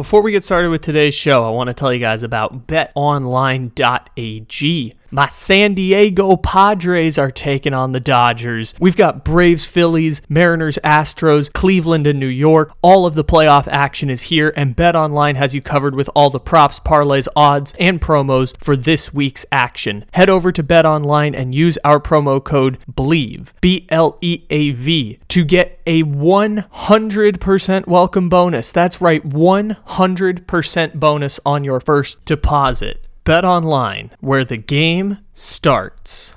Before 0.00 0.22
we 0.22 0.32
get 0.32 0.44
started 0.44 0.70
with 0.70 0.80
today's 0.80 1.12
show, 1.12 1.44
I 1.44 1.50
want 1.50 1.68
to 1.68 1.74
tell 1.74 1.92
you 1.92 1.98
guys 1.98 2.22
about 2.22 2.66
betonline.ag. 2.66 3.74
My 5.12 5.26
San 5.26 5.74
Diego 5.74 6.36
Padres 6.36 7.18
are 7.18 7.32
taking 7.32 7.74
on 7.74 7.90
the 7.90 7.98
Dodgers. 7.98 8.74
We've 8.78 8.96
got 8.96 9.24
Braves, 9.24 9.64
Phillies, 9.64 10.22
Mariners, 10.28 10.78
Astros, 10.84 11.52
Cleveland, 11.52 12.06
and 12.06 12.20
New 12.20 12.28
York. 12.28 12.70
All 12.80 13.06
of 13.06 13.16
the 13.16 13.24
playoff 13.24 13.66
action 13.66 14.08
is 14.08 14.22
here, 14.22 14.52
and 14.56 14.76
BetOnline 14.76 15.34
has 15.34 15.52
you 15.52 15.60
covered 15.62 15.96
with 15.96 16.08
all 16.14 16.30
the 16.30 16.38
props, 16.38 16.78
parlays, 16.78 17.26
odds, 17.34 17.74
and 17.80 18.00
promos 18.00 18.56
for 18.62 18.76
this 18.76 19.12
week's 19.12 19.44
action. 19.50 20.04
Head 20.12 20.30
over 20.30 20.52
to 20.52 20.62
BetOnline 20.62 21.36
and 21.36 21.56
use 21.56 21.76
our 21.84 21.98
promo 21.98 22.42
code 22.42 22.78
BLEAV, 22.88 23.52
B 23.60 23.88
L 23.88 24.16
E 24.20 24.44
A 24.48 24.70
V, 24.70 25.18
to 25.26 25.44
get 25.44 25.80
a 25.88 26.04
100% 26.04 27.86
welcome 27.88 28.28
bonus. 28.28 28.70
That's 28.70 29.00
right, 29.00 29.28
100% 29.28 30.94
bonus 30.94 31.40
on 31.44 31.64
your 31.64 31.80
first 31.80 32.24
deposit. 32.24 33.04
Bet 33.24 33.44
online, 33.44 34.10
where 34.20 34.44
the 34.46 34.56
game 34.56 35.18
starts. 35.34 36.36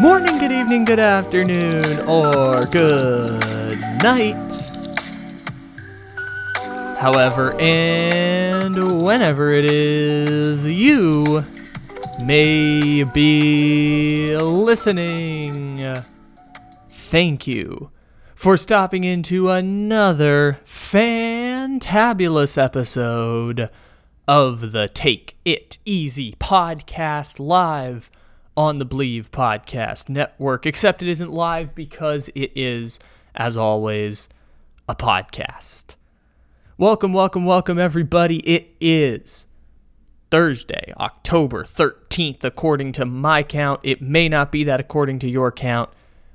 morning, 0.00 0.38
good 0.38 0.50
evening, 0.52 0.86
good 0.86 0.98
afternoon, 0.98 1.84
or 2.08 2.62
good 2.62 3.78
night 4.02 4.71
however 7.02 7.52
and 7.58 9.02
whenever 9.02 9.50
it 9.50 9.64
is 9.64 10.64
you 10.64 11.44
may 12.24 13.02
be 13.02 14.36
listening. 14.36 16.00
Thank 16.92 17.48
you 17.48 17.90
for 18.36 18.56
stopping 18.56 19.02
into 19.02 19.50
another 19.50 20.60
fantabulous 20.64 22.56
episode 22.56 23.68
of 24.28 24.70
the 24.70 24.86
Take 24.86 25.34
It 25.44 25.78
Easy 25.84 26.36
podcast 26.38 27.40
live 27.40 28.12
on 28.56 28.78
the 28.78 28.86
Bleav 28.86 29.30
Podcast 29.30 30.08
Network, 30.08 30.66
except 30.66 31.02
it 31.02 31.08
isn't 31.08 31.32
live 31.32 31.74
because 31.74 32.30
it 32.36 32.52
is, 32.54 33.00
as 33.34 33.56
always, 33.56 34.28
a 34.88 34.94
podcast. 34.94 35.96
Welcome, 36.82 37.12
welcome, 37.12 37.44
welcome, 37.44 37.78
everybody. 37.78 38.38
It 38.38 38.74
is 38.80 39.46
Thursday, 40.32 40.92
October 40.98 41.62
13th, 41.62 42.42
according 42.42 42.90
to 42.94 43.06
my 43.06 43.44
count. 43.44 43.78
It 43.84 44.02
may 44.02 44.28
not 44.28 44.50
be 44.50 44.64
that 44.64 44.80
according 44.80 45.20
to 45.20 45.30
your 45.30 45.52
count, 45.52 45.90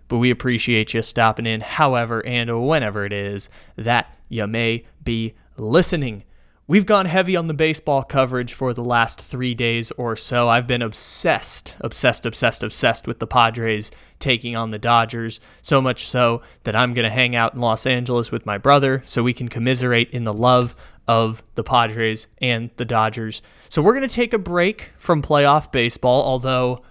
but 0.08 0.20
we 0.20 0.32
appreciate 0.32 0.94
you 0.94 1.02
stopping 1.02 1.46
in, 1.46 1.60
however 1.60 2.26
and 2.26 2.66
whenever 2.66 3.04
it 3.04 3.12
is 3.12 3.50
that 3.76 4.18
you 4.30 4.48
may 4.48 4.86
be 5.04 5.36
listening. 5.58 6.24
We've 6.70 6.86
gone 6.86 7.06
heavy 7.06 7.38
on 7.38 7.48
the 7.48 7.54
baseball 7.54 8.04
coverage 8.04 8.52
for 8.52 8.74
the 8.74 8.84
last 8.84 9.22
three 9.22 9.54
days 9.54 9.92
or 9.92 10.18
so. 10.18 10.50
I've 10.50 10.68
been 10.68 10.82
obsessed, 10.82 11.78
obsessed, 11.80 12.26
obsessed, 12.26 12.62
obsessed 12.62 13.08
with 13.08 13.20
the 13.20 13.26
Padres 13.26 13.90
taking 14.20 14.58
on 14.58 14.72
the 14.72 14.78
Dodgers, 14.78 15.40
so 15.62 15.80
much 15.80 16.06
so 16.06 16.42
that 16.66 16.76
I'm 16.76 16.94
going 16.94 17.06
to 17.06 17.10
hang 17.10 17.38
out 17.38 17.54
in 17.54 17.62
Los 17.62 17.86
Angeles 17.86 18.34
with 18.34 18.46
my 18.46 18.58
brother 18.58 19.02
so 19.06 19.24
we 19.24 19.32
can 19.32 19.48
commiserate 19.48 20.12
in 20.12 20.26
the 20.26 20.34
love 20.34 20.76
of 21.08 21.42
the 21.56 21.64
Padres 21.64 22.28
and 22.42 22.70
the 22.76 22.84
Dodgers. 22.84 23.42
So 23.70 23.82
we're 23.82 23.96
going 23.96 24.06
to 24.06 24.14
take 24.14 24.34
a 24.34 24.38
break 24.38 24.92
from 24.98 25.22
playoff 25.22 25.72
baseball, 25.72 26.22
although 26.22 26.82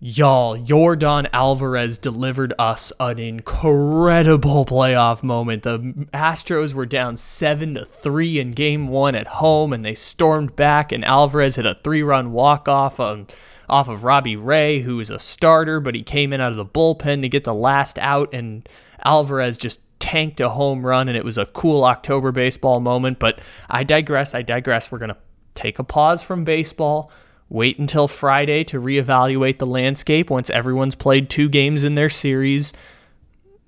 Y'all, 0.00 0.58
Yordan 0.58 1.28
Alvarez 1.32 1.96
delivered 1.98 2.52
us 2.58 2.92
an 2.98 3.18
incredible 3.18 4.66
playoff 4.66 5.22
moment. 5.22 5.62
The 5.62 5.78
Astros 6.12 6.74
were 6.74 6.84
down 6.84 7.16
7 7.16 7.74
to 7.74 7.84
3 7.84 8.40
in 8.40 8.50
game 8.50 8.88
1 8.88 9.14
at 9.14 9.26
home 9.28 9.72
and 9.72 9.84
they 9.84 9.94
stormed 9.94 10.56
back 10.56 10.90
and 10.90 11.04
Alvarez 11.04 11.56
hit 11.56 11.64
a 11.64 11.78
3-run 11.82 12.32
walk-off 12.32 12.98
off 13.00 13.88
of 13.88 14.04
Robbie 14.04 14.36
Ray, 14.36 14.80
who 14.80 14.96
was 14.96 15.10
a 15.10 15.18
starter, 15.18 15.78
but 15.78 15.94
he 15.94 16.02
came 16.02 16.32
in 16.32 16.40
out 16.40 16.50
of 16.50 16.58
the 16.58 16.66
bullpen 16.66 17.22
to 17.22 17.28
get 17.28 17.44
the 17.44 17.54
last 17.54 17.96
out 18.00 18.34
and 18.34 18.68
Alvarez 19.04 19.56
just 19.56 19.80
tanked 20.00 20.40
a 20.40 20.50
home 20.50 20.84
run 20.84 21.08
and 21.08 21.16
it 21.16 21.24
was 21.24 21.38
a 21.38 21.46
cool 21.46 21.84
October 21.84 22.32
baseball 22.32 22.80
moment, 22.80 23.20
but 23.20 23.38
I 23.70 23.84
digress. 23.84 24.34
I 24.34 24.42
digress. 24.42 24.90
We're 24.90 24.98
going 24.98 25.10
to 25.10 25.16
take 25.54 25.78
a 25.78 25.84
pause 25.84 26.22
from 26.22 26.44
baseball 26.44 27.12
wait 27.48 27.78
until 27.78 28.08
Friday 28.08 28.64
to 28.64 28.80
reevaluate 28.80 29.58
the 29.58 29.66
landscape 29.66 30.30
once 30.30 30.50
everyone's 30.50 30.94
played 30.94 31.28
two 31.28 31.48
games 31.48 31.84
in 31.84 31.94
their 31.94 32.10
series. 32.10 32.72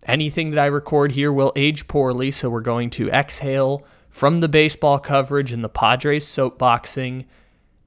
Anything 0.07 0.51
that 0.51 0.61
I 0.61 0.67
record 0.67 1.13
here 1.13 1.33
will 1.33 1.53
age 1.57 1.89
poorly, 1.89 2.31
so 2.31 2.49
we're 2.49 2.61
going 2.61 2.91
to 2.91 3.11
exhale 3.11 3.85
from 4.09 4.39
the 4.39 4.49
baseball 4.49 4.99
coverage 4.99 5.53
and 5.53 5.63
the 5.63 5.69
Padres 5.69 6.25
soapboxing, 6.25 7.27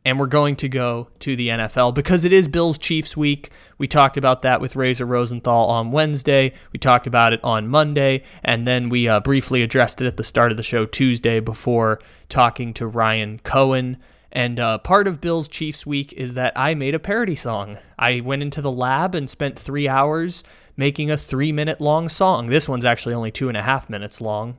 and 0.06 0.20
we're 0.20 0.28
going 0.28 0.56
to 0.58 0.70
go 0.70 1.10
to 1.20 1.36
the 1.36 1.48
NFL 1.48 1.96
because 1.96 2.24
it 2.24 2.32
is 2.32 2.48
Bills 2.48 2.78
Chiefs 2.78 3.18
week. 3.18 3.50
We 3.78 3.88
talked 3.88 4.16
about 4.16 4.44
that 4.44 4.62
with 4.62 4.76
Razor 4.76 5.06
Rosenthal 5.06 5.68
on 5.68 5.92
Wednesday. 5.92 6.54
We 6.72 6.80
talked 6.80 7.08
about 7.08 7.34
it 7.34 7.44
on 7.44 7.68
Monday, 7.68 8.24
and 8.44 8.68
then 8.68 8.90
we 8.90 9.08
uh, 9.08 9.22
briefly 9.22 9.64
addressed 9.64 10.02
it 10.02 10.08
at 10.08 10.18
the 10.18 10.24
start 10.24 10.52
of 10.52 10.58
the 10.58 10.64
show 10.64 10.86
Tuesday 10.86 11.40
before 11.40 12.00
talking 12.28 12.74
to 12.76 12.86
Ryan 12.86 13.40
Cohen. 13.40 13.98
And 14.32 14.60
uh, 14.60 14.78
part 14.80 15.08
of 15.08 15.22
Bill's 15.22 15.48
Chiefs 15.48 15.86
week 15.86 16.14
is 16.14 16.36
that 16.36 16.54
I 16.56 16.76
made 16.76 16.96
a 16.96 17.00
parody 17.00 17.36
song. 17.36 17.78
I 17.98 18.22
went 18.22 18.44
into 18.44 18.62
the 18.62 18.72
lab 18.72 19.16
and 19.16 19.30
spent 19.30 19.58
three 19.58 19.88
hours 19.88 20.44
making 20.78 21.12
a 21.12 21.18
three 21.18 21.52
minute 21.52 21.82
long 21.82 22.10
song. 22.10 22.48
This 22.48 22.70
one's 22.70 22.86
actually 22.86 23.16
only 23.16 23.32
two 23.32 23.50
and 23.50 23.58
a 23.58 23.64
half 23.64 23.90
minutes 23.90 24.22
long. 24.22 24.58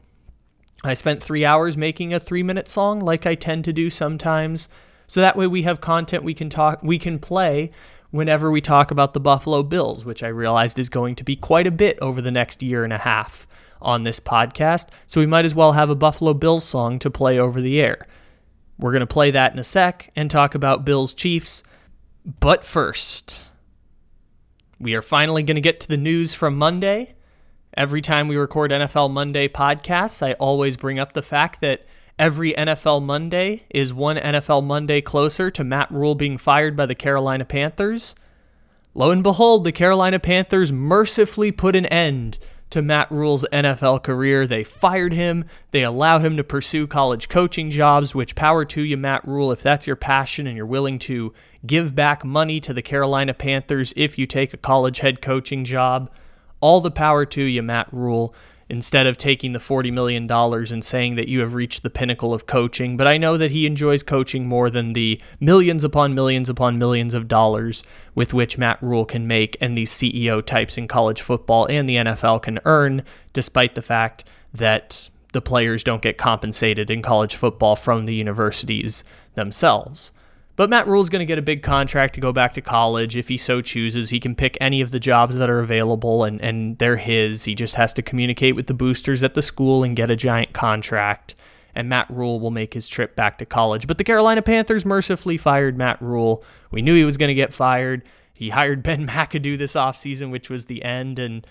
I 0.82 0.94
spent 0.94 1.22
three 1.22 1.44
hours 1.44 1.76
making 1.76 2.12
a 2.12 2.20
three 2.20 2.42
minute 2.42 2.69
song, 2.69 3.00
like 3.00 3.26
I 3.26 3.34
tend 3.34 3.64
to 3.66 3.72
do 3.72 3.91
sometimes. 3.91 4.69
So 5.06 5.20
that 5.20 5.36
way 5.36 5.47
we 5.47 5.62
have 5.62 5.81
content 5.81 6.25
we 6.25 6.34
can 6.34 6.50
talk, 6.50 6.82
we 6.82 6.98
can 6.98 7.19
play 7.19 7.70
whenever 8.10 8.50
we 8.50 8.60
talk 8.60 8.91
about 8.91 9.12
the 9.12 9.20
Buffalo 9.20 9.62
Bills, 9.62 10.04
which 10.04 10.22
I 10.22 10.28
realized 10.28 10.78
is 10.78 10.88
going 10.88 11.16
to 11.16 11.25
be 11.25 11.37
quite 11.37 11.66
a 11.66 11.72
bit 11.72 11.98
over 12.00 12.20
the 12.20 12.31
next 12.31 12.62
year 12.62 12.84
and 12.84 12.92
a 12.92 12.98
half 12.98 13.47
on 13.81 14.02
this 14.02 14.20
podcast. 14.20 14.88
So 15.06 15.20
we 15.20 15.26
might 15.26 15.44
as 15.44 15.54
well 15.54 15.72
have 15.72 15.91
a 15.91 15.94
Buffalo 15.94 16.34
Bills 16.34 16.64
song 16.64 16.98
to 17.00 17.10
play 17.10 17.38
over 17.38 17.60
the 17.60 17.81
air. 17.81 18.02
We're 18.80 18.92
going 18.92 19.00
to 19.00 19.06
play 19.06 19.30
that 19.32 19.52
in 19.52 19.58
a 19.58 19.64
sec 19.64 20.10
and 20.16 20.30
talk 20.30 20.54
about 20.54 20.86
Bills 20.86 21.12
Chiefs. 21.12 21.62
But 22.24 22.64
first, 22.64 23.52
we 24.78 24.94
are 24.94 25.02
finally 25.02 25.42
going 25.42 25.56
to 25.56 25.60
get 25.60 25.80
to 25.80 25.88
the 25.88 25.98
news 25.98 26.32
from 26.32 26.56
Monday. 26.56 27.14
Every 27.76 28.00
time 28.00 28.26
we 28.26 28.36
record 28.36 28.70
NFL 28.70 29.10
Monday 29.10 29.48
podcasts, 29.48 30.26
I 30.26 30.32
always 30.32 30.78
bring 30.78 30.98
up 30.98 31.12
the 31.12 31.20
fact 31.20 31.60
that 31.60 31.86
every 32.19 32.54
NFL 32.54 33.02
Monday 33.02 33.64
is 33.69 33.92
one 33.92 34.16
NFL 34.16 34.64
Monday 34.64 35.02
closer 35.02 35.50
to 35.50 35.62
Matt 35.62 35.90
Rhule 35.90 36.14
being 36.14 36.38
fired 36.38 36.74
by 36.74 36.86
the 36.86 36.94
Carolina 36.94 37.44
Panthers. 37.44 38.14
Lo 38.94 39.10
and 39.10 39.22
behold, 39.22 39.64
the 39.64 39.72
Carolina 39.72 40.19
Panthers 40.19 40.72
mercifully 40.72 41.52
put 41.52 41.76
an 41.76 41.86
end 41.86 42.38
to 42.70 42.82
Matt 42.82 43.10
Rhule's 43.10 43.44
NFL 43.53 44.03
career. 44.03 44.47
They 44.47 44.64
fired 44.64 45.12
him. 45.12 45.44
They 45.72 45.82
allow 45.82 46.19
him 46.19 46.36
to 46.36 46.44
pursue 46.44 46.86
college 46.86 47.28
coaching 47.28 47.70
jobs, 47.70 48.14
which 48.14 48.34
power 48.34 48.64
to 48.66 48.82
you, 48.82 48.97
Matt 48.97 49.26
Rhule. 49.26 49.53
if 49.53 49.62
that's 49.62 49.86
your 49.86 49.97
passion 49.97 50.47
and 50.47 50.56
you're 50.56 50.66
willing 50.66 50.98
to 51.00 51.32
give 51.66 51.94
back 51.94 52.25
money 52.25 52.60
to 52.60 52.72
the 52.72 52.82
Carolina 52.82 53.34
Panthers 53.34 53.92
if 53.97 54.19
you 54.19 54.26
take 54.26 54.54
a 54.54 54.56
college 54.56 55.00
head 55.00 55.20
coaching 55.20 55.64
job. 55.64 56.10
All 56.60 56.81
the 56.81 56.91
power 56.91 57.25
to 57.26 57.42
you, 57.42 57.62
Matt 57.62 57.88
Rhule 57.92 58.34
instead 58.70 59.06
of 59.06 59.19
taking 59.19 59.53
the 59.53 59.58
$40 59.58 59.93
million 59.93 60.31
and 60.31 60.84
saying 60.84 61.17
that 61.17 61.28
you 61.28 61.40
have 61.40 61.55
reached 61.55 61.82
the 61.82 61.90
pinnacle 61.90 62.32
of 62.32 62.46
coaching. 62.46 62.96
But 62.96 63.08
I 63.08 63.19
know 63.19 63.37
that 63.37 63.50
he 63.50 63.67
enjoys 63.67 64.05
coaching 64.05 64.49
more 64.49 64.70
than 64.70 64.93
the 64.93 65.20
millions 65.40 65.82
upon 65.82 66.14
millions 66.14 66.49
upon 66.49 66.78
millions 66.78 67.12
of 67.12 67.26
dollars 67.26 67.82
with 68.14 68.32
which 68.32 68.58
Matt 68.58 68.81
Rhule 68.81 69.05
can 69.05 69.26
make 69.26 69.56
and 69.61 69.76
these 69.76 69.90
CEO 69.90 70.44
types 70.44 70.78
in 70.78 70.87
college 70.87 71.20
football 71.20 71.67
and 71.69 71.88
the 71.88 71.96
NFL 71.96 72.43
can 72.43 72.61
earn, 72.64 73.02
despite 73.32 73.75
the 73.75 73.82
fact 73.82 74.25
that 74.55 75.11
the 75.32 75.43
players 75.43 75.82
don't 75.82 76.02
get 76.02 76.17
compensated 76.17 76.90
in 76.90 77.02
college 77.02 77.34
football 77.34 77.75
from 77.75 78.06
the 78.06 78.14
universities 78.14 79.05
themselves. 79.34 80.12
But 80.60 80.68
Matt 80.68 80.86
Rhule's 80.86 81.08
going 81.08 81.20
to 81.20 81.24
get 81.24 81.38
a 81.38 81.42
big 81.42 81.62
contract 81.62 82.12
to 82.16 82.20
go 82.20 82.34
back 82.34 82.52
to 82.52 82.60
college 82.60 83.16
if 83.16 83.28
he 83.28 83.38
so 83.38 83.62
chooses. 83.62 84.10
He 84.10 84.20
can 84.20 84.34
pick 84.34 84.58
any 84.60 84.82
of 84.82 84.90
the 84.90 85.00
jobs 85.00 85.36
that 85.36 85.48
are 85.48 85.60
available 85.60 86.22
and, 86.22 86.38
and 86.42 86.76
they're 86.76 86.98
his. 86.98 87.44
He 87.44 87.54
just 87.54 87.76
has 87.76 87.94
to 87.94 88.02
communicate 88.02 88.54
with 88.54 88.66
the 88.66 88.74
boosters 88.74 89.24
at 89.24 89.32
the 89.32 89.40
school 89.40 89.82
and 89.82 89.96
get 89.96 90.10
a 90.10 90.16
giant 90.16 90.52
contract. 90.52 91.34
And 91.74 91.88
Matt 91.88 92.10
Rhule 92.10 92.40
will 92.40 92.50
make 92.50 92.74
his 92.74 92.88
trip 92.88 93.16
back 93.16 93.38
to 93.38 93.46
college. 93.46 93.86
But 93.86 93.96
the 93.96 94.04
Carolina 94.04 94.42
Panthers 94.42 94.84
mercifully 94.84 95.38
fired 95.38 95.78
Matt 95.78 95.96
Rhule. 96.02 96.44
We 96.70 96.82
knew 96.82 96.94
he 96.94 97.06
was 97.06 97.16
going 97.16 97.28
to 97.28 97.34
get 97.34 97.54
fired. 97.54 98.02
He 98.34 98.50
hired 98.50 98.82
Ben 98.82 99.06
McAdoo 99.08 99.56
this 99.56 99.72
offseason, 99.72 100.30
which 100.30 100.50
was 100.50 100.66
the 100.66 100.84
end. 100.84 101.18
And 101.18 101.46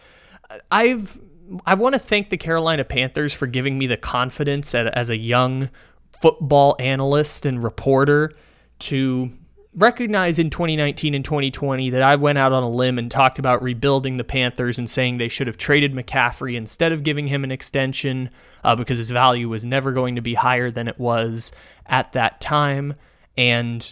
I've 0.70 1.20
I 1.66 1.74
want 1.74 1.94
to 1.94 2.00
thank 2.00 2.30
the 2.30 2.38
Carolina 2.38 2.84
Panthers 2.84 3.34
for 3.34 3.48
giving 3.48 3.80
me 3.80 3.88
the 3.88 3.98
confidence 3.98 4.76
as 4.76 5.10
a 5.10 5.18
young 5.18 5.72
football 6.12 6.76
analyst 6.78 7.48
and 7.48 7.64
reporter 7.64 8.34
to 8.80 9.32
recognize 9.76 10.40
in 10.40 10.50
2019 10.50 11.14
and 11.14 11.24
2020 11.24 11.92
that 11.92 12.02
I 12.02 12.16
went 12.16 12.38
out 12.38 12.52
on 12.52 12.64
a 12.64 12.70
limb 12.70 12.98
and 12.98 13.10
talked 13.10 13.40
about 13.40 13.62
rebuilding 13.62 14.18
the 14.18 14.24
Panthers 14.24 14.80
and 14.80 14.90
saying 14.90 15.18
they 15.18 15.28
should 15.28 15.48
have 15.48 15.58
traded 15.58 15.94
McCaffrey 15.94 16.56
instead 16.56 16.92
of 16.92 17.04
giving 17.04 17.28
him 17.28 17.44
an 17.44 17.52
extension 17.52 18.30
uh, 18.64 18.76
because 18.76 18.98
his 18.98 19.12
value 19.12 19.48
was 19.48 19.64
never 19.64 19.92
going 19.92 20.16
to 20.16 20.22
be 20.22 20.34
higher 20.34 20.72
than 20.72 20.88
it 20.88 21.00
was 21.00 21.52
at 21.86 22.12
that 22.14 22.42
time. 22.42 22.96
And 23.38 23.92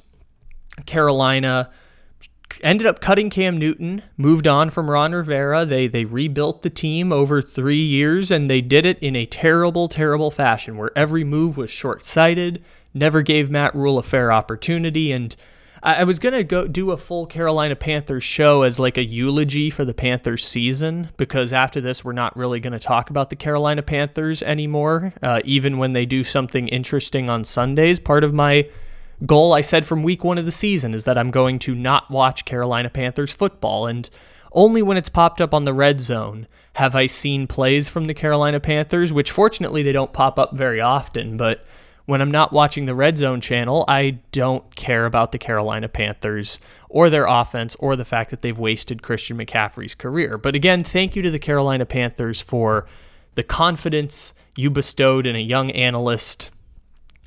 Carolina 0.86 1.70
ended 2.62 2.88
up 2.88 3.00
cutting 3.00 3.30
Cam 3.30 3.58
Newton, 3.58 4.02
moved 4.18 4.48
on 4.48 4.70
from 4.70 4.90
Ron 4.90 5.14
Rivera. 5.14 5.66
They 5.66 5.88
they 5.88 6.06
rebuilt 6.06 6.64
the 6.64 6.70
team 6.70 7.14
over 7.14 7.42
3 7.42 7.78
years 7.78 8.32
and 8.32 8.50
they 8.50 8.62
did 8.62 8.86
it 8.86 8.98
in 9.00 9.16
a 9.16 9.26
terrible 9.26 9.88
terrible 9.88 10.32
fashion 10.32 10.78
where 10.78 10.92
every 10.96 11.24
move 11.24 11.56
was 11.56 11.70
short-sighted, 11.70 12.64
never 12.98 13.22
gave 13.22 13.50
Matt 13.50 13.76
Rhule 13.76 13.98
a 13.98 14.04
fair 14.04 14.32
opportunity 14.32 15.12
and 15.12 15.36
I, 15.84 16.04
was 16.06 16.18
gonna 16.18 16.44
go 16.44 16.68
do 16.68 16.92
a 16.92 16.98
full 16.98 17.28
Carolina 17.28 17.76
Panthers 17.76 18.24
show 18.24 18.64
as 18.64 18.80
like 18.80 18.98
a 18.98 19.06
eulogy 19.06 19.70
for 19.70 19.86
the 19.86 19.94
Panthers 19.94 20.46
season 20.46 21.10
because 21.18 21.54
after 21.54 21.80
this 21.80 22.04
we're 22.04 22.14
not 22.14 22.36
really 22.36 22.60
gonna 22.60 22.80
talk 22.80 23.10
about 23.10 23.30
the 23.30 23.36
Carolina 23.36 23.84
Panthers 23.84 24.42
anymore. 24.42 25.14
Uh, 25.22 25.40
even 25.46 25.78
when 25.78 25.94
they 25.94 26.06
do 26.06 26.24
something 26.24 26.68
interesting 26.68 27.30
on 27.30 27.44
Sundays, 27.44 28.00
part 28.00 28.24
of 28.24 28.34
my 28.34 28.68
goal 29.26 29.54
I 29.54 29.62
said 29.62 29.86
from 29.86 30.04
week 30.04 30.24
one 30.24 30.38
of 30.38 30.46
the 30.46 30.52
season 30.52 30.94
is 30.94 31.04
that 31.06 31.18
I'm 31.18 31.32
going 31.32 31.60
to 31.60 31.76
not 31.76 32.10
watch 32.10 32.46
Carolina 32.46 32.90
Panthers 32.90 33.32
football. 33.32 33.88
And 33.88 34.10
only 34.52 34.82
when 34.82 34.98
it's 34.98 35.10
popped 35.10 35.42
up 35.42 35.54
on 35.54 35.66
the 35.66 35.74
red 35.74 36.02
zone 36.02 36.48
have 36.74 36.96
I 36.96 37.08
seen 37.08 37.48
plays 37.48 37.90
from 37.90 38.06
the 38.06 38.14
Carolina 38.14 38.60
Panthers, 38.60 39.12
which 39.12 39.32
fortunately 39.32 39.82
they 39.82 39.92
don't 39.92 40.14
pop 40.14 40.38
up 40.38 40.56
very 40.56 40.80
often. 40.80 41.38
But 41.38 41.66
when 42.08 42.22
I'm 42.22 42.32
not 42.32 42.54
watching 42.54 42.86
the 42.86 42.96
red 42.96 43.18
zone 43.18 43.42
channel, 43.42 43.84
I 43.88 44.20
don't 44.32 44.76
care 44.76 45.06
about 45.06 45.34
the 45.34 45.38
Carolina 45.38 45.90
Panthers 45.90 46.58
or 46.90 47.10
their 47.10 47.26
offense 47.26 47.76
or 47.80 47.98
the 47.98 48.06
fact 48.06 48.32
that 48.32 48.42
they've 48.42 48.58
wasted 48.58 49.04
Christian 49.04 49.38
McCaffrey's 49.38 49.94
career. 49.94 50.38
But 50.38 50.56
again, 50.56 50.86
thank 50.86 51.18
you 51.18 51.22
to 51.22 51.30
the 51.30 51.38
Carolina 51.38 51.86
Panthers 51.86 52.40
for 52.40 52.88
the 53.36 53.44
confidence 53.44 54.34
you 54.56 54.70
bestowed 54.70 55.28
in 55.28 55.36
a 55.36 55.40
young 55.40 55.70
analyst 55.72 56.50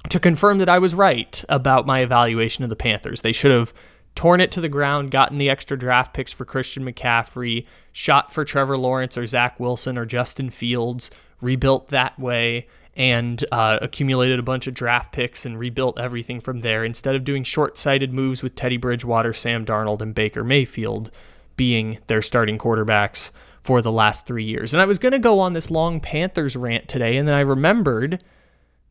to 0.09 0.19
confirm 0.19 0.57
that 0.59 0.69
I 0.71 0.79
was 0.79 0.95
right 0.95 1.45
about 1.51 1.87
my 1.87 2.01
evaluation 2.01 2.65
of 2.65 2.71
the 2.71 2.75
Panthers. 2.75 3.21
They 3.21 3.33
should 3.33 3.53
have 3.53 3.75
torn 4.15 4.41
it 4.41 4.51
to 4.53 4.63
the 4.63 4.69
ground, 4.71 5.11
gotten 5.11 5.37
the 5.37 5.51
extra 5.51 5.79
draft 5.79 6.15
picks 6.15 6.33
for 6.33 6.47
Christian 6.47 6.87
McCaffrey, 6.87 7.67
shot 7.93 8.33
for 8.33 8.47
Trevor 8.47 8.79
Lawrence 8.79 9.19
or 9.19 9.27
Zach 9.27 9.61
Wilson 9.61 9.99
or 9.99 10.07
Justin 10.07 10.49
Fields, 10.49 11.11
rebuilt 11.43 11.89
that 11.89 12.19
way, 12.19 12.67
and 12.97 13.45
uh, 13.53 13.79
accumulated 13.81 14.39
a 14.39 14.43
bunch 14.43 14.67
of 14.67 14.75
draft 14.75 15.13
picks 15.13 15.47
and 15.47 15.59
rebuilt 15.59 15.99
everything 15.99 16.41
from 16.41 16.61
there 16.61 16.85
instead 16.85 17.15
of 17.15 17.25
doing 17.25 17.45
short 17.45 17.77
sighted 17.77 18.13
moves 18.13 18.43
with 18.43 18.55
Teddy 18.55 18.77
Bridgewater, 18.77 19.33
Sam 19.33 19.65
Darnold, 19.65 20.03
and 20.03 20.15
Baker 20.15 20.45
Mayfield 20.45 21.11
being 21.57 21.99
their 22.09 22.23
starting 22.23 22.59
quarterbacks 22.59 23.31
for 23.63 23.83
the 23.83 23.93
last 23.93 24.27
three 24.27 24.45
years. 24.45 24.73
And 24.73 24.81
I 24.81 24.87
was 24.87 24.99
going 24.99 25.13
to 25.13 25.19
go 25.19 25.39
on 25.39 25.53
this 25.53 25.71
long 25.71 26.01
Panthers 26.01 26.57
rant 26.57 26.89
today, 26.89 27.17
and 27.17 27.29
then 27.29 27.35
I 27.35 27.41
remembered 27.41 28.25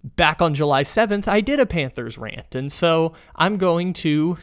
back 0.04 0.42
on 0.42 0.54
July 0.54 0.84
7th, 0.84 1.28
I 1.28 1.42
did 1.42 1.60
a 1.60 1.66
Panthers 1.66 2.18
rant. 2.18 2.56
And 2.56 2.72
so 2.72 3.14
I'm 3.36 3.58
going 3.58 3.94
to, 3.94 4.38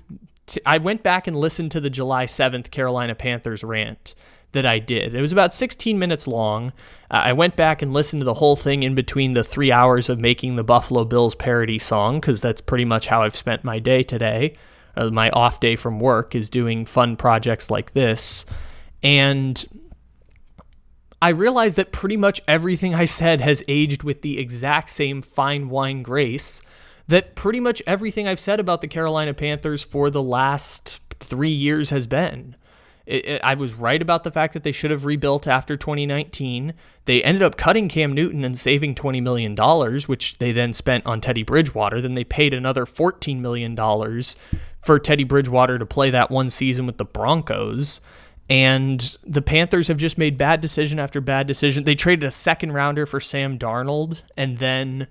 to, 0.48 0.68
I 0.68 0.78
went 0.78 1.02
back 1.02 1.26
and 1.26 1.36
listened 1.36 1.70
to 1.72 1.80
the 1.80 1.90
July 1.90 2.26
7th 2.26 2.70
Carolina 2.70 3.14
Panthers 3.14 3.64
rant 3.64 4.14
that 4.56 4.66
I 4.66 4.78
did. 4.78 5.14
It 5.14 5.20
was 5.20 5.32
about 5.32 5.54
16 5.54 5.98
minutes 5.98 6.26
long. 6.26 6.72
Uh, 7.10 7.22
I 7.24 7.32
went 7.32 7.54
back 7.56 7.82
and 7.82 7.92
listened 7.92 8.20
to 8.22 8.24
the 8.24 8.34
whole 8.34 8.56
thing 8.56 8.82
in 8.82 8.94
between 8.94 9.32
the 9.32 9.44
three 9.44 9.70
hours 9.70 10.08
of 10.08 10.18
making 10.18 10.56
the 10.56 10.64
Buffalo 10.64 11.04
Bills 11.04 11.34
parody 11.34 11.78
song, 11.78 12.20
because 12.20 12.40
that's 12.40 12.60
pretty 12.60 12.86
much 12.86 13.06
how 13.06 13.22
I've 13.22 13.36
spent 13.36 13.64
my 13.64 13.78
day 13.78 14.02
today. 14.02 14.54
Uh, 14.96 15.10
my 15.10 15.30
off 15.30 15.60
day 15.60 15.76
from 15.76 16.00
work 16.00 16.34
is 16.34 16.48
doing 16.48 16.86
fun 16.86 17.16
projects 17.16 17.70
like 17.70 17.92
this. 17.92 18.46
And 19.02 19.64
I 21.20 21.28
realized 21.28 21.76
that 21.76 21.92
pretty 21.92 22.16
much 22.16 22.40
everything 22.48 22.94
I 22.94 23.04
said 23.04 23.40
has 23.40 23.62
aged 23.68 24.02
with 24.02 24.22
the 24.22 24.38
exact 24.38 24.90
same 24.90 25.22
fine 25.22 25.68
wine 25.68 26.02
grace 26.02 26.62
that 27.08 27.34
pretty 27.34 27.60
much 27.60 27.82
everything 27.86 28.26
I've 28.26 28.40
said 28.40 28.58
about 28.58 28.80
the 28.80 28.88
Carolina 28.88 29.34
Panthers 29.34 29.84
for 29.84 30.10
the 30.10 30.22
last 30.22 31.00
three 31.20 31.50
years 31.50 31.90
has 31.90 32.06
been. 32.06 32.56
It, 33.06 33.26
it, 33.26 33.40
I 33.44 33.54
was 33.54 33.72
right 33.72 34.02
about 34.02 34.24
the 34.24 34.32
fact 34.32 34.52
that 34.54 34.64
they 34.64 34.72
should 34.72 34.90
have 34.90 35.04
rebuilt 35.04 35.46
after 35.46 35.76
2019. 35.76 36.74
They 37.04 37.22
ended 37.22 37.42
up 37.42 37.56
cutting 37.56 37.88
Cam 37.88 38.12
Newton 38.12 38.44
and 38.44 38.58
saving 38.58 38.96
$20 38.96 39.22
million, 39.22 39.54
which 40.06 40.38
they 40.38 40.52
then 40.52 40.72
spent 40.72 41.06
on 41.06 41.20
Teddy 41.20 41.44
Bridgewater. 41.44 42.00
Then 42.00 42.14
they 42.14 42.24
paid 42.24 42.52
another 42.52 42.84
$14 42.84 43.38
million 43.38 43.76
for 44.80 44.98
Teddy 44.98 45.24
Bridgewater 45.24 45.78
to 45.78 45.86
play 45.86 46.10
that 46.10 46.30
one 46.30 46.50
season 46.50 46.84
with 46.84 46.98
the 46.98 47.04
Broncos. 47.04 48.00
And 48.48 49.16
the 49.24 49.42
Panthers 49.42 49.88
have 49.88 49.96
just 49.96 50.18
made 50.18 50.38
bad 50.38 50.60
decision 50.60 50.98
after 50.98 51.20
bad 51.20 51.46
decision. 51.46 51.84
They 51.84 51.96
traded 51.96 52.24
a 52.24 52.30
second 52.30 52.72
rounder 52.72 53.06
for 53.06 53.20
Sam 53.20 53.58
Darnold. 53.58 54.22
And 54.36 54.58
then 54.58 55.06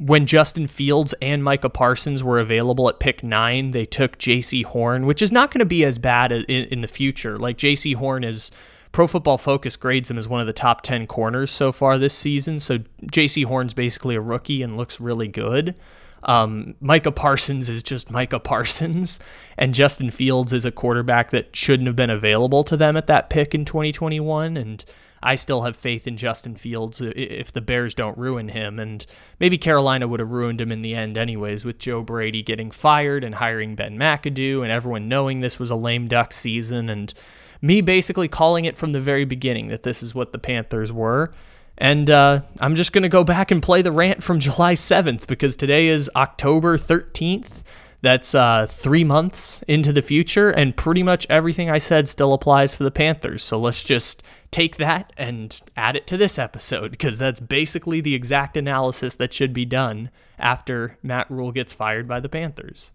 when 0.00 0.24
Justin 0.24 0.66
Fields 0.66 1.14
and 1.20 1.44
Micah 1.44 1.68
Parsons 1.68 2.24
were 2.24 2.40
available 2.40 2.88
at 2.88 2.98
pick 2.98 3.22
nine, 3.22 3.72
they 3.72 3.84
took 3.84 4.16
Jaycee 4.16 4.64
Horn, 4.64 5.04
which 5.04 5.20
is 5.20 5.30
not 5.30 5.50
going 5.50 5.58
to 5.58 5.66
be 5.66 5.84
as 5.84 5.98
bad 5.98 6.32
in, 6.32 6.44
in 6.48 6.80
the 6.80 6.88
future. 6.88 7.36
Like 7.36 7.58
Jaycee 7.58 7.96
Horn 7.96 8.24
is. 8.24 8.50
Pro 8.92 9.06
Football 9.06 9.38
Focus 9.38 9.76
grades 9.76 10.10
him 10.10 10.18
as 10.18 10.26
one 10.26 10.40
of 10.40 10.48
the 10.48 10.52
top 10.52 10.82
10 10.82 11.06
corners 11.06 11.52
so 11.52 11.70
far 11.70 11.96
this 11.96 12.12
season. 12.12 12.58
So 12.58 12.78
Jaycee 13.04 13.44
Horn's 13.44 13.72
basically 13.72 14.16
a 14.16 14.20
rookie 14.20 14.62
and 14.62 14.76
looks 14.76 14.98
really 14.98 15.28
good. 15.28 15.78
Um, 16.24 16.74
Micah 16.80 17.12
Parsons 17.12 17.68
is 17.68 17.84
just 17.84 18.10
Micah 18.10 18.40
Parsons, 18.40 19.20
and 19.56 19.74
Justin 19.74 20.10
Fields 20.10 20.52
is 20.52 20.64
a 20.64 20.72
quarterback 20.72 21.30
that 21.30 21.54
shouldn't 21.54 21.86
have 21.86 21.94
been 21.94 22.10
available 22.10 22.64
to 22.64 22.76
them 22.76 22.96
at 22.96 23.06
that 23.06 23.30
pick 23.30 23.54
in 23.54 23.64
2021. 23.64 24.56
And 24.56 24.84
I 25.22 25.34
still 25.34 25.62
have 25.62 25.76
faith 25.76 26.06
in 26.06 26.16
Justin 26.16 26.56
Fields 26.56 27.00
if 27.02 27.52
the 27.52 27.60
Bears 27.60 27.94
don't 27.94 28.16
ruin 28.16 28.48
him. 28.48 28.78
And 28.78 29.04
maybe 29.38 29.58
Carolina 29.58 30.08
would 30.08 30.20
have 30.20 30.30
ruined 30.30 30.60
him 30.60 30.72
in 30.72 30.82
the 30.82 30.94
end, 30.94 31.16
anyways, 31.16 31.64
with 31.64 31.78
Joe 31.78 32.02
Brady 32.02 32.42
getting 32.42 32.70
fired 32.70 33.22
and 33.22 33.34
hiring 33.34 33.74
Ben 33.74 33.98
McAdoo, 33.98 34.62
and 34.62 34.72
everyone 34.72 35.08
knowing 35.08 35.40
this 35.40 35.58
was 35.58 35.70
a 35.70 35.76
lame 35.76 36.08
duck 36.08 36.32
season, 36.32 36.88
and 36.88 37.12
me 37.60 37.80
basically 37.80 38.28
calling 38.28 38.64
it 38.64 38.78
from 38.78 38.92
the 38.92 39.00
very 39.00 39.24
beginning 39.24 39.68
that 39.68 39.82
this 39.82 40.02
is 40.02 40.14
what 40.14 40.32
the 40.32 40.38
Panthers 40.38 40.92
were. 40.92 41.30
And 41.76 42.10
uh, 42.10 42.42
I'm 42.60 42.74
just 42.74 42.92
going 42.92 43.02
to 43.02 43.08
go 43.08 43.24
back 43.24 43.50
and 43.50 43.62
play 43.62 43.82
the 43.82 43.92
rant 43.92 44.22
from 44.22 44.40
July 44.40 44.74
7th 44.74 45.26
because 45.26 45.56
today 45.56 45.88
is 45.88 46.10
October 46.16 46.78
13th. 46.78 47.62
That's 48.02 48.34
uh, 48.34 48.66
three 48.66 49.04
months 49.04 49.62
into 49.68 49.92
the 49.92 50.00
future, 50.00 50.48
and 50.48 50.74
pretty 50.74 51.02
much 51.02 51.26
everything 51.28 51.68
I 51.68 51.76
said 51.76 52.08
still 52.08 52.32
applies 52.32 52.74
for 52.74 52.84
the 52.84 52.90
Panthers. 52.90 53.44
So 53.44 53.60
let's 53.60 53.82
just 53.82 54.22
take 54.50 54.76
that 54.76 55.12
and 55.16 55.60
add 55.76 55.96
it 55.96 56.06
to 56.08 56.16
this 56.16 56.38
episode 56.38 56.90
because 56.90 57.18
that's 57.18 57.40
basically 57.40 58.00
the 58.00 58.14
exact 58.14 58.56
analysis 58.56 59.14
that 59.14 59.32
should 59.32 59.52
be 59.52 59.64
done 59.64 60.10
after 60.38 60.98
Matt 61.02 61.30
Rhule 61.30 61.52
gets 61.52 61.72
fired 61.72 62.08
by 62.08 62.20
the 62.20 62.28
Panthers. 62.28 62.92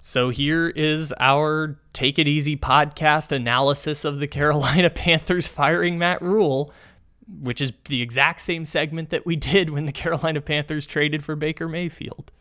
So 0.00 0.30
here 0.30 0.68
is 0.68 1.12
our 1.20 1.78
Take 1.92 2.18
It 2.18 2.26
Easy 2.26 2.56
podcast 2.56 3.32
analysis 3.32 4.04
of 4.04 4.18
the 4.18 4.26
Carolina 4.28 4.88
Panthers 4.88 5.46
firing 5.46 5.98
Matt 5.98 6.22
Rhule, 6.22 6.72
which 7.28 7.60
is 7.60 7.72
the 7.84 8.00
exact 8.00 8.40
same 8.40 8.64
segment 8.64 9.10
that 9.10 9.26
we 9.26 9.36
did 9.36 9.70
when 9.70 9.84
the 9.84 9.92
Carolina 9.92 10.40
Panthers 10.40 10.86
traded 10.86 11.22
for 11.22 11.36
Baker 11.36 11.68
Mayfield. 11.68 12.32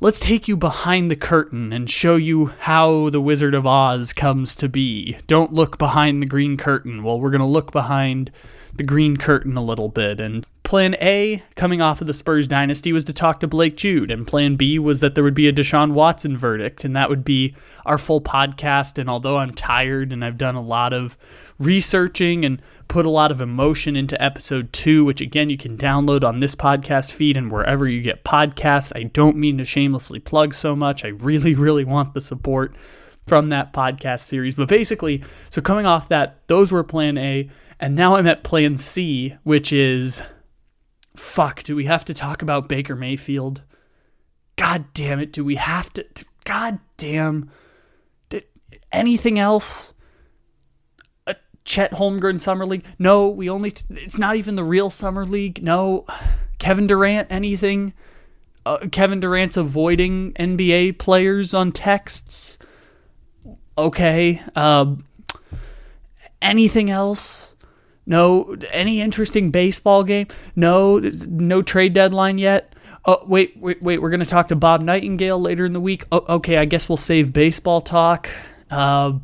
Let's 0.00 0.18
take 0.18 0.48
you 0.48 0.56
behind 0.56 1.10
the 1.10 1.16
curtain 1.16 1.72
and 1.72 1.88
show 1.88 2.16
you 2.16 2.46
how 2.46 3.10
the 3.10 3.20
Wizard 3.20 3.54
of 3.54 3.66
Oz 3.66 4.12
comes 4.12 4.56
to 4.56 4.68
be. 4.68 5.16
Don't 5.26 5.52
look 5.52 5.78
behind 5.78 6.20
the 6.20 6.26
green 6.26 6.56
curtain. 6.56 7.04
Well, 7.04 7.20
we're 7.20 7.30
going 7.30 7.40
to 7.40 7.46
look 7.46 7.70
behind 7.70 8.32
the 8.74 8.82
green 8.82 9.16
curtain 9.16 9.56
a 9.56 9.62
little 9.62 9.88
bit. 9.88 10.20
And 10.20 10.46
plan 10.64 10.96
A, 11.00 11.42
coming 11.54 11.80
off 11.80 12.00
of 12.00 12.06
the 12.06 12.14
Spurs 12.14 12.48
dynasty, 12.48 12.92
was 12.92 13.04
to 13.04 13.12
talk 13.12 13.38
to 13.40 13.46
Blake 13.46 13.76
Jude. 13.76 14.10
And 14.10 14.26
plan 14.26 14.56
B 14.56 14.78
was 14.78 15.00
that 15.00 15.14
there 15.14 15.24
would 15.24 15.34
be 15.34 15.46
a 15.46 15.52
Deshaun 15.52 15.92
Watson 15.92 16.36
verdict. 16.36 16.84
And 16.84 16.96
that 16.96 17.10
would 17.10 17.24
be 17.24 17.54
our 17.86 17.98
full 17.98 18.20
podcast. 18.20 18.98
And 18.98 19.08
although 19.08 19.38
I'm 19.38 19.54
tired 19.54 20.12
and 20.12 20.24
I've 20.24 20.38
done 20.38 20.56
a 20.56 20.62
lot 20.62 20.92
of 20.92 21.16
researching 21.58 22.44
and 22.44 22.60
put 22.92 23.06
a 23.06 23.10
lot 23.10 23.30
of 23.30 23.40
emotion 23.40 23.96
into 23.96 24.22
episode 24.22 24.70
two, 24.70 25.02
which 25.02 25.22
again 25.22 25.48
you 25.48 25.56
can 25.56 25.78
download 25.78 26.22
on 26.22 26.40
this 26.40 26.54
podcast 26.54 27.10
feed 27.10 27.38
and 27.38 27.50
wherever 27.50 27.88
you 27.88 28.02
get 28.02 28.22
podcasts. 28.22 28.92
I 28.94 29.04
don't 29.04 29.38
mean 29.38 29.56
to 29.56 29.64
shamelessly 29.64 30.20
plug 30.20 30.52
so 30.52 30.76
much. 30.76 31.02
I 31.02 31.08
really, 31.08 31.54
really 31.56 31.84
want 31.84 32.12
the 32.12 32.20
support 32.20 32.76
from 33.26 33.48
that 33.48 33.72
podcast 33.72 34.20
series. 34.20 34.56
But 34.56 34.68
basically, 34.68 35.24
so 35.48 35.62
coming 35.62 35.86
off 35.86 36.10
that, 36.10 36.46
those 36.48 36.70
were 36.70 36.84
plan 36.84 37.16
A. 37.16 37.48
And 37.80 37.96
now 37.96 38.16
I'm 38.16 38.26
at 38.26 38.44
plan 38.44 38.76
C, 38.76 39.36
which 39.42 39.72
is 39.72 40.20
fuck, 41.16 41.62
do 41.62 41.74
we 41.74 41.86
have 41.86 42.04
to 42.04 42.12
talk 42.12 42.42
about 42.42 42.68
Baker 42.68 42.94
Mayfield? 42.94 43.62
God 44.56 44.84
damn 44.92 45.18
it, 45.18 45.32
do 45.32 45.42
we 45.42 45.54
have 45.54 45.90
to? 45.94 46.04
God 46.44 46.78
damn. 46.98 47.50
Anything 48.92 49.38
else? 49.38 49.94
Chet 51.64 51.92
Holmgren 51.92 52.40
Summer 52.40 52.66
League. 52.66 52.84
No, 52.98 53.28
we 53.28 53.48
only. 53.48 53.70
T- 53.70 53.84
it's 53.90 54.18
not 54.18 54.36
even 54.36 54.56
the 54.56 54.64
real 54.64 54.90
Summer 54.90 55.24
League. 55.24 55.62
No, 55.62 56.04
Kevin 56.58 56.86
Durant. 56.86 57.28
Anything? 57.30 57.92
Uh, 58.64 58.86
Kevin 58.90 59.20
Durant's 59.20 59.56
avoiding 59.56 60.32
NBA 60.34 60.98
players 60.98 61.54
on 61.54 61.72
texts. 61.72 62.58
Okay. 63.76 64.42
Uh, 64.54 64.96
anything 66.40 66.90
else? 66.90 67.56
No. 68.06 68.56
Any 68.70 69.00
interesting 69.00 69.50
baseball 69.50 70.04
game? 70.04 70.26
No. 70.56 70.98
No 70.98 71.62
trade 71.62 71.94
deadline 71.94 72.38
yet. 72.38 72.72
Oh 73.04 73.24
wait, 73.26 73.56
wait, 73.56 73.82
wait. 73.82 74.00
We're 74.00 74.10
gonna 74.10 74.24
talk 74.24 74.48
to 74.48 74.56
Bob 74.56 74.80
Nightingale 74.80 75.40
later 75.40 75.66
in 75.66 75.72
the 75.72 75.80
week. 75.80 76.04
Oh, 76.12 76.24
okay, 76.36 76.56
I 76.58 76.64
guess 76.64 76.88
we'll 76.88 76.96
save 76.96 77.32
baseball 77.32 77.80
talk. 77.80 78.28
Uh, 78.70 79.14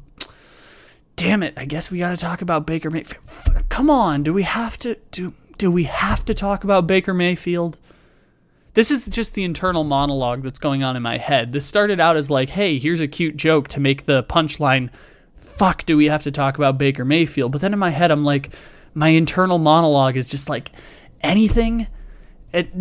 damn 1.18 1.42
it! 1.42 1.52
I 1.56 1.64
guess 1.64 1.90
we 1.90 1.98
got 1.98 2.10
to 2.10 2.16
talk 2.16 2.40
about 2.40 2.66
Baker 2.66 2.90
Mayfield. 2.90 3.68
Come 3.68 3.90
on, 3.90 4.22
do 4.22 4.32
we 4.32 4.44
have 4.44 4.78
to 4.78 4.96
do? 5.10 5.34
Do 5.58 5.70
we 5.70 5.84
have 5.84 6.24
to 6.24 6.34
talk 6.34 6.64
about 6.64 6.86
Baker 6.86 7.12
Mayfield? 7.12 7.76
This 8.74 8.90
is 8.90 9.06
just 9.06 9.34
the 9.34 9.44
internal 9.44 9.82
monologue 9.82 10.42
that's 10.42 10.60
going 10.60 10.84
on 10.84 10.96
in 10.96 11.02
my 11.02 11.18
head. 11.18 11.52
This 11.52 11.66
started 11.66 11.98
out 11.98 12.16
as 12.16 12.30
like, 12.30 12.50
hey, 12.50 12.78
here's 12.78 13.00
a 13.00 13.08
cute 13.08 13.36
joke 13.36 13.66
to 13.68 13.80
make 13.80 14.04
the 14.04 14.22
punchline. 14.22 14.90
Fuck, 15.36 15.84
do 15.84 15.96
we 15.96 16.06
have 16.06 16.22
to 16.22 16.30
talk 16.30 16.56
about 16.56 16.78
Baker 16.78 17.04
Mayfield? 17.04 17.50
But 17.50 17.60
then 17.60 17.72
in 17.72 17.78
my 17.80 17.90
head, 17.90 18.12
I'm 18.12 18.24
like, 18.24 18.54
my 18.94 19.08
internal 19.08 19.58
monologue 19.58 20.16
is 20.16 20.30
just 20.30 20.48
like, 20.48 20.70
anything 21.20 21.88
it, 22.52 22.72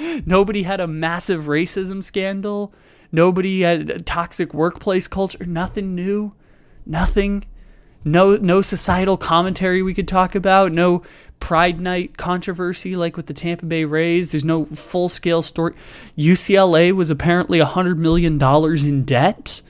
nobody 0.26 0.62
had 0.62 0.80
a 0.80 0.86
massive 0.86 1.44
racism 1.44 2.02
scandal. 2.02 2.72
Nobody 3.12 3.62
had 3.62 4.06
toxic 4.06 4.54
workplace 4.54 5.08
culture. 5.08 5.44
Nothing 5.44 5.94
new. 5.94 6.34
Nothing. 6.84 7.44
No, 8.06 8.36
no 8.36 8.62
societal 8.62 9.16
commentary 9.16 9.82
we 9.82 9.92
could 9.92 10.06
talk 10.06 10.36
about. 10.36 10.70
No 10.70 11.02
Pride 11.40 11.80
Night 11.80 12.16
controversy 12.16 12.94
like 12.94 13.16
with 13.16 13.26
the 13.26 13.34
Tampa 13.34 13.66
Bay 13.66 13.84
Rays. 13.84 14.30
There's 14.30 14.44
no 14.44 14.64
full 14.66 15.08
scale 15.08 15.42
story. 15.42 15.74
UCLA 16.16 16.92
was 16.92 17.10
apparently 17.10 17.58
$100 17.58 17.96
million 17.96 18.40
in 18.40 19.04
debt, 19.04 19.60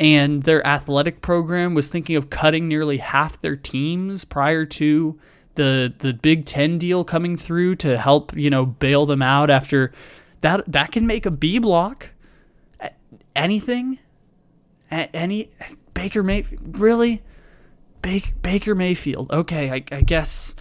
and 0.00 0.44
their 0.44 0.66
athletic 0.66 1.20
program 1.20 1.74
was 1.74 1.86
thinking 1.86 2.16
of 2.16 2.30
cutting 2.30 2.66
nearly 2.66 2.96
half 2.96 3.40
their 3.42 3.56
teams 3.56 4.24
prior 4.24 4.64
to 4.64 5.20
the 5.56 5.92
the 5.98 6.12
Big 6.14 6.46
Ten 6.46 6.78
deal 6.78 7.04
coming 7.04 7.36
through 7.36 7.76
to 7.76 7.98
help 7.98 8.34
you 8.36 8.48
know 8.50 8.64
bail 8.64 9.06
them 9.06 9.22
out 9.22 9.50
after 9.50 9.92
that 10.40 10.70
that 10.70 10.92
can 10.92 11.06
make 11.06 11.26
a 11.26 11.30
B 11.30 11.58
block. 11.58 12.10
Anything, 13.34 13.98
any 14.90 15.50
Baker 15.92 16.22
Mayfield 16.22 16.78
really, 16.78 17.22
Baker 18.42 18.74
Mayfield. 18.74 19.30
Okay, 19.30 19.70
I, 19.70 19.84
I 19.94 20.00
guess. 20.02 20.54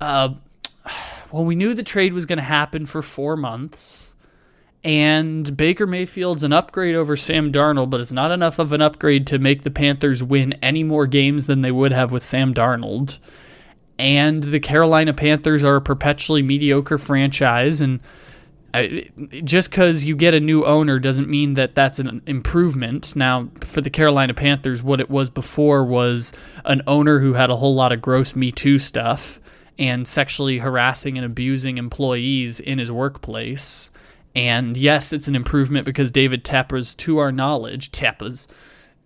Uh, 0.00 0.34
well, 1.30 1.44
we 1.44 1.54
knew 1.54 1.74
the 1.74 1.82
trade 1.82 2.12
was 2.12 2.26
going 2.26 2.38
to 2.38 2.42
happen 2.42 2.86
for 2.86 3.02
four 3.02 3.36
months, 3.36 4.16
and 4.82 5.56
Baker 5.56 5.86
Mayfield's 5.86 6.44
an 6.44 6.52
upgrade 6.52 6.94
over 6.94 7.16
Sam 7.16 7.52
Darnold, 7.52 7.90
but 7.90 8.00
it's 8.00 8.12
not 8.12 8.30
enough 8.30 8.58
of 8.58 8.72
an 8.72 8.82
upgrade 8.82 9.26
to 9.28 9.38
make 9.38 9.62
the 9.62 9.70
Panthers 9.70 10.22
win 10.22 10.52
any 10.54 10.84
more 10.84 11.06
games 11.06 11.46
than 11.46 11.62
they 11.62 11.72
would 11.72 11.92
have 11.92 12.12
with 12.12 12.24
Sam 12.24 12.52
Darnold 12.52 13.18
and 13.98 14.42
the 14.42 14.60
Carolina 14.60 15.12
Panthers 15.12 15.64
are 15.64 15.76
a 15.76 15.80
perpetually 15.80 16.42
mediocre 16.42 16.98
franchise 16.98 17.80
and 17.80 18.00
just 19.44 19.70
because 19.70 20.04
you 20.04 20.16
get 20.16 20.34
a 20.34 20.40
new 20.40 20.64
owner 20.64 20.98
doesn't 20.98 21.28
mean 21.28 21.54
that 21.54 21.74
that's 21.74 21.98
an 21.98 22.22
improvement. 22.26 23.14
Now, 23.14 23.48
for 23.60 23.80
the 23.80 23.90
Carolina 23.90 24.34
Panthers, 24.34 24.82
what 24.82 25.00
it 25.00 25.08
was 25.08 25.30
before 25.30 25.84
was 25.84 26.32
an 26.64 26.82
owner 26.86 27.20
who 27.20 27.34
had 27.34 27.50
a 27.50 27.56
whole 27.56 27.74
lot 27.74 27.92
of 27.92 28.02
gross 28.02 28.34
Me 28.34 28.50
Too 28.50 28.78
stuff 28.78 29.40
and 29.78 30.06
sexually 30.06 30.58
harassing 30.58 31.16
and 31.16 31.24
abusing 31.24 31.78
employees 31.78 32.60
in 32.60 32.78
his 32.78 32.90
workplace. 32.90 33.90
And 34.34 34.76
yes, 34.76 35.12
it's 35.12 35.28
an 35.28 35.36
improvement 35.36 35.84
because 35.84 36.10
David 36.10 36.44
Tepper's, 36.44 36.94
to 36.96 37.18
our 37.18 37.30
knowledge, 37.30 37.92
Tepper's, 37.92 38.48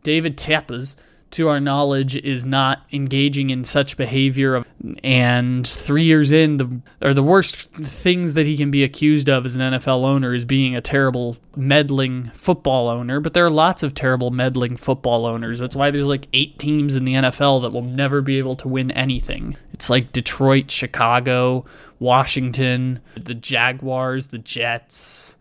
David 0.03 0.39
Tepper's 0.39 0.97
to 1.33 1.49
our 1.49 1.61
knowledge, 1.61 2.17
is 2.17 2.45
not 2.45 2.83
engaging 2.93 3.51
in 3.51 3.65
such 3.65 3.97
behavior. 3.97 4.65
And 5.03 5.67
three 5.67 6.05
years 6.05 6.33
in, 6.33 6.57
the 6.57 6.81
or 7.03 7.15
the 7.15 7.23
worst 7.23 7.71
things 7.73 8.35
that 8.35 8.47
he 8.47 8.57
can 8.57 8.71
be 8.71 8.85
accused 8.85 9.29
of 9.29 9.47
as 9.47 9.57
an 9.57 9.61
NFL 9.61 10.05
owner 10.05 10.35
is 10.35 10.45
being 10.45 10.77
a 10.77 10.81
terrible 10.81 11.37
meddling 11.57 12.31
football 12.35 12.89
owner. 12.89 13.21
But 13.21 13.35
there 13.35 13.45
are 13.45 13.51
lots 13.51 13.83
of 13.83 13.95
terrible 13.95 14.31
meddling 14.31 14.77
football 14.77 15.27
owners. 15.27 15.59
That's 15.59 15.77
why 15.77 15.91
there's 15.91 16.07
like 16.07 16.29
eight 16.33 16.59
teams 16.59 16.97
in 16.97 17.05
the 17.05 17.15
NFL 17.15 17.63
that 17.63 17.71
will 17.71 17.83
never 17.83 18.21
be 18.21 18.39
able 18.39 18.57
to 18.57 18.69
win 18.69 18.91
anything. 18.93 19.57
It's 19.73 19.91
like 19.91 20.13
Detroit, 20.13 20.71
Chicago, 20.71 21.65
Washington, 21.99 23.01
the 23.15 23.35
Jaguars, 23.35 24.29
the 24.29 24.39
Jets. 24.39 25.37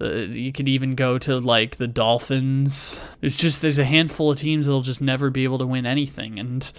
Uh, 0.00 0.10
you 0.10 0.52
could 0.52 0.68
even 0.68 0.94
go 0.94 1.18
to 1.18 1.40
like 1.40 1.76
the 1.76 1.88
Dolphins. 1.88 3.00
There's 3.20 3.36
just 3.36 3.62
there's 3.62 3.78
a 3.78 3.84
handful 3.84 4.30
of 4.30 4.38
teams 4.38 4.66
that'll 4.66 4.82
just 4.82 5.02
never 5.02 5.28
be 5.30 5.44
able 5.44 5.58
to 5.58 5.66
win 5.66 5.86
anything, 5.86 6.38
and 6.38 6.70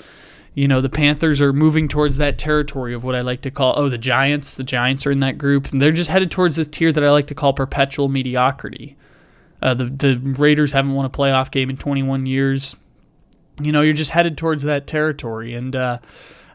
you 0.53 0.67
know 0.69 0.79
the 0.79 0.89
Panthers 0.89 1.41
are 1.41 1.51
moving 1.51 1.89
towards 1.89 2.17
that 2.17 2.38
territory 2.38 2.93
of 2.93 3.03
what 3.03 3.15
I 3.15 3.21
like 3.21 3.41
to 3.41 3.51
call 3.51 3.73
oh 3.75 3.89
the 3.89 3.97
Giants. 3.97 4.53
The 4.53 4.63
Giants 4.63 5.05
are 5.05 5.11
in 5.11 5.19
that 5.19 5.38
group, 5.38 5.71
and 5.71 5.81
they're 5.81 5.91
just 5.91 6.09
headed 6.09 6.31
towards 6.31 6.55
this 6.55 6.67
tier 6.67 6.93
that 6.93 7.03
I 7.03 7.11
like 7.11 7.27
to 7.27 7.35
call 7.35 7.51
perpetual 7.51 8.07
mediocrity. 8.07 8.95
Uh, 9.61 9.73
the 9.73 9.85
the 9.85 10.17
Raiders 10.17 10.71
haven't 10.71 10.93
won 10.93 11.05
a 11.05 11.09
playoff 11.09 11.51
game 11.51 11.69
in 11.69 11.75
21 11.75 12.25
years. 12.25 12.77
You 13.61 13.73
know 13.73 13.81
you're 13.81 13.93
just 13.93 14.11
headed 14.11 14.38
towards 14.38 14.63
that 14.63 14.88
territory, 14.88 15.53
and 15.55 15.75
uh, 15.75 15.97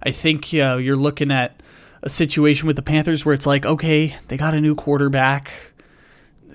I 0.02 0.12
think 0.12 0.47
uh, 0.54 0.76
you're 0.76 0.97
looking 0.97 1.30
at 1.30 1.62
a 2.02 2.09
situation 2.09 2.66
with 2.66 2.76
the 2.76 2.83
Panthers 2.83 3.25
where 3.26 3.35
it's 3.35 3.47
like 3.47 3.64
okay 3.64 4.14
they 4.28 4.37
got 4.37 4.54
a 4.54 4.61
new 4.61 4.75
quarterback 4.75 5.74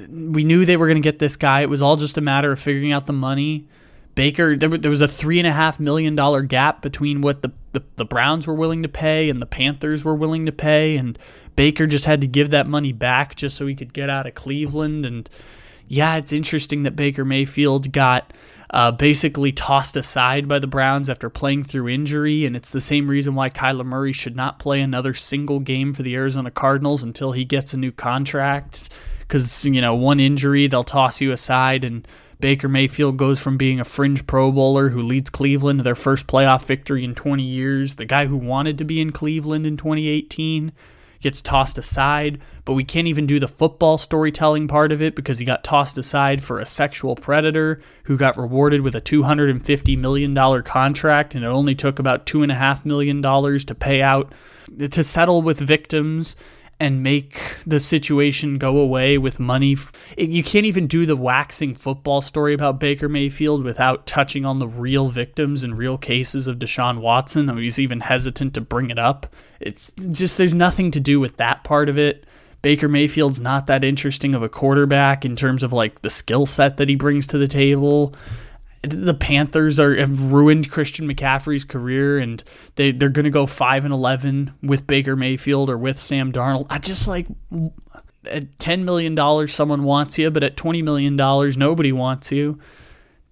we 0.07 0.43
knew 0.43 0.65
they 0.65 0.77
were 0.77 0.87
going 0.87 1.01
to 1.01 1.01
get 1.01 1.19
this 1.19 1.35
guy. 1.35 1.61
It 1.61 1.69
was 1.69 1.81
all 1.81 1.97
just 1.97 2.17
a 2.17 2.21
matter 2.21 2.51
of 2.51 2.59
figuring 2.59 2.91
out 2.91 3.05
the 3.05 3.13
money. 3.13 3.67
Baker, 4.15 4.55
there, 4.55 4.69
there 4.69 4.91
was 4.91 5.01
a 5.01 5.07
three 5.07 5.39
and 5.39 5.47
a 5.47 5.53
half 5.53 5.79
million 5.79 6.15
dollar 6.15 6.41
gap 6.41 6.81
between 6.81 7.21
what 7.21 7.41
the, 7.41 7.51
the, 7.73 7.83
the 7.95 8.05
Browns 8.05 8.47
were 8.47 8.53
willing 8.53 8.83
to 8.83 8.89
pay 8.89 9.29
and 9.29 9.41
the 9.41 9.45
Panthers 9.45 10.03
were 10.03 10.15
willing 10.15 10.45
to 10.45 10.51
pay, 10.51 10.97
and 10.97 11.17
Baker 11.55 11.87
just 11.87 12.05
had 12.05 12.21
to 12.21 12.27
give 12.27 12.49
that 12.49 12.67
money 12.67 12.91
back 12.91 13.35
just 13.35 13.55
so 13.55 13.67
he 13.67 13.75
could 13.75 13.93
get 13.93 14.09
out 14.09 14.25
of 14.25 14.33
Cleveland. 14.33 15.05
And 15.05 15.29
yeah, 15.87 16.17
it's 16.17 16.33
interesting 16.33 16.83
that 16.83 16.95
Baker 16.95 17.23
Mayfield 17.23 17.91
got 17.91 18.33
uh, 18.71 18.91
basically 18.91 19.51
tossed 19.51 19.95
aside 19.95 20.47
by 20.47 20.59
the 20.59 20.67
Browns 20.67 21.09
after 21.09 21.29
playing 21.29 21.63
through 21.63 21.89
injury, 21.89 22.45
and 22.45 22.55
it's 22.55 22.69
the 22.69 22.81
same 22.81 23.09
reason 23.09 23.35
why 23.35 23.49
Kyler 23.49 23.85
Murray 23.85 24.13
should 24.13 24.35
not 24.35 24.59
play 24.59 24.81
another 24.81 25.13
single 25.13 25.59
game 25.59 25.93
for 25.93 26.03
the 26.03 26.15
Arizona 26.15 26.51
Cardinals 26.51 27.03
until 27.03 27.31
he 27.31 27.45
gets 27.45 27.73
a 27.73 27.77
new 27.77 27.91
contract 27.91 28.89
because 29.29 29.63
you 29.63 29.79
know 29.79 29.95
one 29.95 30.19
injury 30.19 30.67
they'll 30.67 30.83
toss 30.83 31.21
you 31.21 31.31
aside 31.31 31.85
and 31.85 32.05
Baker 32.41 32.69
Mayfield 32.69 33.17
goes 33.17 33.41
from 33.41 33.57
being 33.57 33.79
a 33.79 33.85
fringe 33.85 34.25
Pro 34.25 34.51
Bowler 34.51 34.89
who 34.89 35.01
leads 35.01 35.29
Cleveland 35.29 35.79
to 35.79 35.83
their 35.83 35.95
first 35.95 36.25
playoff 36.25 36.63
victory 36.63 37.03
in 37.03 37.13
20 37.13 37.43
years. 37.43 37.95
The 37.95 38.05
guy 38.05 38.27
who 38.27 38.37
wanted 38.37 38.77
to 38.77 38.85
be 38.85 39.01
in 39.01 39.11
Cleveland 39.11 39.65
in 39.65 39.75
2018 39.75 40.71
gets 41.19 41.41
tossed 41.41 41.77
aside, 41.77 42.39
but 42.63 42.75
we 42.75 42.85
can't 42.85 43.09
even 43.09 43.27
do 43.27 43.41
the 43.41 43.47
football 43.49 43.97
storytelling 43.97 44.69
part 44.69 44.93
of 44.93 45.01
it 45.01 45.15
because 45.17 45.39
he 45.39 45.45
got 45.45 45.65
tossed 45.65 45.97
aside 45.97 46.41
for 46.41 46.59
a 46.59 46.65
sexual 46.65 47.17
predator 47.17 47.81
who 48.03 48.15
got 48.15 48.37
rewarded 48.37 48.79
with 48.79 48.95
a 48.95 49.01
$250 49.01 49.97
million 49.97 50.63
contract, 50.63 51.35
and 51.35 51.43
it 51.43 51.47
only 51.47 51.75
took 51.75 51.99
about 51.99 52.25
$2.5 52.25 52.85
million 52.85 53.21
to 53.21 53.75
pay 53.75 54.01
out 54.01 54.31
to 54.91 55.03
settle 55.03 55.41
with 55.41 55.59
victims 55.59 56.37
and 56.79 57.03
make 57.03 57.57
the 57.67 57.79
situation 57.79 58.57
go 58.57 58.77
away 58.77 59.17
with 59.17 59.39
money. 59.39 59.75
You 60.17 60.43
can't 60.43 60.65
even 60.65 60.87
do 60.87 61.05
the 61.05 61.17
waxing 61.17 61.75
football 61.75 62.21
story 62.21 62.53
about 62.53 62.79
Baker 62.79 63.09
Mayfield 63.09 63.63
without 63.63 64.05
touching 64.05 64.45
on 64.45 64.59
the 64.59 64.67
real 64.67 65.09
victims 65.09 65.63
and 65.63 65.77
real 65.77 65.97
cases 65.97 66.47
of 66.47 66.57
Deshaun 66.57 67.01
Watson. 67.01 67.49
I 67.49 67.53
mean, 67.53 67.63
he's 67.63 67.79
even 67.79 67.99
hesitant 67.99 68.53
to 68.53 68.61
bring 68.61 68.89
it 68.89 68.99
up. 68.99 69.27
It's 69.59 69.91
just 69.91 70.37
there's 70.37 70.55
nothing 70.55 70.91
to 70.91 70.99
do 71.01 71.19
with 71.19 71.35
that 71.37 71.65
part 71.65 71.89
of 71.89 71.97
it. 71.97 72.25
Baker 72.61 72.87
Mayfield's 72.87 73.39
not 73.39 73.67
that 73.67 73.83
interesting 73.83 74.33
of 74.35 74.43
a 74.43 74.49
quarterback 74.49 75.23
in 75.25 75.35
terms 75.35 75.63
of 75.63 75.73
like 75.73 76.01
the 76.01 76.09
skill 76.09 76.45
set 76.45 76.77
that 76.77 76.89
he 76.89 76.95
brings 76.95 77.27
to 77.27 77.37
the 77.37 77.47
table 77.47 78.13
the 78.81 79.13
Panthers 79.13 79.79
are 79.79 79.95
have 79.95 80.31
ruined 80.31 80.71
Christian 80.71 81.07
McCaffrey's 81.07 81.65
career, 81.65 82.17
and 82.17 82.43
they 82.75 82.91
they're 82.91 83.09
gonna 83.09 83.29
go 83.29 83.45
five 83.45 83.83
and 83.83 83.93
eleven 83.93 84.53
with 84.61 84.87
Baker 84.87 85.15
Mayfield 85.15 85.69
or 85.69 85.77
with 85.77 85.99
Sam 85.99 86.31
Darnold. 86.31 86.67
I 86.69 86.77
just 86.79 87.07
like 87.07 87.27
at 88.25 88.57
ten 88.57 88.85
million 88.85 89.15
dollars, 89.15 89.53
someone 89.53 89.83
wants 89.83 90.17
you, 90.17 90.31
but 90.31 90.43
at 90.43 90.55
twenty 90.55 90.81
million 90.81 91.15
dollars, 91.15 91.57
nobody 91.57 91.91
wants 91.91 92.31
you. 92.31 92.59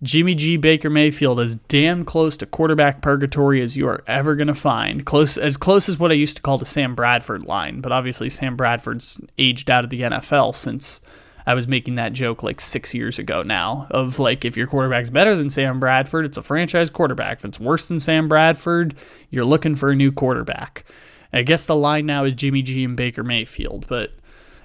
Jimmy 0.04 0.36
G. 0.36 0.58
Baker 0.58 0.92
Mayfield 0.92 1.40
is 1.40 1.56
damn 1.56 2.06
close 2.06 2.38
to 2.38 2.46
quarterback 2.46 3.02
purgatory 3.02 3.62
as 3.62 3.76
you 3.76 3.88
are 3.88 4.04
ever 4.06 4.36
gonna 4.36 4.54
find. 4.54 5.06
Close 5.06 5.38
as 5.38 5.56
close 5.56 5.88
as 5.88 5.98
what 5.98 6.12
I 6.12 6.16
used 6.16 6.36
to 6.36 6.44
call 6.44 6.58
the 6.58 6.66
Sam 6.66 6.94
Bradford 6.94 7.46
line, 7.46 7.80
but 7.80 7.94
obviously 7.94 8.28
Sam 8.30 8.58
Bradford's 8.58 9.20
aged 9.38 9.72
out 9.72 9.86
of 9.86 9.90
the 9.90 10.02
NFL 10.02 10.54
since 10.54 11.02
I 11.48 11.54
was 11.54 11.66
making 11.66 11.96
that 11.96 12.12
joke 12.12 12.44
like 12.44 12.60
six 12.60 12.94
years 12.94 13.18
ago 13.18 13.42
now 13.42 13.88
of 13.90 14.20
like 14.20 14.44
if 14.44 14.58
your 14.58 14.68
quarterback's 14.68 15.10
better 15.10 15.34
than 15.34 15.50
Sam 15.50 15.80
Bradford, 15.80 16.26
it's 16.26 16.36
a 16.36 16.42
franchise 16.42 16.90
quarterback. 16.90 17.38
If 17.40 17.46
it's 17.46 17.60
worse 17.60 17.86
than 17.86 18.02
Sam 18.02 18.28
Bradford, 18.28 18.96
you're 19.30 19.46
looking 19.46 19.76
for 19.76 19.90
a 19.90 19.96
new 19.96 20.12
quarterback. 20.12 20.84
I 21.32 21.44
guess 21.44 21.64
the 21.64 21.76
line 21.76 22.06
now 22.06 22.26
is 22.26 22.34
Jimmy 22.34 22.62
G 22.64 22.84
and 22.84 22.98
Baker 22.98 23.24
Mayfield, 23.24 23.86
but 23.88 24.12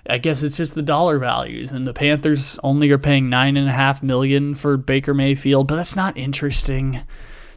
I 0.09 0.19
guess 0.19 0.43
it's 0.43 0.57
just 0.57 0.75
the 0.75 0.83
dollar 0.83 1.21
values, 1.21 1.71
and 1.71 1.87
the 1.87 1.93
Panthers 1.93 2.59
only 2.65 2.91
are 2.91 2.99
paying 2.99 3.31
nine 3.31 3.57
and 3.57 3.69
a 3.69 3.73
half 3.73 4.03
million 4.03 4.57
for 4.57 4.77
Baker 4.77 5.15
Mayfield, 5.15 5.69
but 5.69 5.77
that's 5.77 5.95
not 5.95 6.17
interesting. 6.17 7.03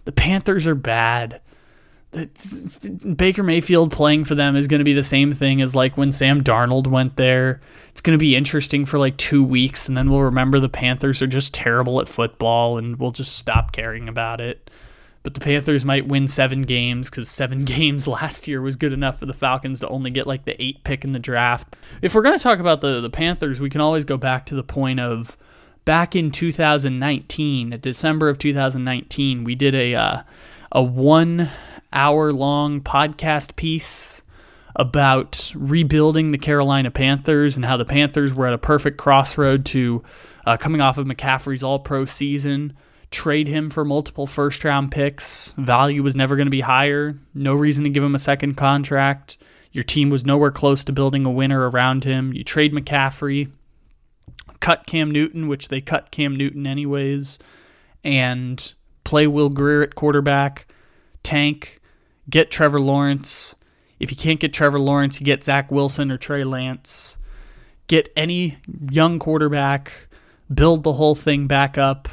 The 0.03 0.11
Panthers 0.11 0.67
are 0.67 0.75
bad. 0.75 1.41
Baker 3.15 3.43
Mayfield 3.43 3.91
playing 3.91 4.23
for 4.23 4.35
them 4.35 4.55
is 4.55 4.67
going 4.67 4.79
to 4.79 4.85
be 4.85 4.93
the 4.93 5.03
same 5.03 5.33
thing 5.33 5.61
as 5.61 5.75
like 5.75 5.97
when 5.97 6.11
Sam 6.11 6.43
Darnold 6.43 6.87
went 6.87 7.17
there. 7.17 7.61
It's 7.89 8.01
going 8.01 8.17
to 8.17 8.21
be 8.21 8.35
interesting 8.35 8.85
for 8.85 8.97
like 8.97 9.17
two 9.17 9.43
weeks, 9.43 9.87
and 9.87 9.97
then 9.97 10.09
we'll 10.09 10.21
remember 10.21 10.59
the 10.59 10.69
Panthers 10.69 11.21
are 11.21 11.27
just 11.27 11.53
terrible 11.53 11.99
at 11.99 12.07
football, 12.07 12.77
and 12.77 12.97
we'll 12.97 13.11
just 13.11 13.37
stop 13.37 13.71
caring 13.71 14.07
about 14.07 14.41
it. 14.41 14.69
But 15.23 15.33
the 15.33 15.39
Panthers 15.39 15.83
might 15.83 16.07
win 16.07 16.27
seven 16.27 16.61
games 16.61 17.09
because 17.09 17.29
seven 17.29 17.65
games 17.65 18.07
last 18.07 18.47
year 18.47 18.61
was 18.61 18.75
good 18.75 18.93
enough 18.93 19.19
for 19.19 19.25
the 19.25 19.33
Falcons 19.33 19.79
to 19.81 19.87
only 19.89 20.11
get 20.11 20.27
like 20.27 20.45
the 20.45 20.61
eight 20.61 20.83
pick 20.83 21.03
in 21.03 21.13
the 21.13 21.19
draft. 21.19 21.75
If 22.01 22.15
we're 22.15 22.21
going 22.21 22.37
to 22.37 22.43
talk 22.43 22.59
about 22.59 22.81
the, 22.81 23.01
the 23.01 23.09
Panthers, 23.09 23.59
we 23.59 23.69
can 23.69 23.81
always 23.81 24.05
go 24.05 24.17
back 24.17 24.45
to 24.47 24.55
the 24.55 24.63
point 24.63 24.99
of 24.99 25.37
back 25.83 26.15
in 26.15 26.31
2019, 26.31 27.77
December 27.81 28.29
of 28.29 28.37
2019, 28.37 29.43
we 29.43 29.55
did 29.55 29.75
a 29.75 29.95
uh, 29.95 30.21
a 30.71 30.83
one 30.83 31.49
hour 31.95 32.31
long 32.31 32.81
podcast 32.81 33.55
piece 33.55 34.21
about 34.75 35.51
rebuilding 35.55 36.31
the 36.31 36.37
Carolina 36.37 36.91
Panthers 36.91 37.55
and 37.55 37.65
how 37.65 37.77
the 37.77 37.85
Panthers 37.85 38.33
were 38.33 38.47
at 38.47 38.53
a 38.53 38.57
perfect 38.57 38.97
crossroad 38.97 39.65
to 39.67 40.03
uh, 40.45 40.57
coming 40.57 40.81
off 40.81 40.97
of 40.97 41.07
McCaffrey's 41.07 41.63
All 41.63 41.79
Pro 41.79 42.05
season, 42.05 42.75
trade 43.09 43.47
him 43.47 43.69
for 43.69 43.85
multiple 43.85 44.27
first 44.27 44.63
round 44.63 44.91
picks. 44.91 45.53
Value 45.53 46.03
was 46.03 46.15
never 46.15 46.35
going 46.35 46.47
to 46.47 46.51
be 46.51 46.61
higher. 46.61 47.17
No 47.33 47.53
reason 47.53 47.85
to 47.85 47.89
give 47.89 48.03
him 48.03 48.15
a 48.15 48.19
second 48.19 48.55
contract. 48.55 49.37
Your 49.71 49.83
team 49.83 50.09
was 50.09 50.25
nowhere 50.25 50.51
close 50.51 50.83
to 50.85 50.91
building 50.93 51.25
a 51.25 51.31
winner 51.31 51.69
around 51.69 52.03
him. 52.03 52.33
You 52.33 52.43
trade 52.43 52.73
McCaffrey, 52.73 53.51
cut 54.59 54.85
Cam 54.85 55.11
Newton, 55.11 55.47
which 55.47 55.69
they 55.69 55.81
cut 55.81 56.11
Cam 56.11 56.35
Newton 56.35 56.67
anyways, 56.67 57.39
and 58.03 58.73
play 59.03 59.27
Will 59.27 59.49
Grier 59.49 59.83
at 59.83 59.95
quarterback, 59.95 60.67
tank, 61.23 61.79
get 62.29 62.51
Trevor 62.51 62.79
Lawrence. 62.79 63.55
If 63.99 64.11
you 64.11 64.17
can't 64.17 64.39
get 64.39 64.53
Trevor 64.53 64.79
Lawrence, 64.79 65.19
you 65.19 65.25
get 65.25 65.43
Zach 65.43 65.71
Wilson 65.71 66.11
or 66.11 66.17
Trey 66.17 66.43
Lance. 66.43 67.17
Get 67.87 68.11
any 68.15 68.57
young 68.89 69.19
quarterback, 69.19 70.07
build 70.53 70.83
the 70.83 70.93
whole 70.93 71.15
thing 71.15 71.47
back 71.47 71.77
up. 71.77 72.09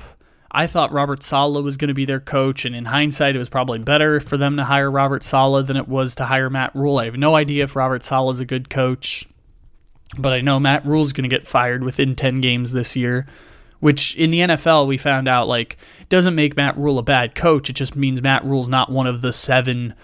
I 0.54 0.66
thought 0.66 0.92
Robert 0.92 1.22
Saleh 1.22 1.64
was 1.64 1.78
going 1.78 1.88
to 1.88 1.94
be 1.94 2.04
their 2.04 2.20
coach, 2.20 2.66
and 2.66 2.76
in 2.76 2.84
hindsight, 2.84 3.34
it 3.34 3.38
was 3.38 3.48
probably 3.48 3.78
better 3.78 4.20
for 4.20 4.36
them 4.36 4.58
to 4.58 4.64
hire 4.64 4.90
Robert 4.90 5.24
Saleh 5.24 5.66
than 5.66 5.78
it 5.78 5.88
was 5.88 6.14
to 6.16 6.26
hire 6.26 6.50
Matt 6.50 6.74
Rhule. 6.74 6.98
I 6.98 7.06
have 7.06 7.16
no 7.16 7.34
idea 7.34 7.64
if 7.64 7.74
Robert 7.74 8.04
Saleh 8.04 8.34
is 8.34 8.40
a 8.40 8.44
good 8.44 8.68
coach, 8.68 9.26
but 10.18 10.34
I 10.34 10.42
know 10.42 10.60
Matt 10.60 10.84
Rhule 10.84 11.02
is 11.02 11.14
going 11.14 11.28
to 11.28 11.34
get 11.34 11.46
fired 11.46 11.82
within 11.82 12.14
10 12.14 12.42
games 12.42 12.72
this 12.72 12.94
year, 12.94 13.26
which 13.82 14.14
in 14.14 14.30
the 14.30 14.38
NFL, 14.38 14.86
we 14.86 14.96
found 14.96 15.26
out 15.26 15.48
like 15.48 15.76
doesn't 16.08 16.36
make 16.36 16.56
Matt 16.56 16.78
Rhule 16.78 17.00
a 17.00 17.02
bad 17.02 17.34
coach. 17.34 17.68
It 17.68 17.72
just 17.72 17.96
means 17.96 18.22
Matt 18.22 18.44
Rhule's 18.44 18.68
not 18.68 18.92
one 18.92 19.08
of 19.08 19.22
the 19.22 19.32
seven 19.32 19.96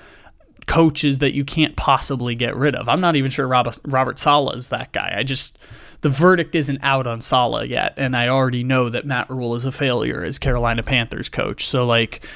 coaches 0.67 1.21
that 1.21 1.33
you 1.33 1.45
can't 1.45 1.77
possibly 1.77 2.35
get 2.35 2.57
rid 2.57 2.75
of. 2.75 2.89
I'm 2.89 3.01
not 3.01 3.15
even 3.15 3.31
sure 3.31 3.47
Robert, 3.47 4.19
Saleh 4.19 4.57
is 4.57 4.71
that 4.71 4.91
guy. 4.91 5.15
I 5.17 5.23
just 5.23 5.61
the 6.01 6.09
verdict 6.09 6.57
isn't 6.57 6.81
out 6.83 7.07
on 7.07 7.21
Saleh 7.21 7.69
yet, 7.69 7.95
and 7.97 8.17
I 8.17 8.27
already 8.27 8.65
know 8.65 8.89
that 8.89 9.07
Matt 9.07 9.31
Rhule 9.31 9.55
is 9.55 9.65
a 9.65 9.71
failure 9.71 10.25
as 10.25 10.41
Carolina 10.41 10.83
Panthers 10.83 11.29
coach. 11.29 11.65
So 11.65 11.87
like, 11.87 12.27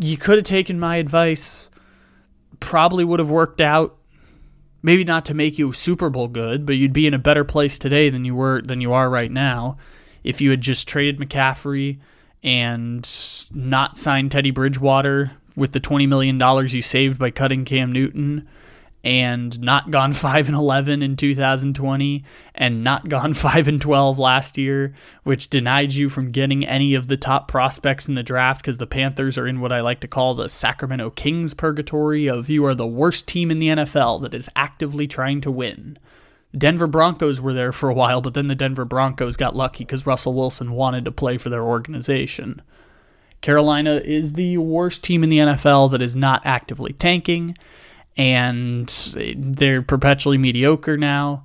you 0.00 0.18
could 0.18 0.36
have 0.36 0.44
taken 0.44 0.78
my 0.78 0.96
advice. 0.96 1.70
Probably 2.60 3.04
would 3.04 3.20
have 3.20 3.30
worked 3.30 3.62
out. 3.62 3.96
Maybe 4.82 5.02
not 5.02 5.24
to 5.24 5.34
make 5.34 5.58
you 5.58 5.72
Super 5.72 6.10
Bowl 6.10 6.28
good, 6.28 6.66
but 6.66 6.76
you'd 6.76 6.92
be 6.92 7.06
in 7.06 7.14
a 7.14 7.18
better 7.18 7.42
place 7.42 7.78
today 7.78 8.10
than 8.10 8.26
you 8.26 8.34
were 8.34 8.60
than 8.60 8.82
you 8.82 8.92
are 8.92 9.08
right 9.08 9.32
now 9.32 9.78
if 10.24 10.40
you 10.40 10.50
had 10.50 10.62
just 10.62 10.88
traded 10.88 11.20
McCaffrey 11.20 11.98
and 12.42 13.08
not 13.52 13.96
signed 13.96 14.32
Teddy 14.32 14.50
Bridgewater 14.50 15.32
with 15.56 15.72
the 15.72 15.80
$20 15.80 16.08
million 16.08 16.68
you 16.68 16.82
saved 16.82 17.18
by 17.18 17.30
cutting 17.30 17.64
Cam 17.64 17.92
Newton 17.92 18.48
and 19.04 19.60
not 19.60 19.90
gone 19.90 20.12
5 20.14 20.48
and 20.48 20.56
11 20.56 21.02
in 21.02 21.16
2020 21.16 22.24
and 22.54 22.82
not 22.82 23.08
gone 23.08 23.34
5 23.34 23.68
and 23.68 23.80
12 23.80 24.18
last 24.18 24.58
year 24.58 24.94
which 25.22 25.50
denied 25.50 25.92
you 25.92 26.08
from 26.08 26.30
getting 26.30 26.64
any 26.64 26.94
of 26.94 27.06
the 27.06 27.16
top 27.16 27.46
prospects 27.46 28.08
in 28.08 28.14
the 28.14 28.22
draft 28.22 28.64
cuz 28.64 28.78
the 28.78 28.86
Panthers 28.86 29.38
are 29.38 29.46
in 29.46 29.60
what 29.60 29.72
I 29.72 29.80
like 29.80 30.00
to 30.00 30.08
call 30.08 30.34
the 30.34 30.48
Sacramento 30.48 31.10
Kings 31.10 31.54
purgatory 31.54 32.26
of 32.26 32.50
you 32.50 32.64
are 32.64 32.74
the 32.74 32.86
worst 32.86 33.28
team 33.28 33.50
in 33.50 33.58
the 33.58 33.68
NFL 33.68 34.22
that 34.22 34.34
is 34.34 34.48
actively 34.56 35.06
trying 35.06 35.40
to 35.42 35.50
win. 35.50 35.98
Denver 36.56 36.86
Broncos 36.86 37.40
were 37.40 37.52
there 37.52 37.72
for 37.72 37.88
a 37.88 37.94
while, 37.94 38.20
but 38.20 38.34
then 38.34 38.48
the 38.48 38.54
Denver 38.54 38.84
Broncos 38.84 39.36
got 39.36 39.56
lucky 39.56 39.84
because 39.84 40.06
Russell 40.06 40.34
Wilson 40.34 40.72
wanted 40.72 41.04
to 41.04 41.12
play 41.12 41.38
for 41.38 41.50
their 41.50 41.62
organization. 41.62 42.62
Carolina 43.40 44.00
is 44.04 44.34
the 44.34 44.56
worst 44.58 45.02
team 45.04 45.22
in 45.22 45.30
the 45.30 45.38
NFL 45.38 45.90
that 45.90 46.00
is 46.00 46.16
not 46.16 46.42
actively 46.44 46.92
tanking, 46.92 47.56
and 48.16 48.88
they're 49.36 49.82
perpetually 49.82 50.38
mediocre 50.38 50.96
now. 50.96 51.44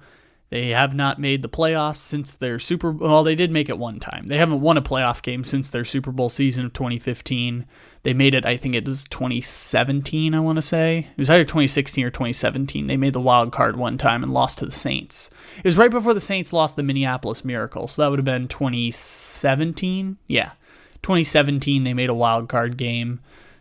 They 0.49 0.69
have 0.69 0.95
not 0.95 1.19
made 1.19 1.41
the 1.41 1.49
playoffs 1.49 1.97
since 1.97 2.33
their 2.33 2.57
Super 2.57 2.91
Bowl. 2.91 3.07
Well, 3.07 3.23
they 3.23 3.35
did 3.35 3.51
make 3.51 3.69
it 3.69 3.77
one 3.77 3.99
time. 3.99 4.27
They 4.27 4.37
haven't 4.37 4.61
won 4.61 4.77
a 4.77 4.81
playoff 4.81 5.21
game 5.21 5.43
since 5.43 5.69
their 5.69 5.85
Super 5.85 6.11
Bowl 6.11 6.29
season 6.29 6.65
of 6.65 6.73
2015. 6.73 7.65
They 8.03 8.13
made 8.13 8.33
it, 8.33 8.45
I 8.45 8.55
think 8.55 8.75
it 8.75 8.85
was 8.85 9.03
2017, 9.05 10.33
I 10.33 10.39
want 10.39 10.57
to 10.57 10.62
say. 10.62 11.07
It 11.12 11.17
was 11.17 11.29
either 11.29 11.43
2016 11.43 12.05
or 12.05 12.09
2017. 12.09 12.88
They 12.88 12.97
made 12.97 13.13
the 13.13 13.19
wild 13.19 13.51
card 13.51 13.75
one 13.75 13.97
time 13.97 14.23
and 14.23 14.33
lost 14.33 14.59
to 14.59 14.65
the 14.65 14.71
Saints. 14.71 15.29
It 15.57 15.65
was 15.65 15.77
right 15.77 15.91
before 15.91 16.13
the 16.13 16.21
Saints 16.21 16.53
lost 16.53 16.75
the 16.75 16.83
Minneapolis 16.83 17.43
Miracle, 17.43 17.88
so 17.88 18.01
that 18.01 18.09
would 18.09 18.19
have 18.19 18.25
been 18.25 18.47
2017. 18.47 20.17
Yeah. 20.27 20.51
2017, 21.01 21.83
they 21.83 21.93
made 21.93 22.09
a 22.09 22.13
wild 22.13 22.49
card 22.49 22.77
game 22.77 23.19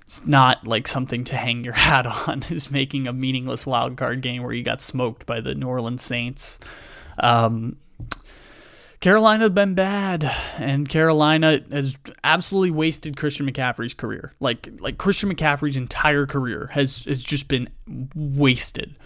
it's 0.08 0.26
not 0.26 0.66
like 0.66 0.88
something 0.88 1.22
to 1.24 1.36
hang 1.36 1.64
your 1.64 1.74
hat 1.74 2.06
on 2.06 2.42
is 2.48 2.70
making 2.70 3.06
a 3.06 3.12
meaningless 3.12 3.66
wild 3.66 3.98
card 3.98 4.22
game 4.22 4.42
where 4.42 4.54
you 4.54 4.62
got 4.62 4.80
smoked 4.80 5.26
by 5.26 5.42
the 5.42 5.54
New 5.54 5.68
Orleans 5.68 6.02
Saints. 6.02 6.58
Um, 7.18 7.76
Carolina 9.00 9.44
have 9.44 9.54
been 9.54 9.74
bad, 9.74 10.24
and 10.58 10.88
Carolina 10.88 11.60
has 11.70 11.96
absolutely 12.24 12.72
wasted 12.72 13.16
Christian 13.16 13.48
McCaffrey's 13.48 13.94
career. 13.94 14.32
Like 14.40 14.68
like 14.80 14.98
Christian 14.98 15.32
McCaffrey's 15.32 15.76
entire 15.76 16.26
career 16.26 16.70
has 16.72 17.04
has 17.04 17.22
just 17.22 17.46
been 17.46 17.68
wasted. 18.14 18.96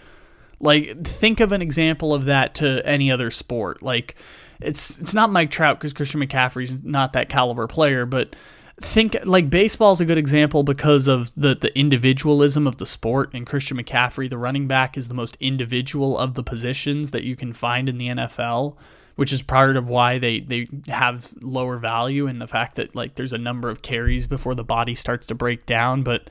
Like 0.59 1.05
think 1.05 1.39
of 1.39 1.51
an 1.51 1.61
example 1.61 2.13
of 2.13 2.25
that 2.25 2.55
to 2.55 2.81
any 2.85 3.11
other 3.11 3.29
sport. 3.29 3.83
Like 3.83 4.15
it's 4.59 4.99
it's 4.99 5.13
not 5.13 5.31
Mike 5.31 5.51
Trout 5.51 5.77
because 5.77 5.93
Christian 5.93 6.21
McCaffrey's 6.21 6.71
not 6.83 7.13
that 7.13 7.29
caliber 7.29 7.67
player, 7.67 8.07
but 8.07 8.35
think 8.81 9.15
like 9.25 9.51
baseball 9.51 9.91
is 9.91 10.01
a 10.01 10.05
good 10.05 10.17
example 10.17 10.63
because 10.63 11.07
of 11.07 11.31
the 11.35 11.53
the 11.53 11.77
individualism 11.77 12.65
of 12.65 12.77
the 12.77 12.87
sport 12.87 13.29
and 13.31 13.45
Christian 13.45 13.77
McCaffrey 13.77 14.27
the 14.27 14.39
running 14.39 14.67
back 14.67 14.97
is 14.97 15.07
the 15.07 15.13
most 15.13 15.37
individual 15.39 16.17
of 16.17 16.33
the 16.33 16.41
positions 16.41 17.11
that 17.11 17.23
you 17.23 17.35
can 17.35 17.53
find 17.53 17.87
in 17.87 17.99
the 17.99 18.07
NFL 18.07 18.75
which 19.15 19.31
is 19.31 19.41
part 19.41 19.77
of 19.77 19.87
why 19.87 20.17
they 20.17 20.39
they 20.39 20.67
have 20.87 21.33
lower 21.41 21.77
value 21.77 22.27
and 22.27 22.41
the 22.41 22.47
fact 22.47 22.75
that 22.75 22.95
like 22.95 23.15
there's 23.15 23.33
a 23.33 23.37
number 23.37 23.69
of 23.69 23.81
carries 23.81 24.27
before 24.27 24.55
the 24.55 24.63
body 24.63 24.95
starts 24.95 25.25
to 25.27 25.35
break 25.35 25.65
down. 25.65 26.03
But 26.03 26.29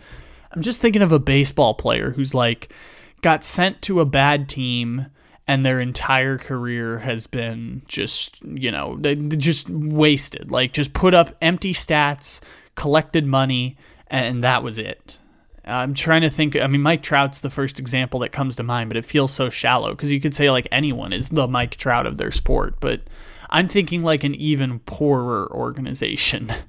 I'm 0.53 0.63
just 0.63 0.81
thinking 0.81 1.03
of 1.03 1.13
a 1.13 1.19
baseball 1.19 1.75
player 1.75 2.11
who's 2.11 2.35
like 2.35 2.73
got 3.21 3.45
sent 3.45 3.83
to 3.83 4.01
a 4.01 4.05
bad 4.05 4.49
team 4.49 5.07
and 5.47 5.65
their 5.65 5.81
entire 5.81 6.39
career 6.39 7.01
has 7.01 7.27
been 7.27 7.83
just 7.87 8.43
you 8.45 8.71
know 8.71 8.99
just 9.37 9.71
wasted. 9.71 10.51
Like 10.51 10.73
just 10.73 10.93
put 10.93 11.15
up 11.15 11.37
empty 11.41 11.73
stats 11.73 12.41
collected 12.75 13.27
money 13.27 13.77
and 14.09 14.43
that 14.43 14.63
was 14.63 14.79
it 14.79 15.19
i'm 15.65 15.95
trying 15.95 16.23
to 16.23 16.31
think 16.31 16.57
i 16.57 16.67
mean 16.67 16.83
mike 16.83 17.03
trout's 17.03 17.41
the 17.41 17.51
first 17.51 17.79
example 17.79 18.21
that 18.21 18.31
comes 18.31 18.57
to 18.57 18.63
mind 18.63 18.89
but 18.89 18.97
it 18.97 19.05
feels 19.05 19.33
so 19.33 19.49
shallow 19.49 19.91
because 19.91 20.13
you 20.13 20.21
could 20.21 20.35
say 20.35 20.51
like 20.51 20.67
anyone 20.73 21.13
is 21.13 21.29
the 21.29 21.47
mike 21.49 21.77
trout 21.77 22.07
of 22.07 22.19
their 22.19 22.31
sport 22.31 22.75
but 22.81 23.01
i'm 23.51 23.69
thinking 23.69 24.03
like 24.03 24.25
an 24.25 24.35
even 24.35 24.79
poorer 24.81 25.51
organization 25.53 26.53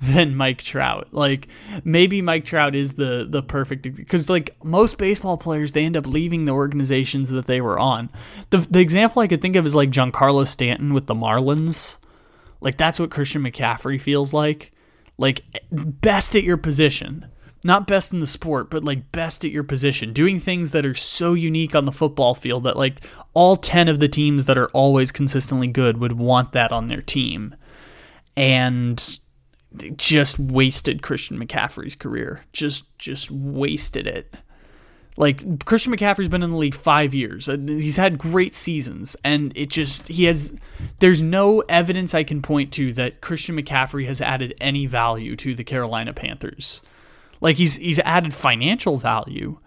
than 0.00 0.36
Mike 0.36 0.58
Trout. 0.58 1.08
Like 1.12 1.48
maybe 1.84 2.22
Mike 2.22 2.44
Trout 2.44 2.74
is 2.74 2.92
the 2.92 3.26
the 3.28 3.42
perfect 3.42 3.82
because 3.82 4.28
like 4.28 4.56
most 4.62 4.98
baseball 4.98 5.36
players 5.36 5.72
they 5.72 5.84
end 5.84 5.96
up 5.96 6.06
leaving 6.06 6.44
the 6.44 6.52
organizations 6.52 7.30
that 7.30 7.46
they 7.46 7.60
were 7.60 7.78
on. 7.78 8.10
The 8.50 8.58
the 8.58 8.80
example 8.80 9.22
I 9.22 9.26
could 9.26 9.42
think 9.42 9.56
of 9.56 9.66
is 9.66 9.74
like 9.74 9.90
Giancarlo 9.90 10.46
Stanton 10.46 10.94
with 10.94 11.06
the 11.06 11.14
Marlins. 11.14 11.98
Like 12.60 12.76
that's 12.76 13.00
what 13.00 13.10
Christian 13.10 13.42
McCaffrey 13.42 14.00
feels 14.00 14.32
like. 14.32 14.72
Like 15.16 15.44
eh, 15.54 15.58
best 15.70 16.36
at 16.36 16.44
your 16.44 16.56
position, 16.56 17.26
not 17.64 17.86
best 17.86 18.12
in 18.12 18.20
the 18.20 18.26
sport, 18.26 18.70
but 18.70 18.84
like 18.84 19.10
best 19.12 19.44
at 19.44 19.50
your 19.50 19.64
position, 19.64 20.12
doing 20.12 20.38
things 20.38 20.70
that 20.70 20.86
are 20.86 20.94
so 20.94 21.34
unique 21.34 21.74
on 21.74 21.84
the 21.84 21.92
football 21.92 22.34
field 22.34 22.64
that 22.64 22.76
like 22.76 23.04
all 23.34 23.56
10 23.56 23.88
of 23.88 24.00
the 24.00 24.08
teams 24.08 24.46
that 24.46 24.58
are 24.58 24.68
always 24.68 25.10
consistently 25.10 25.66
good 25.66 25.98
would 25.98 26.12
want 26.12 26.52
that 26.52 26.72
on 26.72 26.88
their 26.88 27.02
team. 27.02 27.54
And 28.36 29.20
just 29.96 30.38
wasted 30.38 31.02
Christian 31.02 31.38
McCaffrey's 31.38 31.94
career. 31.94 32.44
Just 32.52 32.96
just 32.98 33.30
wasted 33.30 34.06
it. 34.06 34.32
Like 35.16 35.64
Christian 35.64 35.92
McCaffrey's 35.92 36.28
been 36.28 36.44
in 36.44 36.50
the 36.50 36.56
league 36.56 36.76
5 36.76 37.12
years. 37.12 37.48
Uh, 37.48 37.56
he's 37.66 37.96
had 37.96 38.18
great 38.18 38.54
seasons 38.54 39.16
and 39.24 39.52
it 39.56 39.68
just 39.68 40.08
he 40.08 40.24
has 40.24 40.54
there's 41.00 41.20
no 41.20 41.60
evidence 41.68 42.14
I 42.14 42.22
can 42.22 42.40
point 42.40 42.72
to 42.74 42.92
that 42.94 43.20
Christian 43.20 43.56
McCaffrey 43.56 44.06
has 44.06 44.20
added 44.20 44.54
any 44.60 44.86
value 44.86 45.34
to 45.36 45.54
the 45.54 45.64
Carolina 45.64 46.12
Panthers. 46.12 46.82
Like 47.40 47.56
he's 47.56 47.76
he's 47.76 47.98
added 48.00 48.34
financial 48.34 48.98
value. 48.98 49.58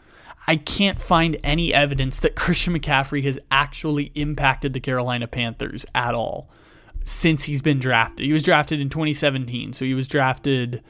I 0.47 0.55
can't 0.55 0.99
find 0.99 1.38
any 1.43 1.73
evidence 1.73 2.19
that 2.19 2.36
Christian 2.36 2.77
McCaffrey 2.77 3.23
has 3.23 3.39
actually 3.49 4.12
impacted 4.15 4.73
the 4.73 4.79
Carolina 4.79 5.27
Panthers 5.27 5.86
at 5.93 6.13
all 6.13 6.49
since 7.03 7.45
he's 7.45 7.62
been 7.62 7.79
drafted. 7.79 8.25
He 8.25 8.34
was 8.34 8.43
drafted 8.43 8.79
in 8.79 8.89
2017, 8.89 9.73
so 9.73 9.86
he 9.86 9.93
was 9.93 10.07
drafted 10.07 10.84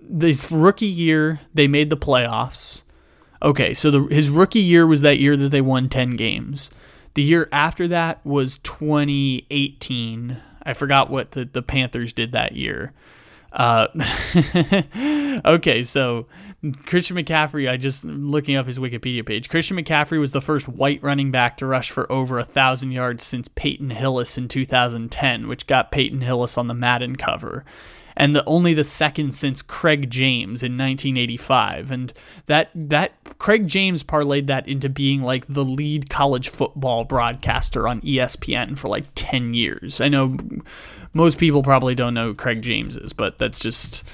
this 0.00 0.50
rookie 0.50 0.86
year. 0.86 1.40
They 1.52 1.68
made 1.68 1.90
the 1.90 1.96
playoffs. 1.96 2.82
Okay, 3.42 3.74
so 3.74 3.90
the, 3.90 4.02
his 4.04 4.30
rookie 4.30 4.60
year 4.60 4.86
was 4.86 5.02
that 5.02 5.18
year 5.18 5.36
that 5.36 5.50
they 5.50 5.60
won 5.60 5.88
10 5.88 6.16
games. 6.16 6.70
The 7.12 7.22
year 7.22 7.48
after 7.52 7.86
that 7.88 8.24
was 8.24 8.58
2018. 8.58 10.40
I 10.62 10.72
forgot 10.72 11.10
what 11.10 11.32
the, 11.32 11.44
the 11.44 11.62
Panthers 11.62 12.12
did 12.12 12.32
that 12.32 12.56
year. 12.56 12.92
Uh, 13.54 13.86
okay, 15.44 15.82
so 15.82 16.26
Christian 16.86 17.16
McCaffrey, 17.16 17.70
I 17.70 17.76
just 17.76 18.04
looking 18.04 18.56
up 18.56 18.66
his 18.66 18.78
Wikipedia 18.78 19.24
page. 19.24 19.48
Christian 19.48 19.76
McCaffrey 19.76 20.18
was 20.18 20.32
the 20.32 20.40
first 20.40 20.68
white 20.68 21.02
running 21.02 21.30
back 21.30 21.56
to 21.58 21.66
rush 21.66 21.90
for 21.90 22.10
over 22.10 22.38
a 22.38 22.44
thousand 22.44 22.90
yards 22.90 23.22
since 23.22 23.48
Peyton 23.48 23.90
Hillis 23.90 24.36
in 24.36 24.48
2010, 24.48 25.46
which 25.46 25.66
got 25.66 25.92
Peyton 25.92 26.22
Hillis 26.22 26.58
on 26.58 26.66
the 26.66 26.74
Madden 26.74 27.14
cover, 27.16 27.64
and 28.16 28.34
the, 28.34 28.44
only 28.44 28.74
the 28.74 28.84
second 28.84 29.34
since 29.34 29.62
Craig 29.62 30.10
James 30.10 30.62
in 30.62 30.78
1985. 30.78 31.90
And 31.92 32.12
that 32.46 32.70
that 32.74 33.38
Craig 33.38 33.68
James 33.68 34.02
parlayed 34.02 34.46
that 34.46 34.66
into 34.66 34.88
being 34.88 35.22
like 35.22 35.46
the 35.46 35.64
lead 35.64 36.10
college 36.10 36.48
football 36.48 37.04
broadcaster 37.04 37.86
on 37.86 38.00
ESPN 38.00 38.78
for 38.78 38.88
like 38.88 39.06
10 39.14 39.54
years. 39.54 40.00
I 40.00 40.08
know 40.08 40.36
most 41.14 41.38
people 41.38 41.62
probably 41.62 41.94
don't 41.94 42.12
know 42.12 42.34
Craig 42.34 42.60
James 42.60 42.96
is, 42.96 43.12
but 43.12 43.38
that's 43.38 43.58
just 43.58 44.04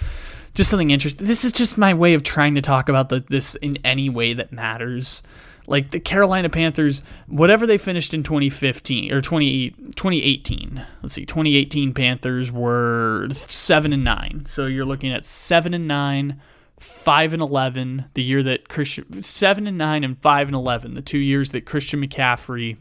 just 0.55 0.71
something 0.71 0.91
interesting. 0.91 1.27
This 1.27 1.45
is 1.45 1.53
just 1.53 1.79
my 1.79 1.95
way 1.95 2.15
of 2.15 2.23
trying 2.23 2.55
to 2.57 2.61
talk 2.61 2.89
about 2.89 3.09
the, 3.09 3.25
this 3.29 3.55
in 3.57 3.79
any 3.85 4.09
way 4.09 4.35
that 4.35 4.53
matters. 4.53 5.23
Like 5.67 5.91
the 5.91 6.01
Carolina 6.01 6.49
Panthers, 6.49 7.03
whatever 7.29 7.67
they 7.67 7.79
finished 7.79 8.13
in 8.13 8.25
2015 8.25 9.13
or 9.13 9.21
20, 9.21 9.71
2018. 9.71 10.85
Let's 11.03 11.15
see, 11.15 11.25
2018 11.25 11.95
Panthers 11.95 12.51
were 12.51 13.29
7 13.31 13.93
and 13.93 14.03
9. 14.03 14.47
So 14.47 14.67
you're 14.67 14.85
looking 14.85 15.13
at 15.13 15.25
7 15.25 15.73
and 15.73 15.87
9, 15.87 16.41
5 16.81 17.33
and 17.35 17.43
11, 17.43 18.07
the 18.15 18.23
year 18.23 18.43
that 18.43 18.69
Christian 18.69 19.23
7 19.23 19.67
and 19.69 19.79
9 19.79 20.03
and 20.03 20.21
5 20.21 20.49
and 20.49 20.57
11, 20.57 20.95
the 20.95 21.03
two 21.03 21.19
years 21.19 21.51
that 21.51 21.67
Christian 21.67 22.05
McCaffrey 22.05 22.77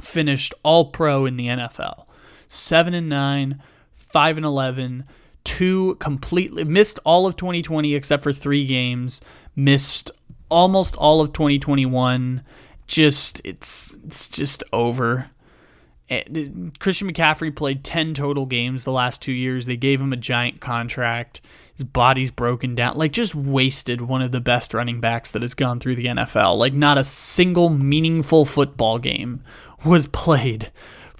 finished 0.00 0.54
all 0.62 0.90
pro 0.90 1.26
in 1.26 1.36
the 1.36 1.46
NFL. 1.46 2.06
7 2.48 2.94
and 2.94 3.08
9, 3.08 3.62
5 3.94 4.36
and 4.36 4.46
11 4.46 5.04
two 5.44 5.94
completely 5.96 6.64
missed 6.64 6.98
all 7.04 7.26
of 7.26 7.36
2020 7.36 7.94
except 7.94 8.22
for 8.22 8.32
three 8.32 8.66
games, 8.66 9.20
missed 9.54 10.10
almost 10.48 10.96
all 10.96 11.20
of 11.20 11.32
2021. 11.32 12.42
Just 12.86 13.40
it's 13.44 13.96
it's 14.04 14.28
just 14.28 14.64
over. 14.72 15.30
Eh, 16.10 16.48
Christian 16.80 17.10
McCaffrey 17.10 17.54
played 17.54 17.82
10 17.82 18.12
total 18.12 18.44
games 18.44 18.84
the 18.84 18.92
last 18.92 19.22
2 19.22 19.32
years. 19.32 19.64
They 19.64 19.76
gave 19.76 20.00
him 20.00 20.12
a 20.12 20.18
giant 20.18 20.60
contract. 20.60 21.40
His 21.74 21.84
body's 21.84 22.30
broken 22.30 22.74
down. 22.74 22.96
Like 22.96 23.12
just 23.12 23.34
wasted 23.34 24.02
one 24.02 24.20
of 24.22 24.32
the 24.32 24.40
best 24.40 24.74
running 24.74 25.00
backs 25.00 25.30
that 25.30 25.42
has 25.42 25.54
gone 25.54 25.80
through 25.80 25.96
the 25.96 26.06
NFL. 26.06 26.58
Like 26.58 26.74
not 26.74 26.98
a 26.98 27.04
single 27.04 27.70
meaningful 27.70 28.44
football 28.44 28.98
game 28.98 29.42
was 29.84 30.06
played 30.06 30.70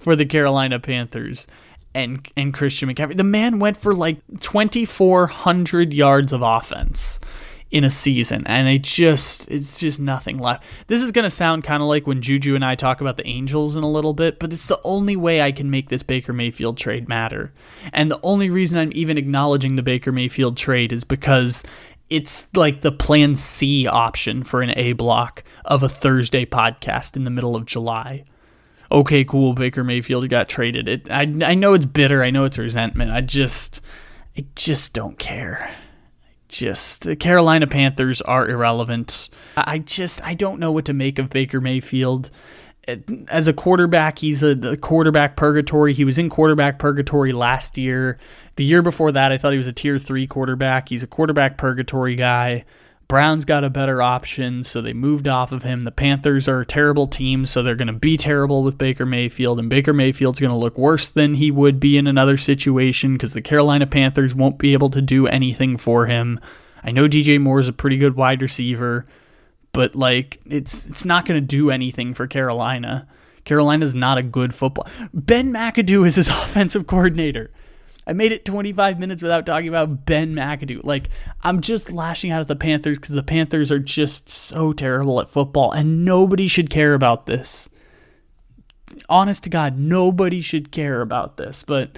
for 0.05 0.15
the 0.15 0.25
Carolina 0.25 0.79
Panthers 0.79 1.47
and 1.95 2.27
and 2.37 2.53
Christian 2.53 2.87
McCaffrey. 2.87 3.17
The 3.17 3.23
man 3.23 3.57
went 3.57 3.75
for 3.75 3.95
like 3.95 4.19
2400 4.39 5.95
yards 5.95 6.31
of 6.31 6.43
offense 6.43 7.19
in 7.71 7.83
a 7.83 7.89
season 7.89 8.43
and 8.45 8.67
it 8.67 8.83
just 8.83 9.49
it's 9.49 9.79
just 9.79 9.99
nothing 9.99 10.37
left. 10.37 10.63
This 10.85 11.01
is 11.01 11.11
going 11.11 11.23
to 11.23 11.31
sound 11.31 11.63
kind 11.63 11.81
of 11.81 11.89
like 11.89 12.05
when 12.05 12.21
Juju 12.21 12.53
and 12.53 12.63
I 12.63 12.75
talk 12.75 13.01
about 13.01 13.17
the 13.17 13.25
Angels 13.25 13.75
in 13.75 13.83
a 13.83 13.89
little 13.89 14.13
bit, 14.13 14.37
but 14.37 14.53
it's 14.53 14.67
the 14.67 14.79
only 14.83 15.15
way 15.15 15.41
I 15.41 15.51
can 15.51 15.71
make 15.71 15.89
this 15.89 16.03
Baker 16.03 16.33
Mayfield 16.33 16.77
trade 16.77 17.09
matter. 17.09 17.51
And 17.91 18.11
the 18.11 18.19
only 18.21 18.51
reason 18.51 18.77
I'm 18.77 18.91
even 18.93 19.17
acknowledging 19.17 19.75
the 19.75 19.81
Baker 19.81 20.11
Mayfield 20.11 20.55
trade 20.55 20.93
is 20.93 21.03
because 21.03 21.63
it's 22.11 22.55
like 22.55 22.81
the 22.81 22.91
plan 22.91 23.35
C 23.35 23.87
option 23.87 24.43
for 24.43 24.61
an 24.61 24.77
A 24.77 24.93
block 24.93 25.43
of 25.65 25.81
a 25.81 25.89
Thursday 25.89 26.45
podcast 26.45 27.15
in 27.15 27.23
the 27.23 27.31
middle 27.31 27.55
of 27.55 27.65
July 27.65 28.23
okay, 28.91 29.23
cool, 29.23 29.53
Baker 29.53 29.83
Mayfield 29.83 30.29
got 30.29 30.49
traded. 30.49 30.87
It, 30.87 31.11
I, 31.11 31.21
I 31.43 31.53
know 31.53 31.73
it's 31.73 31.85
bitter. 31.85 32.23
I 32.23 32.29
know 32.29 32.45
it's 32.45 32.57
resentment. 32.57 33.11
I 33.11 33.21
just, 33.21 33.81
I 34.37 34.45
just 34.55 34.93
don't 34.93 35.17
care. 35.17 35.75
Just 36.47 37.03
the 37.03 37.15
Carolina 37.15 37.67
Panthers 37.67 38.21
are 38.21 38.47
irrelevant. 38.47 39.29
I 39.57 39.79
just, 39.79 40.23
I 40.23 40.35
don't 40.35 40.59
know 40.59 40.71
what 40.71 40.85
to 40.85 40.93
make 40.93 41.19
of 41.19 41.29
Baker 41.29 41.59
Mayfield. 41.59 42.29
As 43.29 43.47
a 43.47 43.53
quarterback, 43.53 44.19
he's 44.19 44.43
a, 44.43 44.51
a 44.51 44.77
quarterback 44.77 45.35
purgatory. 45.35 45.93
He 45.93 46.05
was 46.05 46.17
in 46.19 46.29
quarterback 46.29 46.77
purgatory 46.77 47.33
last 47.33 47.77
year. 47.77 48.19
The 48.57 48.63
year 48.63 48.83
before 48.83 49.11
that, 49.11 49.31
I 49.31 49.37
thought 49.37 49.51
he 49.51 49.57
was 49.57 49.67
a 49.67 49.73
tier 49.73 49.97
three 49.97 50.27
quarterback. 50.27 50.89
He's 50.89 51.01
a 51.01 51.07
quarterback 51.07 51.57
purgatory 51.57 52.15
guy. 52.15 52.63
Browns 53.07 53.45
got 53.45 53.63
a 53.63 53.69
better 53.69 54.01
option, 54.01 54.63
so 54.63 54.81
they 54.81 54.93
moved 54.93 55.27
off 55.27 55.51
of 55.51 55.63
him. 55.63 55.81
The 55.81 55.91
Panthers 55.91 56.47
are 56.47 56.61
a 56.61 56.65
terrible 56.65 57.05
team, 57.05 57.45
so 57.45 57.61
they're 57.61 57.75
going 57.75 57.87
to 57.87 57.93
be 57.93 58.17
terrible 58.17 58.63
with 58.63 58.79
Baker 58.79 59.05
Mayfield, 59.05 59.59
and 59.59 59.69
Baker 59.69 59.93
Mayfield's 59.93 60.39
going 60.39 60.51
to 60.51 60.57
look 60.57 60.77
worse 60.77 61.07
than 61.07 61.35
he 61.35 61.51
would 61.51 61.79
be 61.79 61.97
in 61.97 62.07
another 62.07 62.35
situation 62.35 63.13
because 63.13 63.33
the 63.33 63.41
Carolina 63.41 63.85
Panthers 63.85 64.33
won't 64.33 64.57
be 64.57 64.73
able 64.73 64.89
to 64.89 65.01
do 65.01 65.27
anything 65.27 65.77
for 65.77 66.07
him. 66.07 66.39
I 66.83 66.91
know 66.91 67.07
DJ 67.07 67.39
Moore 67.39 67.59
is 67.59 67.67
a 67.67 67.73
pretty 67.73 67.97
good 67.97 68.15
wide 68.15 68.41
receiver, 68.41 69.05
but 69.71 69.95
like 69.95 70.39
it's 70.45 70.85
it's 70.87 71.05
not 71.05 71.25
going 71.25 71.39
to 71.39 71.45
do 71.45 71.69
anything 71.69 72.13
for 72.13 72.27
Carolina. 72.27 73.07
Carolina's 73.43 73.93
not 73.93 74.17
a 74.17 74.23
good 74.23 74.55
football. 74.55 74.87
Ben 75.13 75.51
McAdoo 75.51 76.07
is 76.07 76.15
his 76.15 76.27
offensive 76.29 76.87
coordinator. 76.87 77.51
I 78.07 78.13
made 78.13 78.31
it 78.31 78.45
25 78.45 78.99
minutes 78.99 79.23
without 79.23 79.45
talking 79.45 79.67
about 79.67 80.05
Ben 80.05 80.33
McAdoo. 80.33 80.83
Like, 80.83 81.09
I'm 81.41 81.61
just 81.61 81.91
lashing 81.91 82.31
out 82.31 82.41
at 82.41 82.47
the 82.47 82.55
Panthers 82.55 82.99
because 82.99 83.15
the 83.15 83.23
Panthers 83.23 83.71
are 83.71 83.79
just 83.79 84.29
so 84.29 84.73
terrible 84.73 85.19
at 85.19 85.29
football, 85.29 85.71
and 85.71 86.05
nobody 86.05 86.47
should 86.47 86.69
care 86.69 86.93
about 86.93 87.25
this. 87.25 87.69
Honest 89.09 89.43
to 89.45 89.49
God, 89.49 89.77
nobody 89.77 90.41
should 90.41 90.71
care 90.71 91.01
about 91.01 91.37
this, 91.37 91.63
but. 91.63 91.97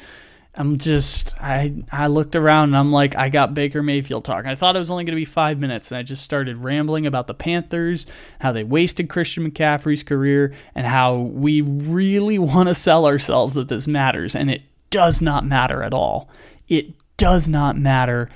I'm 0.60 0.80
just 0.80 1.40
I 1.40 1.84
I 1.92 2.08
looked 2.08 2.36
around 2.36 2.70
and 2.70 2.78
I'm 2.78 2.92
like 2.92 3.16
I 3.16 3.30
got 3.30 3.54
Baker 3.54 3.84
Mayfield 3.84 4.26
talking. 4.26 4.50
I 4.50 4.56
thought 4.56 4.76
it 4.76 4.80
was 4.80 4.90
only 4.90 5.04
going 5.04 5.14
to 5.14 5.22
be 5.22 5.24
5 5.24 5.60
minutes 5.60 5.92
and 5.92 6.00
I 6.00 6.02
just 6.02 6.24
started 6.24 6.58
rambling 6.58 7.06
about 7.06 7.28
the 7.28 7.36
Panthers, 7.36 8.08
how 8.42 8.52
they 8.52 8.64
wasted 8.64 9.08
Christian 9.08 9.50
McCaffrey's 9.50 10.02
career 10.02 10.56
and 10.74 10.88
how 10.88 11.18
we 11.18 11.62
really 11.62 12.40
want 12.40 12.70
to 12.70 12.74
sell 12.74 13.06
ourselves 13.06 13.54
that 13.54 13.68
this 13.68 13.86
matters 13.86 14.36
and 14.36 14.50
it 14.50 14.64
does 14.90 15.22
not 15.22 15.46
matter 15.46 15.84
at 15.84 15.94
all. 15.94 16.30
It 16.68 16.94
does 17.18 17.48
not 17.48 17.78
matter 17.78 18.30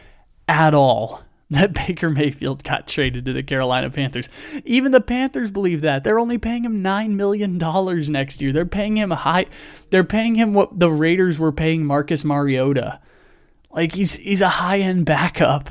at 0.48 0.74
all 0.74 1.24
that 1.52 1.74
Baker 1.74 2.10
Mayfield 2.10 2.64
got 2.64 2.88
traded 2.88 3.26
to 3.26 3.34
the 3.34 3.44
Carolina 3.44 3.90
Panthers. 3.90 4.30
Even 4.64 4.92
the 4.92 5.02
Panthers 5.02 5.52
believe 5.52 5.82
that. 5.82 6.04
They're 6.04 6.20
only 6.20 6.38
paying 6.38 6.64
him 6.64 6.82
9 6.82 7.18
million 7.18 7.58
dollars 7.58 8.10
next 8.10 8.42
year. 8.42 8.54
They're 8.54 8.66
paying 8.66 8.98
him 8.98 9.12
high 9.12 9.48
they're 9.90 10.04
paying 10.04 10.36
him 10.36 10.54
what 10.54 10.80
the 10.80 10.90
Raiders 10.90 11.40
were 11.40 11.52
paying 11.52 11.86
Marcus 11.86 12.24
Mariota. 12.24 13.00
Like 13.70 13.96
he's 13.96 14.16
he's 14.16 14.42
a 14.42 14.50
high-end 14.50 15.06
backup 15.06 15.70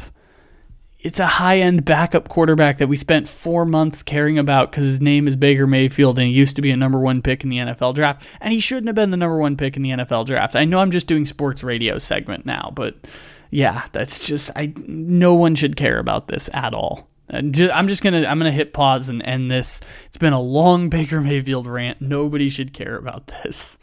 it's 1.02 1.18
a 1.18 1.26
high 1.26 1.60
end 1.60 1.84
backup 1.84 2.28
quarterback 2.28 2.78
that 2.78 2.88
we 2.88 2.96
spent 2.96 3.28
four 3.28 3.64
months 3.64 4.02
caring 4.02 4.38
about 4.38 4.70
because 4.70 4.84
his 4.84 5.00
name 5.00 5.26
is 5.26 5.36
Baker 5.36 5.66
Mayfield 5.66 6.18
and 6.18 6.28
he 6.28 6.34
used 6.34 6.56
to 6.56 6.62
be 6.62 6.70
a 6.70 6.76
number 6.76 7.00
one 7.00 7.22
pick 7.22 7.42
in 7.42 7.50
the 7.50 7.56
NFL 7.56 7.94
draft. 7.94 8.26
And 8.40 8.52
he 8.52 8.60
shouldn't 8.60 8.86
have 8.86 8.94
been 8.94 9.10
the 9.10 9.16
number 9.16 9.38
one 9.38 9.56
pick 9.56 9.76
in 9.76 9.82
the 9.82 9.90
NFL 9.90 10.26
draft. 10.26 10.56
I 10.56 10.64
know 10.64 10.80
I'm 10.80 10.90
just 10.90 11.06
doing 11.06 11.24
sports 11.24 11.62
radio 11.62 11.98
segment 11.98 12.44
now, 12.44 12.70
but 12.74 12.96
yeah, 13.50 13.86
that's 13.92 14.26
just 14.26 14.50
I. 14.54 14.72
No 14.76 15.34
one 15.34 15.54
should 15.54 15.76
care 15.76 15.98
about 15.98 16.28
this 16.28 16.48
at 16.52 16.74
all. 16.74 17.08
I'm 17.28 17.52
just 17.52 18.02
gonna 18.02 18.26
I'm 18.26 18.38
gonna 18.38 18.52
hit 18.52 18.72
pause 18.72 19.08
and 19.08 19.22
end 19.22 19.50
this. 19.50 19.80
It's 20.06 20.16
been 20.16 20.32
a 20.32 20.40
long 20.40 20.88
Baker 20.88 21.20
Mayfield 21.20 21.66
rant. 21.66 22.00
Nobody 22.00 22.48
should 22.48 22.72
care 22.72 22.96
about 22.96 23.28
this. 23.28 23.78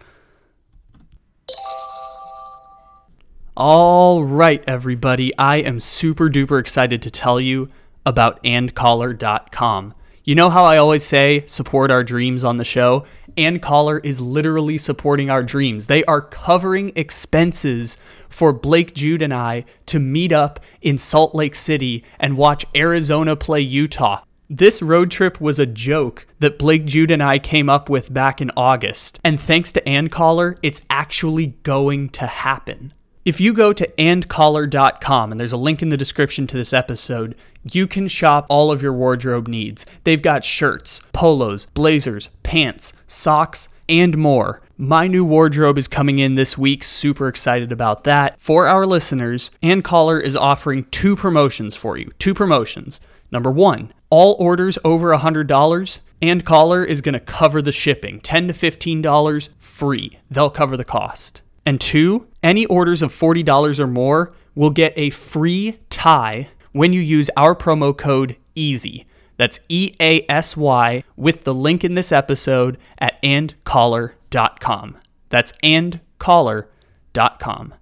All 3.59 4.23
right, 4.23 4.63
everybody. 4.67 5.35
I 5.35 5.55
am 5.55 5.79
super 5.79 6.29
duper 6.29 6.59
excited 6.59 7.01
to 7.01 7.09
tell 7.09 7.41
you 7.41 7.69
about 8.05 8.39
andcollar.com. 8.43 9.95
You 10.23 10.35
know 10.35 10.51
how 10.51 10.63
I 10.63 10.77
always 10.77 11.03
say 11.03 11.43
support 11.47 11.89
our 11.89 12.03
dreams 12.03 12.43
on 12.43 12.57
the 12.57 12.63
show? 12.63 13.07
AndCollar 13.35 13.99
is 14.05 14.21
literally 14.21 14.77
supporting 14.77 15.31
our 15.31 15.41
dreams. 15.41 15.87
They 15.87 16.03
are 16.03 16.21
covering 16.21 16.91
expenses 16.95 17.97
for 18.29 18.53
Blake 18.53 18.93
Jude 18.93 19.23
and 19.23 19.33
I 19.33 19.65
to 19.87 19.97
meet 19.97 20.31
up 20.31 20.59
in 20.83 20.99
Salt 20.99 21.33
Lake 21.33 21.55
City 21.55 22.03
and 22.19 22.37
watch 22.37 22.63
Arizona 22.75 23.35
play 23.35 23.61
Utah. 23.61 24.21
This 24.47 24.83
road 24.83 25.09
trip 25.09 25.41
was 25.41 25.57
a 25.57 25.65
joke 25.65 26.27
that 26.41 26.59
Blake 26.59 26.85
Jude 26.85 27.09
and 27.09 27.23
I 27.23 27.39
came 27.39 27.71
up 27.71 27.89
with 27.89 28.13
back 28.13 28.39
in 28.39 28.51
August. 28.55 29.19
And 29.23 29.39
thanks 29.39 29.71
to 29.71 29.81
AndCollar, 29.81 30.59
it's 30.61 30.83
actually 30.91 31.55
going 31.63 32.09
to 32.09 32.27
happen. 32.27 32.93
If 33.27 33.41
you 33.41 33.51
go 33.51 33.73
to 33.73 33.85
andcollar.com, 33.97 35.33
and 35.33 35.37
there's 35.37 35.51
a 35.51 35.57
link 35.57 35.81
in 35.81 35.89
the 35.89 35.97
description 35.97 36.47
to 36.47 36.55
this 36.55 36.71
episode, 36.71 37.35
you 37.69 37.85
can 37.85 38.07
shop 38.07 38.45
all 38.47 38.71
of 38.71 38.81
your 38.81 38.93
wardrobe 38.93 39.49
needs. 39.49 39.85
They've 40.05 40.21
got 40.21 40.45
shirts, 40.45 41.01
polos, 41.11 41.65
blazers, 41.65 42.29
pants, 42.43 42.93
socks, 43.05 43.67
and 43.89 44.17
more. 44.17 44.61
My 44.77 45.07
new 45.07 45.25
wardrobe 45.25 45.77
is 45.77 45.89
coming 45.89 46.19
in 46.19 46.35
this 46.35 46.57
week. 46.57 46.85
Super 46.85 47.27
excited 47.27 47.73
about 47.73 48.05
that. 48.05 48.39
For 48.39 48.65
our 48.65 48.85
listeners, 48.85 49.51
AndCollar 49.61 50.21
is 50.21 50.37
offering 50.37 50.85
two 50.85 51.17
promotions 51.17 51.75
for 51.75 51.97
you. 51.97 52.09
Two 52.19 52.33
promotions. 52.33 53.01
Number 53.29 53.51
one, 53.51 53.91
all 54.09 54.37
orders 54.39 54.79
over 54.85 55.13
$100, 55.13 55.99
AndCollar 56.21 56.87
is 56.87 57.01
going 57.01 57.11
to 57.11 57.19
cover 57.19 57.61
the 57.61 57.73
shipping. 57.73 58.21
10 58.21 58.47
to 58.47 58.53
$15 58.53 59.49
free. 59.59 60.17
They'll 60.31 60.49
cover 60.49 60.77
the 60.77 60.85
cost. 60.85 61.41
And 61.67 61.79
two, 61.81 62.27
any 62.41 62.65
orders 62.67 63.01
of 63.01 63.13
$40 63.13 63.77
or 63.77 63.87
more 63.87 64.31
will 64.55 64.69
get 64.69 64.93
a 64.95 65.09
free 65.09 65.77
tie 65.89 66.47
when 66.71 66.93
you 66.93 67.01
use 67.01 67.29
our 67.35 67.53
promo 67.53 67.95
code 67.95 68.37
EASY. 68.55 69.05
That's 69.35 69.59
E 69.67 69.93
A 69.99 70.25
S 70.29 70.55
Y 70.55 71.03
with 71.17 71.43
the 71.43 71.53
link 71.53 71.83
in 71.83 71.95
this 71.95 72.13
episode 72.13 72.77
at 72.99 73.21
andcollar.com. 73.21 74.97
That's 75.27 75.51
andcollar.com. 75.61 77.73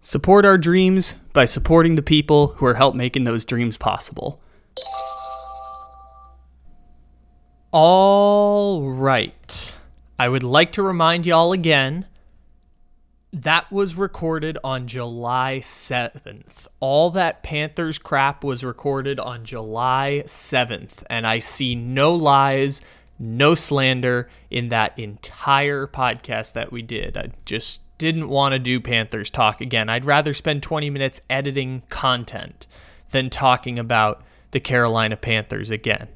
Support 0.00 0.46
our 0.46 0.56
dreams 0.56 1.16
by 1.34 1.44
supporting 1.44 1.96
the 1.96 2.02
people 2.02 2.54
who 2.56 2.64
are 2.64 2.76
help 2.76 2.94
making 2.94 3.24
those 3.24 3.44
dreams 3.44 3.76
possible. 3.76 4.40
All 7.70 8.88
right. 8.88 9.76
I 10.18 10.30
would 10.30 10.42
like 10.42 10.72
to 10.72 10.82
remind 10.82 11.26
y'all 11.26 11.52
again 11.52 12.06
that 13.32 13.70
was 13.70 13.96
recorded 13.96 14.56
on 14.64 14.86
July 14.86 15.58
7th. 15.62 16.66
All 16.80 17.10
that 17.10 17.42
Panthers 17.42 17.98
crap 17.98 18.44
was 18.44 18.64
recorded 18.64 19.18
on 19.20 19.44
July 19.44 20.22
7th. 20.26 21.02
And 21.10 21.26
I 21.26 21.40
see 21.40 21.74
no 21.74 22.14
lies, 22.14 22.80
no 23.18 23.54
slander 23.54 24.30
in 24.50 24.68
that 24.68 24.98
entire 24.98 25.86
podcast 25.86 26.52
that 26.52 26.72
we 26.72 26.82
did. 26.82 27.16
I 27.16 27.30
just 27.44 27.82
didn't 27.98 28.28
want 28.28 28.52
to 28.52 28.58
do 28.58 28.80
Panthers 28.80 29.30
talk 29.30 29.60
again. 29.60 29.88
I'd 29.88 30.04
rather 30.04 30.34
spend 30.34 30.62
20 30.62 30.90
minutes 30.90 31.20
editing 31.28 31.82
content 31.88 32.66
than 33.10 33.30
talking 33.30 33.78
about 33.78 34.22
the 34.50 34.60
Carolina 34.60 35.16
Panthers 35.16 35.70
again. 35.70 36.08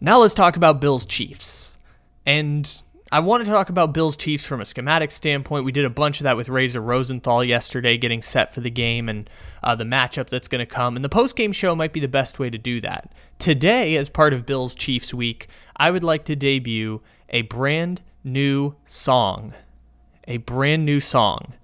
Now 0.00 0.20
let's 0.20 0.34
talk 0.34 0.56
about 0.56 0.80
Bills 0.80 1.06
Chiefs. 1.06 1.78
And 2.26 2.82
I 3.14 3.20
want 3.20 3.44
to 3.44 3.48
talk 3.48 3.68
about 3.68 3.94
Bills 3.94 4.16
Chiefs 4.16 4.44
from 4.44 4.60
a 4.60 4.64
schematic 4.64 5.12
standpoint. 5.12 5.64
We 5.64 5.70
did 5.70 5.84
a 5.84 5.88
bunch 5.88 6.18
of 6.18 6.24
that 6.24 6.36
with 6.36 6.48
Razor 6.48 6.80
Rosenthal 6.80 7.44
yesterday, 7.44 7.96
getting 7.96 8.22
set 8.22 8.52
for 8.52 8.60
the 8.60 8.72
game 8.72 9.08
and 9.08 9.30
uh, 9.62 9.76
the 9.76 9.84
matchup 9.84 10.28
that's 10.28 10.48
going 10.48 10.58
to 10.58 10.66
come. 10.66 10.96
And 10.96 11.04
the 11.04 11.08
post 11.08 11.36
game 11.36 11.52
show 11.52 11.76
might 11.76 11.92
be 11.92 12.00
the 12.00 12.08
best 12.08 12.40
way 12.40 12.50
to 12.50 12.58
do 12.58 12.80
that. 12.80 13.12
Today, 13.38 13.94
as 13.94 14.08
part 14.08 14.32
of 14.32 14.44
Bills 14.44 14.74
Chiefs 14.74 15.14
week, 15.14 15.46
I 15.76 15.92
would 15.92 16.02
like 16.02 16.24
to 16.24 16.34
debut 16.34 17.02
a 17.28 17.42
brand 17.42 18.02
new 18.24 18.74
song. 18.84 19.54
A 20.26 20.38
brand 20.38 20.84
new 20.84 20.98
song 20.98 21.54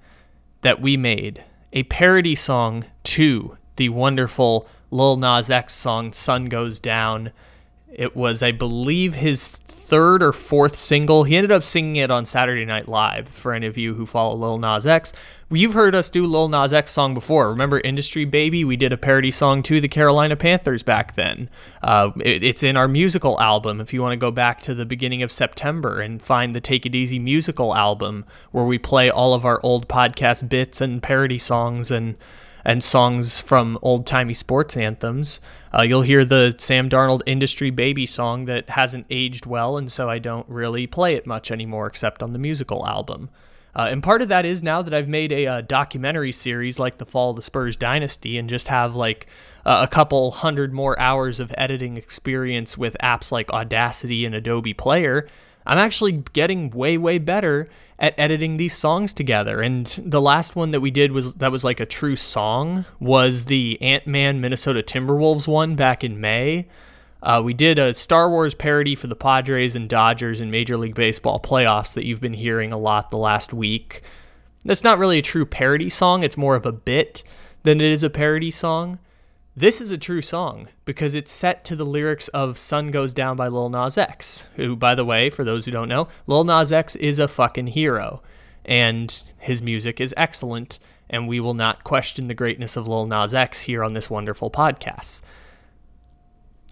that 0.62 0.80
we 0.80 0.96
made. 0.96 1.42
A 1.72 1.82
parody 1.82 2.36
song 2.36 2.84
to 3.02 3.58
the 3.74 3.88
wonderful 3.88 4.68
Lil 4.92 5.16
Nas 5.16 5.50
X 5.50 5.74
song, 5.74 6.12
Sun 6.12 6.44
Goes 6.44 6.78
Down. 6.78 7.32
It 7.92 8.14
was, 8.14 8.40
I 8.40 8.52
believe, 8.52 9.14
his 9.14 9.48
third 9.90 10.22
or 10.22 10.33
fourth 10.33 10.76
single. 10.76 11.24
He 11.24 11.37
ended 11.37 11.50
up 11.50 11.64
singing 11.64 11.96
it 11.96 12.12
on 12.12 12.24
Saturday 12.24 12.64
Night 12.64 12.88
Live. 12.88 13.29
For 13.29 13.53
any 13.53 13.66
of 13.66 13.76
you 13.76 13.94
who 13.94 14.07
follow 14.07 14.37
Lil 14.37 14.57
Nas 14.59 14.87
X, 14.87 15.12
you've 15.50 15.74
heard 15.74 15.96
us 15.96 16.09
do 16.09 16.29
Lil 16.29 16.48
Nas 16.48 16.72
X 16.72 16.92
song 16.92 17.12
before. 17.12 17.50
Remember 17.50 17.81
Industry 17.81 18.24
Baby? 18.24 18.64
We 18.64 18.76
did 18.76 18.92
a 18.92 18.96
parody 18.96 19.33
song 19.33 19.64
to 19.64 19.81
the 19.81 19.88
Carolina 19.88 20.37
Panthers 20.37 20.85
back 20.85 21.16
then. 21.16 21.50
Uh, 21.83 22.12
it, 22.20 22.44
it's 22.44 22.62
in 22.62 22.76
our 22.76 22.87
musical 22.87 23.40
album. 23.40 23.81
If 23.81 23.92
you 23.92 24.00
want 24.00 24.12
to 24.12 24.16
go 24.16 24.31
back 24.31 24.62
to 24.62 24.74
the 24.74 24.87
beginning 24.87 25.24
of 25.24 25.33
September 25.33 26.00
and 26.00 26.22
find 26.22 26.55
the 26.55 26.61
Take 26.61 26.87
It 26.87 26.94
Easy 26.94 27.18
musical 27.18 27.74
album, 27.74 28.24
where 28.53 28.64
we 28.64 28.79
play 28.79 29.11
all 29.11 29.35
of 29.35 29.44
our 29.44 29.59
old 29.64 29.88
podcast 29.88 30.48
bits 30.48 30.81
and 30.81 31.03
parody 31.03 31.38
songs 31.38 31.90
and 31.90 32.14
and 32.64 32.82
songs 32.82 33.40
from 33.40 33.78
old 33.82 34.06
timey 34.06 34.34
sports 34.34 34.76
anthems. 34.76 35.40
Uh, 35.72 35.82
you'll 35.82 36.02
hear 36.02 36.24
the 36.24 36.54
Sam 36.58 36.88
Darnold 36.88 37.22
Industry 37.26 37.70
Baby 37.70 38.06
song 38.06 38.46
that 38.46 38.70
hasn't 38.70 39.06
aged 39.10 39.46
well, 39.46 39.76
and 39.76 39.90
so 39.90 40.08
I 40.10 40.18
don't 40.18 40.48
really 40.48 40.86
play 40.86 41.14
it 41.14 41.26
much 41.26 41.50
anymore 41.50 41.86
except 41.86 42.22
on 42.22 42.32
the 42.32 42.38
musical 42.38 42.86
album. 42.86 43.30
Uh, 43.74 43.88
and 43.90 44.02
part 44.02 44.20
of 44.20 44.28
that 44.28 44.44
is 44.44 44.62
now 44.62 44.82
that 44.82 44.92
I've 44.92 45.08
made 45.08 45.30
a, 45.30 45.44
a, 45.46 45.62
documentary 45.62 46.32
series 46.32 46.80
like 46.80 46.98
The 46.98 47.06
Fall 47.06 47.30
of 47.30 47.36
the 47.36 47.42
Spurs 47.42 47.76
Dynasty 47.76 48.36
and 48.36 48.48
just 48.48 48.66
have 48.66 48.96
like 48.96 49.28
uh, 49.64 49.80
a 49.82 49.86
couple 49.86 50.32
hundred 50.32 50.72
more 50.72 50.98
hours 50.98 51.38
of 51.38 51.54
editing 51.56 51.96
experience 51.96 52.76
with 52.76 52.96
apps 53.00 53.30
like 53.30 53.52
Audacity 53.52 54.24
and 54.24 54.34
Adobe 54.34 54.74
Player, 54.74 55.28
I'm 55.66 55.78
actually 55.78 56.24
getting 56.32 56.70
way, 56.70 56.98
way 56.98 57.18
better 57.18 57.68
at 58.00 58.18
editing 58.18 58.56
these 58.56 58.74
songs 58.76 59.12
together. 59.12 59.60
And 59.60 59.86
the 60.02 60.22
last 60.22 60.56
one 60.56 60.70
that 60.70 60.80
we 60.80 60.90
did 60.90 61.12
was 61.12 61.34
that 61.34 61.52
was 61.52 61.62
like 61.62 61.80
a 61.80 61.86
true 61.86 62.16
song 62.16 62.86
was 62.98 63.44
the 63.44 63.80
Ant 63.82 64.06
Man 64.06 64.40
Minnesota 64.40 64.82
Timberwolves 64.82 65.46
one 65.46 65.76
back 65.76 66.02
in 66.02 66.18
May. 66.18 66.66
Uh, 67.22 67.42
we 67.44 67.52
did 67.52 67.78
a 67.78 67.92
Star 67.92 68.30
Wars 68.30 68.54
parody 68.54 68.94
for 68.94 69.06
the 69.06 69.14
Padres 69.14 69.76
and 69.76 69.88
Dodgers 69.90 70.40
in 70.40 70.50
Major 70.50 70.78
League 70.78 70.94
Baseball 70.94 71.38
playoffs 71.38 71.92
that 71.92 72.06
you've 72.06 72.22
been 72.22 72.32
hearing 72.32 72.72
a 72.72 72.78
lot 72.78 73.10
the 73.10 73.18
last 73.18 73.52
week. 73.52 74.00
That's 74.64 74.84
not 74.84 74.98
really 74.98 75.18
a 75.18 75.22
true 75.22 75.44
parody 75.44 75.90
song, 75.90 76.22
it's 76.22 76.38
more 76.38 76.56
of 76.56 76.64
a 76.64 76.72
bit 76.72 77.22
than 77.62 77.82
it 77.82 77.92
is 77.92 78.02
a 78.02 78.08
parody 78.08 78.50
song. 78.50 78.98
This 79.56 79.80
is 79.80 79.90
a 79.90 79.98
true 79.98 80.22
song 80.22 80.68
because 80.84 81.12
it's 81.12 81.32
set 81.32 81.64
to 81.64 81.74
the 81.74 81.84
lyrics 81.84 82.28
of 82.28 82.56
Sun 82.56 82.92
Goes 82.92 83.12
Down 83.12 83.36
by 83.36 83.48
Lil 83.48 83.68
Nas 83.68 83.98
X, 83.98 84.48
who, 84.54 84.76
by 84.76 84.94
the 84.94 85.04
way, 85.04 85.28
for 85.28 85.42
those 85.42 85.64
who 85.64 85.72
don't 85.72 85.88
know, 85.88 86.06
Lil 86.28 86.44
Nas 86.44 86.72
X 86.72 86.94
is 86.94 87.18
a 87.18 87.26
fucking 87.26 87.66
hero. 87.66 88.22
And 88.64 89.22
his 89.38 89.60
music 89.60 90.00
is 90.00 90.14
excellent, 90.16 90.78
and 91.08 91.26
we 91.26 91.40
will 91.40 91.54
not 91.54 91.82
question 91.82 92.28
the 92.28 92.34
greatness 92.34 92.76
of 92.76 92.86
Lil 92.86 93.06
Nas 93.06 93.34
X 93.34 93.62
here 93.62 93.82
on 93.82 93.92
this 93.92 94.08
wonderful 94.08 94.52
podcast. 94.52 95.22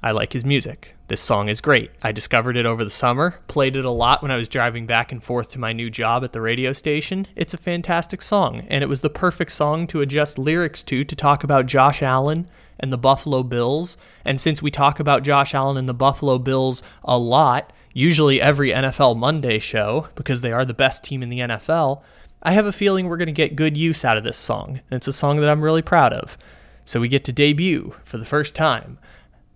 I 0.00 0.12
like 0.12 0.32
his 0.32 0.44
music. 0.44 0.94
This 1.08 1.20
song 1.20 1.48
is 1.48 1.60
great. 1.60 1.90
I 2.02 2.12
discovered 2.12 2.56
it 2.56 2.64
over 2.64 2.84
the 2.84 2.90
summer, 2.90 3.40
played 3.48 3.74
it 3.74 3.84
a 3.84 3.90
lot 3.90 4.22
when 4.22 4.30
I 4.30 4.36
was 4.36 4.48
driving 4.48 4.86
back 4.86 5.10
and 5.10 5.22
forth 5.22 5.50
to 5.50 5.58
my 5.58 5.72
new 5.72 5.90
job 5.90 6.22
at 6.22 6.32
the 6.32 6.40
radio 6.40 6.72
station. 6.72 7.26
It's 7.34 7.54
a 7.54 7.58
fantastic 7.58 8.22
song, 8.22 8.60
and 8.68 8.84
it 8.84 8.88
was 8.88 9.00
the 9.00 9.10
perfect 9.10 9.50
song 9.50 9.88
to 9.88 10.00
adjust 10.00 10.38
lyrics 10.38 10.84
to 10.84 11.02
to 11.02 11.16
talk 11.16 11.42
about 11.42 11.66
Josh 11.66 12.04
Allen 12.04 12.48
and 12.80 12.92
the 12.92 12.98
Buffalo 12.98 13.42
Bills. 13.42 13.96
And 14.24 14.40
since 14.40 14.62
we 14.62 14.70
talk 14.70 15.00
about 15.00 15.22
Josh 15.22 15.54
Allen 15.54 15.76
and 15.76 15.88
the 15.88 15.94
Buffalo 15.94 16.38
Bills 16.38 16.82
a 17.04 17.18
lot, 17.18 17.72
usually 17.92 18.40
every 18.40 18.70
NFL 18.70 19.16
Monday 19.16 19.58
show, 19.58 20.08
because 20.14 20.40
they 20.40 20.52
are 20.52 20.64
the 20.64 20.74
best 20.74 21.04
team 21.04 21.22
in 21.22 21.28
the 21.28 21.40
NFL, 21.40 22.02
I 22.42 22.52
have 22.52 22.66
a 22.66 22.72
feeling 22.72 23.08
we're 23.08 23.16
going 23.16 23.26
to 23.26 23.32
get 23.32 23.56
good 23.56 23.76
use 23.76 24.04
out 24.04 24.16
of 24.16 24.24
this 24.24 24.38
song. 24.38 24.80
And 24.90 24.96
it's 24.96 25.08
a 25.08 25.12
song 25.12 25.40
that 25.40 25.50
I'm 25.50 25.64
really 25.64 25.82
proud 25.82 26.12
of. 26.12 26.36
So 26.84 27.00
we 27.00 27.08
get 27.08 27.24
to 27.24 27.32
debut 27.32 27.94
for 28.02 28.18
the 28.18 28.24
first 28.24 28.54
time 28.54 28.98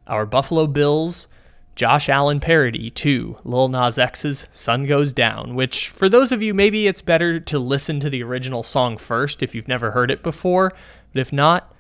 our 0.06 0.26
Buffalo 0.26 0.66
Bills 0.66 1.28
Josh 1.74 2.08
Allen 2.08 2.40
parody 2.40 2.90
to 2.90 3.38
Lil 3.44 3.68
Nas 3.68 3.98
X's 3.98 4.46
Sun 4.52 4.86
Goes 4.86 5.12
Down, 5.12 5.54
which, 5.54 5.88
for 5.88 6.08
those 6.08 6.30
of 6.30 6.42
you, 6.42 6.52
maybe 6.52 6.86
it's 6.86 7.00
better 7.00 7.40
to 7.40 7.58
listen 7.58 7.98
to 8.00 8.10
the 8.10 8.22
original 8.22 8.62
song 8.62 8.98
first 8.98 9.42
if 9.42 9.54
you've 9.54 9.68
never 9.68 9.92
heard 9.92 10.10
it 10.10 10.22
before. 10.22 10.72
But 11.12 11.20
if 11.20 11.32
not, 11.32 11.71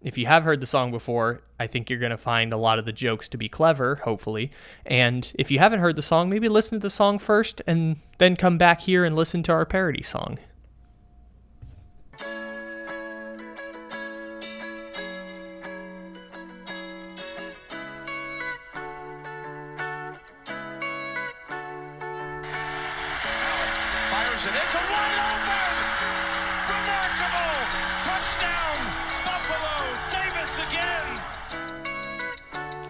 if 0.00 0.16
you 0.16 0.26
have 0.26 0.44
heard 0.44 0.60
the 0.60 0.66
song 0.66 0.90
before, 0.90 1.42
I 1.58 1.66
think 1.66 1.90
you're 1.90 1.98
going 1.98 2.10
to 2.10 2.16
find 2.16 2.52
a 2.52 2.56
lot 2.56 2.78
of 2.78 2.84
the 2.84 2.92
jokes 2.92 3.28
to 3.30 3.36
be 3.36 3.48
clever, 3.48 3.96
hopefully. 3.96 4.50
And 4.86 5.32
if 5.38 5.50
you 5.50 5.58
haven't 5.58 5.80
heard 5.80 5.96
the 5.96 6.02
song, 6.02 6.30
maybe 6.30 6.48
listen 6.48 6.78
to 6.78 6.82
the 6.82 6.90
song 6.90 7.18
first 7.18 7.62
and 7.66 7.96
then 8.18 8.36
come 8.36 8.58
back 8.58 8.80
here 8.80 9.04
and 9.04 9.16
listen 9.16 9.42
to 9.44 9.52
our 9.52 9.66
parody 9.66 10.02
song. 10.02 10.38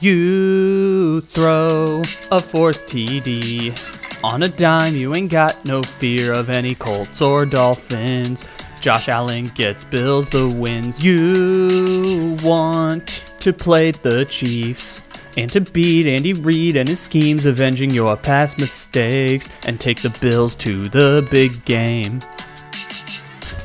You 0.01 1.23
throw 1.23 2.03
a 2.31 2.41
fourth 2.41 2.87
TD. 2.87 3.75
On 4.23 4.45
a 4.45 4.49
dime, 4.49 4.95
you 4.95 5.13
ain't 5.17 5.31
got 5.31 5.65
no 5.65 5.83
fear 5.83 6.33
of 6.33 6.51
any 6.51 6.77
Colts 6.77 7.21
or 7.21 7.45
Dolphins. 7.45 8.45
Josh 8.81 9.09
Allen 9.09 9.47
gets 9.57 9.85
Bills 9.85 10.29
the 10.29 10.49
wins. 10.49 11.05
You 11.05 12.37
want 12.45 13.25
to 13.41 13.53
play 13.53 13.91
the 13.91 14.25
Chiefs 14.27 15.03
and 15.37 15.51
to 15.51 15.61
beat 15.61 16.07
Andy 16.07 16.33
Reid 16.33 16.77
and 16.77 16.89
his 16.89 17.01
schemes, 17.01 17.45
avenging 17.45 17.91
your 17.91 18.17
past 18.17 18.61
mistakes 18.61 19.51
and 19.67 19.81
take 19.81 20.01
the 20.01 20.17
Bills 20.21 20.55
to 20.57 20.85
the 20.85 21.27
big 21.29 21.65
game. 21.65 22.21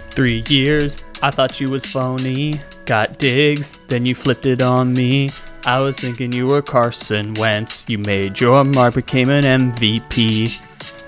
Three 0.09 0.43
years, 0.47 0.97
I 1.21 1.29
thought 1.29 1.61
you 1.61 1.69
was 1.69 1.85
phony. 1.85 2.59
Got 2.85 3.19
digs, 3.19 3.77
then 3.87 4.03
you 4.03 4.15
flipped 4.15 4.47
it 4.47 4.63
on 4.63 4.93
me. 4.93 5.29
I 5.65 5.81
was 5.81 5.97
thinking 5.97 6.33
you 6.33 6.47
were 6.47 6.61
Carson 6.61 7.33
Wentz. 7.35 7.85
You 7.87 7.97
made 7.97 8.37
your 8.41 8.65
mark, 8.65 8.95
became 8.95 9.29
an 9.29 9.45
MVP. 9.71 10.59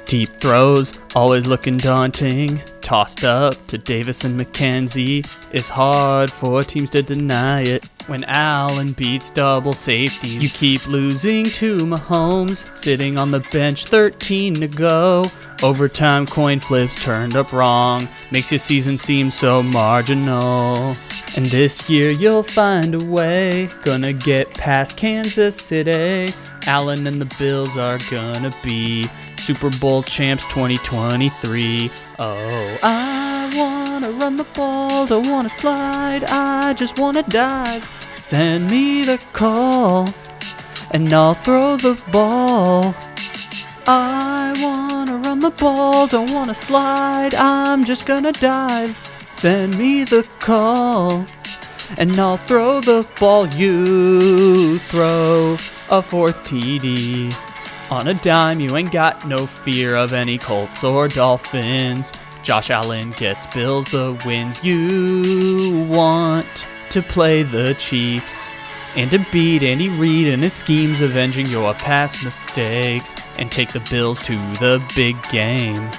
Deep 0.05 0.29
throws, 0.39 0.97
always 1.13 1.45
looking 1.47 1.75
daunting. 1.75 2.61
Tossed 2.85 3.23
up 3.23 3.55
to 3.65 3.79
Davis 3.79 4.25
and 4.25 4.39
McKenzie. 4.39 5.27
It's 5.51 5.67
hard 5.67 6.31
for 6.31 6.61
teams 6.61 6.91
to 6.91 7.01
deny 7.01 7.63
it. 7.63 7.89
When 8.05 8.23
Allen 8.25 8.91
beats 8.91 9.31
double 9.31 9.73
safeties, 9.73 10.35
you 10.35 10.47
keep 10.47 10.87
losing 10.87 11.45
to 11.45 11.77
Mahomes. 11.77 12.75
Sitting 12.75 13.17
on 13.17 13.31
the 13.31 13.39
bench, 13.51 13.85
13 13.85 14.53
to 14.53 14.67
go. 14.67 15.25
Overtime 15.63 16.27
coin 16.27 16.59
flips 16.59 17.03
turned 17.03 17.35
up 17.35 17.51
wrong. 17.51 18.07
Makes 18.31 18.51
your 18.51 18.59
season 18.59 18.99
seem 18.99 19.31
so 19.31 19.63
marginal. 19.63 20.95
And 21.35 21.47
this 21.47 21.89
year 21.89 22.11
you'll 22.11 22.43
find 22.43 22.93
a 22.93 23.03
way. 23.03 23.67
Gonna 23.83 24.13
get 24.13 24.53
past 24.53 24.95
Kansas 24.95 25.55
City. 25.55 26.31
Allen 26.67 27.07
and 27.07 27.17
the 27.17 27.35
Bills 27.39 27.79
are 27.79 27.97
gonna 28.11 28.53
be 28.63 29.07
Super 29.45 29.69
Bowl 29.69 30.01
champs 30.01 30.43
2023. 30.47 31.91
Oh, 32.17 32.77
I 32.81 33.53
wanna 33.55 34.09
run 34.09 34.37
the 34.37 34.43
ball, 34.43 35.05
don't 35.05 35.29
wanna 35.29 35.49
slide, 35.49 36.23
I 36.23 36.73
just 36.73 36.97
wanna 36.97 37.21
dive. 37.21 37.87
Send 38.17 38.71
me 38.71 39.03
the 39.03 39.23
call, 39.33 40.09
and 40.89 41.13
I'll 41.13 41.35
throw 41.35 41.77
the 41.77 41.93
ball. 42.11 42.95
I 43.85 44.51
wanna 44.59 45.17
run 45.17 45.41
the 45.41 45.51
ball, 45.51 46.07
don't 46.07 46.31
wanna 46.33 46.55
slide, 46.55 47.35
I'm 47.35 47.83
just 47.83 48.07
gonna 48.07 48.31
dive. 48.31 48.97
Send 49.35 49.77
me 49.77 50.05
the 50.05 50.27
call, 50.39 51.23
and 51.99 52.19
I'll 52.19 52.37
throw 52.37 52.81
the 52.81 53.05
ball. 53.19 53.45
You 53.49 54.79
throw 54.79 55.55
a 55.91 56.01
fourth 56.01 56.43
TD. 56.45 57.31
On 57.91 58.07
a 58.07 58.15
dime, 58.15 58.59
you 58.59 58.75
ain't 58.75 58.91
got 58.91 59.27
no 59.27 59.45
fear 59.45 59.95
of 59.95 60.11
any 60.11 60.39
Colts 60.39 60.83
or 60.83 61.07
Dolphins. 61.07 62.11
Josh 62.41 62.71
Allen 62.71 63.11
gets 63.11 63.45
Bills 63.47 63.91
the 63.91 64.19
wins. 64.25 64.63
You 64.63 65.85
want 65.87 66.65
to 66.89 67.03
play 67.03 67.43
the 67.43 67.75
Chiefs 67.75 68.49
and 68.95 69.11
to 69.11 69.23
beat 69.31 69.61
Andy 69.61 69.89
Reid 69.89 70.33
and 70.33 70.41
his 70.41 70.53
schemes, 70.53 71.01
avenging 71.01 71.45
your 71.45 71.75
past 71.75 72.23
mistakes 72.23 73.15
and 73.37 73.51
take 73.51 73.71
the 73.71 73.81
Bills 73.81 74.23
to 74.25 74.35
the 74.59 74.83
big 74.95 75.21
game. 75.29 75.91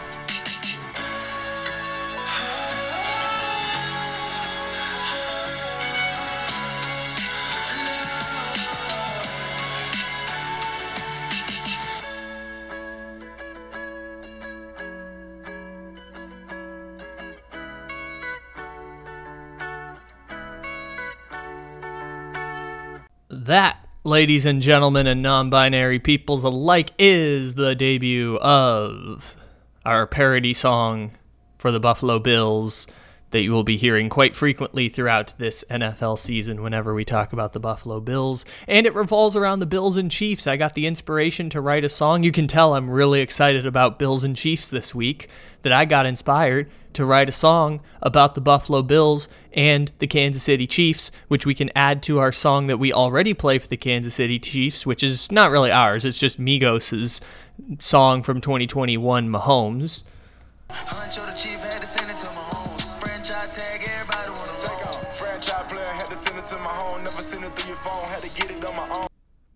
That, 23.46 23.78
ladies 24.02 24.44
and 24.44 24.60
gentlemen, 24.60 25.06
and 25.06 25.22
non 25.22 25.50
binary 25.50 26.00
peoples 26.00 26.42
alike, 26.42 26.90
is 26.98 27.54
the 27.54 27.76
debut 27.76 28.38
of 28.38 29.36
our 29.84 30.04
parody 30.08 30.52
song 30.52 31.12
for 31.56 31.70
the 31.70 31.78
Buffalo 31.78 32.18
Bills 32.18 32.88
that 33.36 33.42
you 33.42 33.52
will 33.52 33.64
be 33.64 33.76
hearing 33.76 34.08
quite 34.08 34.34
frequently 34.34 34.88
throughout 34.88 35.34
this 35.36 35.62
NFL 35.70 36.18
season 36.18 36.62
whenever 36.62 36.94
we 36.94 37.04
talk 37.04 37.34
about 37.34 37.52
the 37.52 37.60
Buffalo 37.60 38.00
Bills. 38.00 38.46
And 38.66 38.86
it 38.86 38.94
revolves 38.94 39.36
around 39.36 39.58
the 39.58 39.66
Bills 39.66 39.98
and 39.98 40.10
Chiefs. 40.10 40.46
I 40.46 40.56
got 40.56 40.72
the 40.72 40.86
inspiration 40.86 41.50
to 41.50 41.60
write 41.60 41.84
a 41.84 41.90
song. 41.90 42.22
You 42.22 42.32
can 42.32 42.48
tell 42.48 42.72
I'm 42.72 42.90
really 42.90 43.20
excited 43.20 43.66
about 43.66 43.98
Bills 43.98 44.24
and 44.24 44.34
Chiefs 44.34 44.70
this 44.70 44.94
week, 44.94 45.28
that 45.60 45.72
I 45.72 45.84
got 45.84 46.06
inspired 46.06 46.70
to 46.94 47.04
write 47.04 47.28
a 47.28 47.32
song 47.32 47.82
about 48.00 48.36
the 48.36 48.40
Buffalo 48.40 48.80
Bills 48.80 49.28
and 49.52 49.92
the 49.98 50.06
Kansas 50.06 50.42
City 50.42 50.66
Chiefs, 50.66 51.10
which 51.28 51.44
we 51.44 51.54
can 51.54 51.70
add 51.76 52.02
to 52.04 52.18
our 52.18 52.32
song 52.32 52.68
that 52.68 52.78
we 52.78 52.90
already 52.90 53.34
play 53.34 53.58
for 53.58 53.68
the 53.68 53.76
Kansas 53.76 54.14
City 54.14 54.38
Chiefs, 54.38 54.86
which 54.86 55.02
is 55.02 55.30
not 55.30 55.50
really 55.50 55.70
ours, 55.70 56.06
it's 56.06 56.16
just 56.16 56.40
Migos' 56.40 57.20
song 57.80 58.22
from 58.22 58.40
2021, 58.40 59.28
Mahomes. 59.28 60.04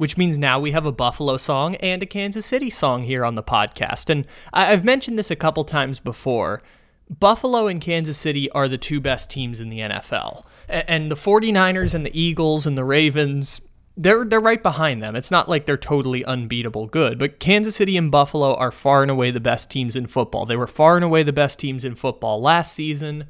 Which 0.01 0.17
means 0.17 0.39
now 0.39 0.59
we 0.59 0.71
have 0.71 0.87
a 0.87 0.93
Buffalo 0.93 1.37
song 1.37 1.75
and 1.75 2.03
a 2.03 2.07
Kansas 2.07 2.47
City 2.47 2.71
song 2.71 3.03
here 3.03 3.23
on 3.23 3.35
the 3.35 3.43
podcast. 3.43 4.09
And 4.09 4.27
I've 4.51 4.83
mentioned 4.83 5.19
this 5.19 5.31
a 5.31 5.37
couple 5.37 5.63
times 5.63 6.01
before. 6.01 6.63
Buffalo 7.11 7.67
and 7.67 7.83
Kansas 7.83 8.17
City 8.17 8.51
are 8.53 8.67
the 8.67 8.79
two 8.79 8.99
best 8.99 9.29
teams 9.31 9.61
in 9.61 9.69
the 9.69 9.81
NFL. 9.81 10.47
And 10.71 11.11
the 11.11 11.17
49ers 11.17 11.95
and 11.95 12.07
the 12.07 12.19
Eagles 12.19 12.67
and 12.67 12.79
the 12.79 12.85
Ravens, 12.85 13.61
they're 13.95 14.25
they're 14.25 14.41
right 14.41 14.63
behind 14.63 15.03
them. 15.03 15.15
It's 15.15 15.31
not 15.31 15.51
like 15.51 15.67
they're 15.67 15.77
totally 15.77 16.25
unbeatable 16.25 16.87
good, 16.87 17.19
but 17.19 17.39
Kansas 17.39 17.77
City 17.77 17.99
and 17.99 18.11
Buffalo 18.11 18.55
are 18.55 18.73
far 18.73 19.03
and 19.03 19.11
away 19.11 19.31
the 19.31 19.39
best 19.39 19.71
teams 19.71 19.97
in 19.97 20.07
football. 20.07 20.47
They 20.47 20.57
were 20.57 20.67
far 20.67 20.97
and 20.97 21.05
away 21.05 21.25
the 21.25 21.31
best 21.35 21.59
teams 21.59 21.85
in 21.85 21.95
football 21.95 22.41
last 22.41 22.73
season. 22.73 23.27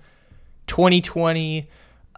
2020 0.69 1.69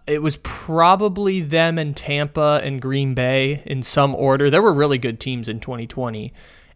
it 0.05 0.21
was 0.21 0.37
probably 0.37 1.39
them 1.39 1.77
and 1.77 1.95
Tampa 1.95 2.59
and 2.63 2.81
Green 2.81 3.13
Bay 3.13 3.63
in 3.65 3.83
some 3.83 4.15
order. 4.15 4.49
There 4.49 4.61
were 4.61 4.73
really 4.73 4.97
good 4.97 5.19
teams 5.19 5.47
in 5.47 5.59
2020. 5.59 6.33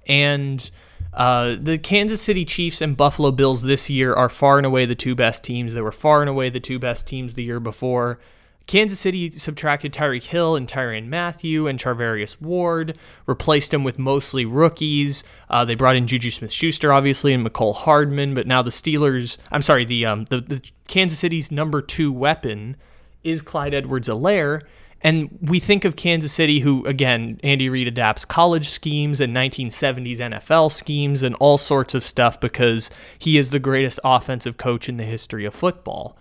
And 0.07 0.69
uh, 1.13 1.55
the 1.59 1.77
Kansas 1.77 2.21
City 2.21 2.45
Chiefs 2.45 2.81
and 2.81 2.95
Buffalo 2.95 3.31
Bills 3.31 3.61
this 3.63 3.89
year 3.89 4.13
are 4.13 4.29
far 4.29 4.57
and 4.57 4.65
away 4.65 4.85
the 4.85 4.95
two 4.95 5.15
best 5.15 5.43
teams. 5.43 5.73
They 5.73 5.81
were 5.81 5.91
far 5.91 6.21
and 6.21 6.29
away 6.29 6.49
the 6.49 6.59
two 6.59 6.79
best 6.79 7.07
teams 7.07 7.33
the 7.33 7.43
year 7.43 7.59
before. 7.59 8.19
Kansas 8.67 8.99
City 8.99 9.31
subtracted 9.31 9.93
Tyreek 9.93 10.23
Hill 10.23 10.57
and 10.57 10.67
Tyrann 10.67 11.07
Mathieu 11.07 11.67
and 11.67 11.79
Charvarius 11.79 12.39
Ward, 12.41 12.97
replaced 13.25 13.71
them 13.71 13.85
with 13.85 13.97
mostly 13.97 14.43
rookies. 14.43 15.23
Uh, 15.49 15.63
they 15.63 15.73
brought 15.73 15.95
in 15.95 16.05
Juju 16.05 16.31
Smith-Schuster, 16.31 16.91
obviously, 16.91 17.33
and 17.33 17.47
Mecole 17.47 17.75
Hardman. 17.75 18.33
But 18.33 18.45
now 18.45 18.61
the 18.61 18.69
Steelers, 18.69 19.37
I'm 19.53 19.61
sorry, 19.61 19.85
the 19.85 20.05
um, 20.05 20.25
the, 20.25 20.41
the 20.41 20.71
Kansas 20.89 21.19
City's 21.19 21.49
number 21.49 21.81
two 21.81 22.11
weapon 22.11 22.75
is 23.23 23.41
Clyde 23.41 23.73
Edwards-Helaire. 23.73 24.61
And 25.01 25.37
we 25.41 25.59
think 25.59 25.85
of 25.85 25.95
Kansas 25.95 26.33
City, 26.33 26.59
who, 26.59 26.83
again, 26.85 27.39
Andy 27.43 27.69
Reid 27.69 27.87
adapts 27.87 28.25
college 28.25 28.67
schemes 28.67 29.21
and 29.21 29.35
1970s 29.35 30.17
NFL 30.17 30.71
schemes 30.71 31.21
and 31.21 31.35
all 31.35 31.59
sorts 31.59 31.93
of 31.93 32.03
stuff 32.03 32.39
because 32.39 32.89
he 33.19 33.37
is 33.37 33.49
the 33.49 33.59
greatest 33.59 33.99
offensive 34.03 34.57
coach 34.57 34.89
in 34.89 34.97
the 34.97 35.03
history 35.03 35.45
of 35.45 35.53
football. 35.53 36.17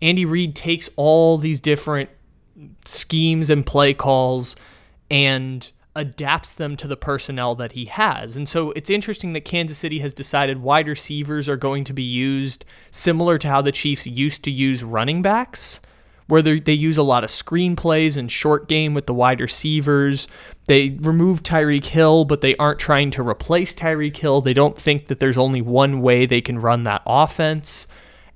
Andy 0.00 0.24
Reid 0.24 0.54
takes 0.54 0.88
all 0.94 1.38
these 1.38 1.60
different 1.60 2.08
schemes 2.84 3.50
and 3.50 3.66
play 3.66 3.94
calls 3.94 4.54
and 5.10 5.72
adapts 5.96 6.54
them 6.54 6.76
to 6.76 6.86
the 6.86 6.96
personnel 6.96 7.56
that 7.56 7.72
he 7.72 7.86
has. 7.86 8.36
And 8.36 8.48
so 8.48 8.70
it's 8.72 8.90
interesting 8.90 9.32
that 9.32 9.44
Kansas 9.44 9.78
City 9.78 9.98
has 9.98 10.12
decided 10.12 10.62
wide 10.62 10.86
receivers 10.86 11.48
are 11.48 11.56
going 11.56 11.82
to 11.84 11.92
be 11.92 12.04
used 12.04 12.64
similar 12.92 13.38
to 13.38 13.48
how 13.48 13.60
the 13.60 13.72
Chiefs 13.72 14.06
used 14.06 14.44
to 14.44 14.52
use 14.52 14.84
running 14.84 15.22
backs, 15.22 15.80
where 16.28 16.42
they 16.42 16.72
use 16.72 16.96
a 16.96 17.02
lot 17.02 17.24
of 17.24 17.30
screen 17.30 17.74
plays 17.74 18.16
and 18.16 18.30
short 18.30 18.68
game 18.68 18.94
with 18.94 19.06
the 19.06 19.14
wide 19.14 19.40
receivers. 19.40 20.28
They 20.66 20.90
remove 21.00 21.42
Tyreek 21.42 21.86
Hill, 21.86 22.26
but 22.26 22.42
they 22.42 22.54
aren't 22.56 22.78
trying 22.78 23.10
to 23.12 23.26
replace 23.26 23.74
Tyreek 23.74 24.16
Hill. 24.16 24.42
They 24.42 24.54
don't 24.54 24.78
think 24.78 25.06
that 25.06 25.18
there's 25.18 25.38
only 25.38 25.62
one 25.62 26.00
way 26.02 26.26
they 26.26 26.42
can 26.42 26.58
run 26.58 26.84
that 26.84 27.02
offense. 27.06 27.86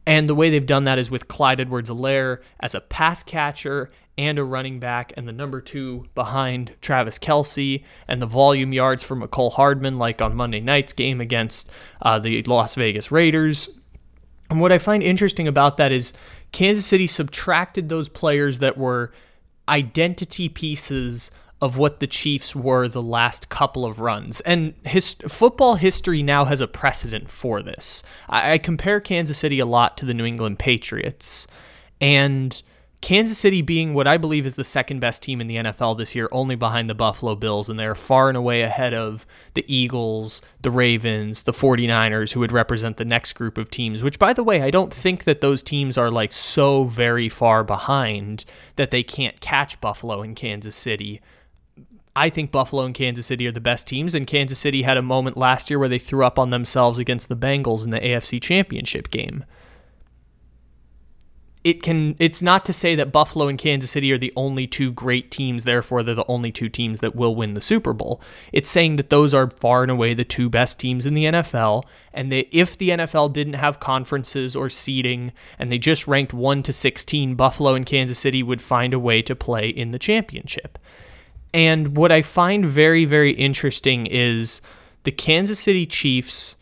And 0.07 0.29
the 0.29 0.35
way 0.35 0.51
they've 0.51 0.67
done 0.67 0.85
that 0.85 0.99
is 0.99 1.11
with 1.11 1.29
Clyde 1.29 1.61
Edwards 1.61 1.91
Helaire 1.91 2.39
as 2.59 2.75
a 2.75 2.81
pass 2.81 3.23
catcher 3.23 3.91
and 4.19 4.39
a 4.39 4.45
running 4.45 4.79
back, 4.79 5.13
and 5.17 5.27
the 5.27 5.33
number 5.33 5.61
two 5.61 6.07
behind 6.15 6.75
Travis 6.81 7.19
Kelce, 7.19 7.83
and 8.09 8.21
the 8.21 8.27
volume 8.27 8.73
yards 8.73 9.03
for 9.03 9.17
Mecole 9.17 9.53
Hardman, 9.53 9.99
like 9.99 10.21
on 10.21 10.35
Monday 10.35 10.61
night's 10.61 10.93
game 10.93 11.21
against 11.21 11.71
uh, 12.03 12.19
the 12.19 12.43
Las 12.43 12.75
Vegas 12.75 13.11
Raiders. 13.11 13.71
And 14.51 14.61
what 14.61 14.73
I 14.73 14.77
find 14.77 15.03
interesting 15.03 15.49
about 15.49 15.79
that 15.79 15.93
is 15.93 16.13
Kansas 16.53 16.87
City 16.87 17.07
subtracted 17.07 17.89
those 17.89 18.09
players 18.09 18.61
that 18.61 18.77
were 18.77 19.13
identity 19.69 20.49
pieces 20.49 21.31
of 21.63 21.77
what 21.77 22.01
the 22.01 22.07
Chiefs 22.07 22.57
were 22.57 22.89
the 22.89 23.03
last 23.03 23.49
couple 23.49 23.87
of 23.87 24.01
runs. 24.01 24.41
And 24.41 24.75
his 24.85 25.15
football 25.29 25.77
history 25.77 26.23
now 26.23 26.45
has 26.45 26.61
a 26.61 26.67
precedent 26.67 27.31
for 27.31 27.63
this. 27.63 28.03
I, 28.29 28.55
I 28.55 28.59
compare 28.59 29.01
Kansas 29.01 29.39
City 29.39 29.61
a 29.61 29.67
lot 29.67 29.97
to 29.99 30.05
the 30.05 30.13
New 30.13 30.25
England 30.25 30.59
Patriots, 30.59 31.47
and 32.01 32.61
Kansas 33.03 33.37
City 33.37 33.63
being 33.63 33.95
what 33.95 34.07
I 34.07 34.17
believe 34.17 34.47
is 34.47 34.55
the 34.55 34.63
second 34.63 35.01
best 35.01 35.25
team 35.25 35.41
in 35.41 35.49
the 35.49 35.57
NFL 35.57 35.99
this 35.99 36.15
year, 36.15 36.29
only 36.31 36.55
behind 36.55 36.89
the 36.89 36.95
Buffalo 36.95 37.35
Bills, 37.35 37.69
and 37.69 37.77
they're 37.77 37.97
far 37.97 38.29
and 38.29 38.37
away 38.37 38.63
ahead 38.63 38.95
of 38.95 39.27
the 39.55 39.65
Eagles, 39.67 40.41
the 40.61 40.71
Ravens, 40.71 41.43
the 41.43 41.53
49ers, 41.53 42.33
who 42.33 42.39
would 42.39 42.53
represent 42.53 42.99
the 42.99 43.05
next 43.05 43.33
group 43.33 43.59
of 43.59 43.71
teams, 43.71 44.05
which, 44.05 44.21
by 44.21 44.33
the 44.33 44.45
way, 44.45 44.63
I 44.63 44.71
don't 44.71 44.95
think 44.95 45.25
that 45.25 45.41
those 45.41 45.65
teams 45.65 45.99
are 45.99 46.13
like 46.13 46.33
so 46.33 46.85
very 46.85 47.29
far 47.29 47.65
behind 47.65 48.45
that 48.77 48.93
they 48.93 49.03
can't 49.03 49.41
catch 49.41 49.81
Buffalo 49.81 50.23
and 50.23 50.37
Kansas 50.37 50.77
City. 50.77 51.21
I 52.15 52.29
think 52.29 52.53
Buffalo 52.53 52.85
and 52.85 52.95
Kansas 52.95 53.27
City 53.27 53.49
are 53.49 53.53
the 53.53 53.61
best 53.61 53.89
teams, 53.89 54.15
and 54.15 54.29
Kansas 54.29 54.61
City 54.61 54.83
had 54.83 54.97
a 54.97 55.03
moment 55.03 55.37
last 55.37 55.71
year 55.71 55.81
where 55.81 55.89
they 55.89 55.99
threw 55.99 56.25
up 56.25 56.39
on 56.39 56.51
themselves 56.51 57.01
against 57.01 57.29
the 57.29 57.37
Bengals 57.37 57.85
in 57.85 57.91
the 57.91 57.99
AFC 57.99 58.41
Championship 58.41 59.11
game 59.11 59.45
it 61.65 61.83
can 61.83 62.17
it's 62.19 62.43
not 62.43 62.65
to 62.65 62.73
say 62.73 62.95
that 62.97 63.13
Buffalo 63.13 63.47
and 63.47 63.59
Kansas 63.59 63.93
City 63.93 64.11
are 64.11 64.19
the 64.19 64.33
only 64.35 64.67
two 64.67 64.91
great 64.91 65.31
teams 65.31 65.65
therefore 65.65 66.03
they're 66.03 66.15
the 66.15 66.27
only 66.27 66.51
two 66.51 66.69
teams 66.69 67.01
that 67.01 67.15
will 67.15 67.35
win 67.35 67.55
the 67.55 67.61
Super 67.61 67.93
Bowl. 67.93 68.21
It's 68.53 68.69
saying 68.69 68.97
that 68.97 69.11
those 69.11 69.33
are 69.33 69.49
far 69.49 69.83
and 69.83 69.91
away 69.91 70.15
the 70.15 70.25
two 70.25 70.51
best 70.51 70.81
teams 70.81 71.07
in 71.07 71.15
the 71.15 71.27
NFL 71.27 71.85
and 72.13 72.33
that 72.33 72.49
if 72.57 72.77
the 72.77 72.91
NFL 72.91 73.33
didn't 73.33 73.55
have 73.55 73.79
conferences 73.81 74.57
or 74.57 74.69
seeding 74.69 75.33
and 75.59 75.71
they 75.71 75.79
just 75.79 76.09
ranked 76.09 76.35
1 76.35 76.63
to 76.65 76.73
16 76.73 77.35
Buffalo 77.37 77.75
and 77.75 77.87
Kansas 77.87 78.19
City 78.19 78.43
would 78.43 78.61
find 78.61 78.93
a 78.93 78.99
way 78.99 79.23
to 79.23 79.37
play 79.37 79.69
in 79.69 79.93
the 79.93 79.99
championship. 79.99 80.79
And 81.55 81.97
what 81.97 82.11
I 82.11 82.23
find 82.23 82.67
very 82.67 83.05
very 83.05 83.33
interesting 83.33 84.07
is 84.07 84.61
the 85.05 85.13
Kansas 85.13 85.61
City 85.61 85.87
Chiefs 85.87 86.57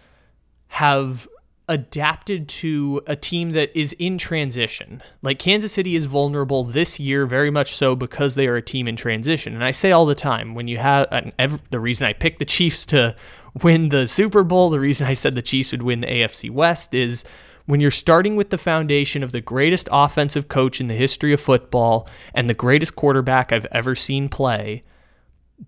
have 0.68 1.26
adapted 1.70 2.48
to 2.48 3.00
a 3.06 3.14
team 3.14 3.52
that 3.52 3.70
is 3.78 3.92
in 3.94 4.18
transition. 4.18 5.00
Like 5.22 5.38
Kansas 5.38 5.72
City 5.72 5.94
is 5.94 6.06
vulnerable 6.06 6.64
this 6.64 6.98
year, 6.98 7.26
very 7.26 7.48
much 7.48 7.76
so 7.76 7.94
because 7.94 8.34
they 8.34 8.48
are 8.48 8.56
a 8.56 8.62
team 8.62 8.88
in 8.88 8.96
transition. 8.96 9.54
And 9.54 9.64
I 9.64 9.70
say 9.70 9.92
all 9.92 10.04
the 10.04 10.16
time 10.16 10.56
when 10.56 10.66
you 10.66 10.78
have 10.78 11.06
every, 11.38 11.60
the 11.70 11.78
reason 11.78 12.08
I 12.08 12.12
picked 12.12 12.40
the 12.40 12.44
Chiefs 12.44 12.84
to 12.86 13.14
win 13.62 13.90
the 13.90 14.08
Super 14.08 14.42
Bowl, 14.42 14.68
the 14.68 14.80
reason 14.80 15.06
I 15.06 15.12
said 15.12 15.36
the 15.36 15.42
Chiefs 15.42 15.70
would 15.70 15.82
win 15.82 16.00
the 16.00 16.08
AFC 16.08 16.50
West 16.50 16.92
is 16.92 17.24
when 17.66 17.78
you're 17.78 17.92
starting 17.92 18.34
with 18.34 18.50
the 18.50 18.58
foundation 18.58 19.22
of 19.22 19.30
the 19.30 19.40
greatest 19.40 19.88
offensive 19.92 20.48
coach 20.48 20.80
in 20.80 20.88
the 20.88 20.94
history 20.94 21.32
of 21.32 21.40
football 21.40 22.08
and 22.34 22.50
the 22.50 22.54
greatest 22.54 22.96
quarterback 22.96 23.52
I've 23.52 23.66
ever 23.70 23.94
seen 23.94 24.28
play. 24.28 24.82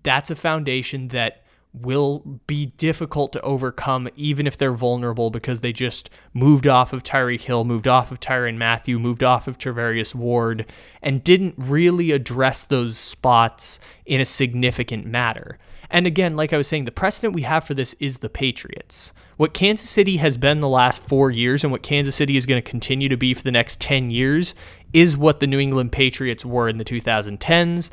That's 0.03 0.29
a 0.29 0.35
foundation 0.35 1.07
that 1.09 1.42
will 1.73 2.19
be 2.45 2.67
difficult 2.77 3.33
to 3.33 3.41
overcome 3.41 4.07
even 4.15 4.45
if 4.45 4.57
they're 4.57 4.73
vulnerable 4.73 5.31
because 5.31 5.61
they 5.61 5.73
just 5.73 6.09
moved 6.33 6.67
off 6.67 6.93
of 6.93 7.03
Tyreek 7.03 7.41
Hill, 7.41 7.65
moved 7.65 7.87
off 7.87 8.11
of 8.11 8.19
Tyrann 8.19 8.57
Mathieu, 8.57 8.99
moved 8.99 9.23
off 9.23 9.47
of 9.47 9.57
Charvarius 9.57 10.13
Ward, 10.13 10.65
and 11.01 11.23
didn't 11.23 11.55
really 11.57 12.11
address 12.11 12.63
those 12.63 12.97
spots 12.97 13.79
in 14.05 14.21
a 14.21 14.25
significant 14.25 15.05
matter. 15.05 15.57
And 15.89 16.07
again, 16.07 16.35
like 16.35 16.53
I 16.53 16.57
was 16.57 16.67
saying, 16.67 16.85
the 16.85 16.91
precedent 16.91 17.35
we 17.35 17.43
have 17.43 17.65
for 17.65 17.75
this 17.75 17.95
is 17.99 18.17
the 18.17 18.29
Patriots. 18.29 19.13
What 19.37 19.53
Kansas 19.53 19.89
City 19.89 20.17
has 20.17 20.37
been 20.37 20.59
the 20.59 20.67
last 20.67 21.03
four 21.03 21.29
years 21.29 21.63
and 21.63 21.71
what 21.71 21.83
Kansas 21.83 22.15
City 22.15 22.35
is 22.35 22.47
going 22.47 22.61
to 22.61 22.67
continue 22.67 23.09
to 23.09 23.17
be 23.17 23.35
for 23.35 23.43
the 23.43 23.51
next 23.51 23.79
10 23.79 24.09
years 24.09 24.55
is 24.91 25.15
what 25.15 25.39
the 25.39 25.47
New 25.47 25.59
England 25.59 25.91
Patriots 25.91 26.43
were 26.43 26.67
in 26.67 26.77
the 26.77 26.85
2010s, 26.85 27.91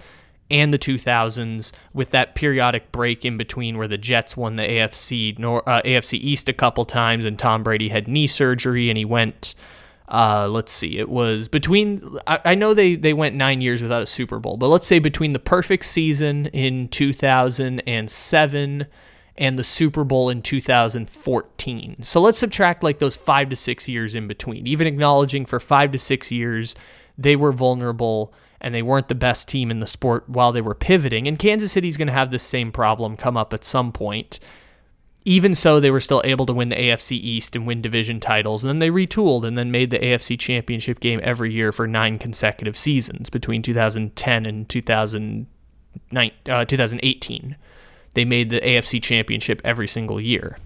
and 0.51 0.75
the 0.75 0.79
2000s 0.79 1.73
with 1.93 2.11
that 2.11 2.35
periodic 2.35 2.91
break 2.93 3.25
in 3.25 3.37
between 3.37 3.79
where 3.79 3.89
the 3.89 3.99
Jets 3.99 4.37
won 4.37 4.57
the 4.57 4.63
AFC 4.63 5.39
nor, 5.39 5.67
uh, 5.69 5.83
AFC 5.83 6.15
East 6.15 6.49
a 6.49 6.53
couple 6.53 6.85
times 6.85 7.25
and 7.25 7.39
Tom 7.39 7.63
Brady 7.63 7.89
had 7.89 8.09
knee 8.09 8.27
surgery 8.27 8.89
and 8.89 8.99
he 8.99 9.05
went 9.05 9.55
uh, 10.09 10.49
let's 10.49 10.73
see 10.73 10.99
it 10.99 11.09
was 11.09 11.47
between 11.47 12.19
I, 12.27 12.41
I, 12.45 12.55
know 12.57 12.75
they 12.75 12.97
they 12.97 13.13
went 13.13 13.37
9 13.37 13.61
years 13.61 13.81
without 13.81 14.03
a 14.03 14.07
Super 14.07 14.41
Bowl 14.41 14.57
but 14.57 14.67
let's 14.67 14.89
say 14.89 14.99
between 14.99 15.33
the 15.35 15.39
perfect 15.39 15.85
season 15.85 16.47
in 16.47 16.89
2007 16.89 18.87
and 19.39 19.59
the 19.59 19.65
Super 19.65 20.03
Bowl 20.03 20.29
in 20.29 20.43
2014 20.43 22.03
so 22.03 22.21
let's 22.21 22.39
subtract 22.39 22.83
like 22.83 22.99
those 22.99 23.15
5 23.15 23.51
to 23.51 23.57
6 23.57 23.89
years 23.89 24.17
in 24.17 24.27
between. 24.27 24.67
Even 24.67 24.89
acknowledging 24.89 25.47
for 25.47 25.61
5 25.61 25.93
to 25.93 25.99
6 25.99 26.33
years 26.33 26.75
they 27.17 27.37
were 27.37 27.53
vulnerable 27.53 28.35
and 28.61 28.75
they 28.75 28.83
weren't 28.83 29.09
the 29.09 29.15
best 29.15 29.49
team 29.49 29.71
in 29.71 29.81
the 29.81 29.87
sport 29.87 30.29
while 30.29 30.53
they 30.53 30.61
were 30.61 30.75
pivoting. 30.75 31.27
And 31.27 31.39
Kansas 31.39 31.73
City's 31.73 31.97
going 31.97 32.09
to 32.09 32.13
have 32.13 32.31
this 32.31 32.43
same 32.43 32.73
problem 32.73 33.17
come 33.17 33.37
up 33.37 33.55
at 33.55 33.65
some 33.65 33.93
point. 33.93 34.39
Even 35.25 35.55
so, 35.55 35.81
they 35.81 35.91
were 35.91 36.01
still 36.01 36.23
able 36.25 36.47
to 36.47 36.53
win 36.53 36.71
the 36.71 36.77
AFC 36.77 37.13
East 37.13 37.55
and 37.55 37.67
win 37.67 37.83
division 37.83 38.21
titles. 38.21 38.65
And 38.65 38.69
then 38.69 38.79
they 38.79 38.91
retooled 38.91 39.45
and 39.45 39.57
then 39.57 39.71
made 39.71 39.91
the 39.91 39.99
AFC 39.99 40.39
Championship 40.39 41.01
game 41.01 41.21
every 41.23 41.53
year 41.53 41.73
for 41.73 41.87
nine 41.87 42.19
consecutive 42.19 42.77
seasons 42.77 43.29
between 43.29 43.63
2010 43.63 44.47
and 44.47 44.69
2009, 44.69 46.31
uh, 46.49 46.65
2018. 46.65 47.57
They 48.15 48.25
made 48.25 48.51
the 48.51 48.61
AFC 48.61 49.03
Championship 49.03 49.61
every 49.65 49.87
single 49.87 50.21
year. 50.21 50.57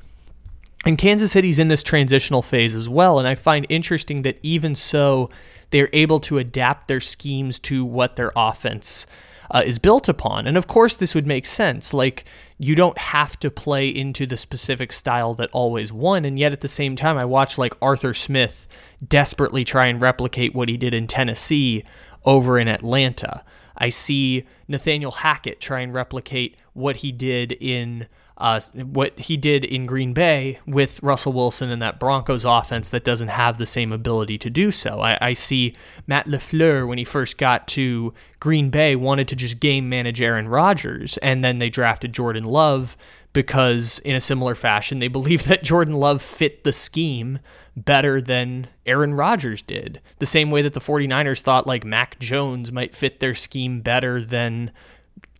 And 0.84 0.98
Kansas 0.98 1.32
City's 1.32 1.58
in 1.58 1.68
this 1.68 1.82
transitional 1.82 2.42
phase 2.42 2.74
as 2.74 2.88
well. 2.88 3.18
And 3.18 3.26
I 3.26 3.34
find 3.34 3.66
interesting 3.68 4.22
that 4.22 4.38
even 4.42 4.74
so, 4.74 5.30
they're 5.74 5.90
able 5.92 6.20
to 6.20 6.38
adapt 6.38 6.86
their 6.86 7.00
schemes 7.00 7.58
to 7.58 7.84
what 7.84 8.14
their 8.14 8.30
offense 8.36 9.08
uh, 9.50 9.60
is 9.66 9.80
built 9.80 10.08
upon. 10.08 10.46
And 10.46 10.56
of 10.56 10.68
course, 10.68 10.94
this 10.94 11.16
would 11.16 11.26
make 11.26 11.44
sense. 11.44 11.92
Like, 11.92 12.26
you 12.58 12.76
don't 12.76 12.96
have 12.96 13.36
to 13.40 13.50
play 13.50 13.88
into 13.88 14.24
the 14.24 14.36
specific 14.36 14.92
style 14.92 15.34
that 15.34 15.50
always 15.50 15.92
won. 15.92 16.24
And 16.24 16.38
yet, 16.38 16.52
at 16.52 16.60
the 16.60 16.68
same 16.68 16.94
time, 16.94 17.18
I 17.18 17.24
watch 17.24 17.58
like 17.58 17.74
Arthur 17.82 18.14
Smith 18.14 18.68
desperately 19.04 19.64
try 19.64 19.86
and 19.86 20.00
replicate 20.00 20.54
what 20.54 20.68
he 20.68 20.76
did 20.76 20.94
in 20.94 21.08
Tennessee 21.08 21.82
over 22.24 22.56
in 22.56 22.68
Atlanta. 22.68 23.44
I 23.76 23.88
see 23.88 24.44
Nathaniel 24.68 25.10
Hackett 25.10 25.60
try 25.60 25.80
and 25.80 25.92
replicate 25.92 26.56
what 26.72 26.96
he 26.96 27.12
did 27.12 27.52
in 27.52 28.06
uh, 28.36 28.60
what 28.74 29.18
he 29.18 29.36
did 29.36 29.64
in 29.64 29.86
Green 29.86 30.12
Bay 30.12 30.58
with 30.66 31.00
Russell 31.02 31.32
Wilson 31.32 31.70
and 31.70 31.80
that 31.80 32.00
Broncos 32.00 32.44
offense 32.44 32.88
that 32.88 33.04
doesn't 33.04 33.28
have 33.28 33.58
the 33.58 33.66
same 33.66 33.92
ability 33.92 34.38
to 34.38 34.50
do 34.50 34.72
so. 34.72 35.00
I, 35.00 35.18
I 35.20 35.32
see 35.34 35.76
Matt 36.08 36.26
LaFleur, 36.26 36.86
when 36.88 36.98
he 36.98 37.04
first 37.04 37.38
got 37.38 37.68
to 37.68 38.12
Green 38.40 38.70
Bay, 38.70 38.96
wanted 38.96 39.28
to 39.28 39.36
just 39.36 39.60
game 39.60 39.88
manage 39.88 40.20
Aaron 40.20 40.48
Rodgers, 40.48 41.16
and 41.18 41.44
then 41.44 41.58
they 41.58 41.70
drafted 41.70 42.12
Jordan 42.12 42.44
Love 42.44 42.96
because, 43.34 43.98
in 43.98 44.14
a 44.16 44.20
similar 44.20 44.54
fashion, 44.54 44.98
they 44.98 45.08
believe 45.08 45.44
that 45.44 45.62
Jordan 45.62 45.94
Love 45.94 46.22
fit 46.22 46.64
the 46.64 46.72
scheme 46.72 47.38
better 47.76 48.22
than 48.22 48.68
Aaron 48.86 49.12
Rodgers 49.12 49.60
did. 49.60 50.00
The 50.18 50.26
same 50.26 50.50
way 50.50 50.62
that 50.62 50.72
the 50.72 50.80
49ers 50.80 51.42
thought 51.42 51.66
like 51.66 51.84
Mac 51.84 52.18
Jones 52.18 52.72
might 52.72 52.96
fit 52.96 53.20
their 53.20 53.34
scheme 53.34 53.82
better 53.82 54.24
than 54.24 54.70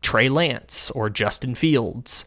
Trey 0.03 0.29
Lance 0.29 0.91
or 0.91 1.09
Justin 1.09 1.55
Fields 1.55 2.27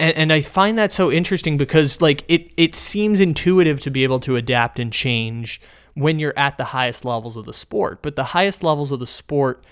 and, 0.00 0.16
and 0.16 0.32
I 0.32 0.40
find 0.40 0.78
that 0.78 0.90
so 0.90 1.12
interesting 1.12 1.56
because 1.58 2.00
like 2.00 2.24
it 2.26 2.50
it 2.56 2.74
seems 2.74 3.20
intuitive 3.20 3.80
to 3.82 3.90
be 3.90 4.02
able 4.02 4.18
to 4.20 4.34
adapt 4.34 4.80
and 4.80 4.92
change 4.92 5.60
when 5.94 6.18
you're 6.18 6.36
at 6.36 6.56
the 6.56 6.64
highest 6.64 7.04
levels 7.04 7.36
of 7.36 7.44
the 7.44 7.52
sport. 7.52 8.00
But 8.02 8.16
the 8.16 8.24
highest 8.24 8.64
levels 8.64 8.90
of 8.90 8.98
the 8.98 9.06
sport 9.06 9.62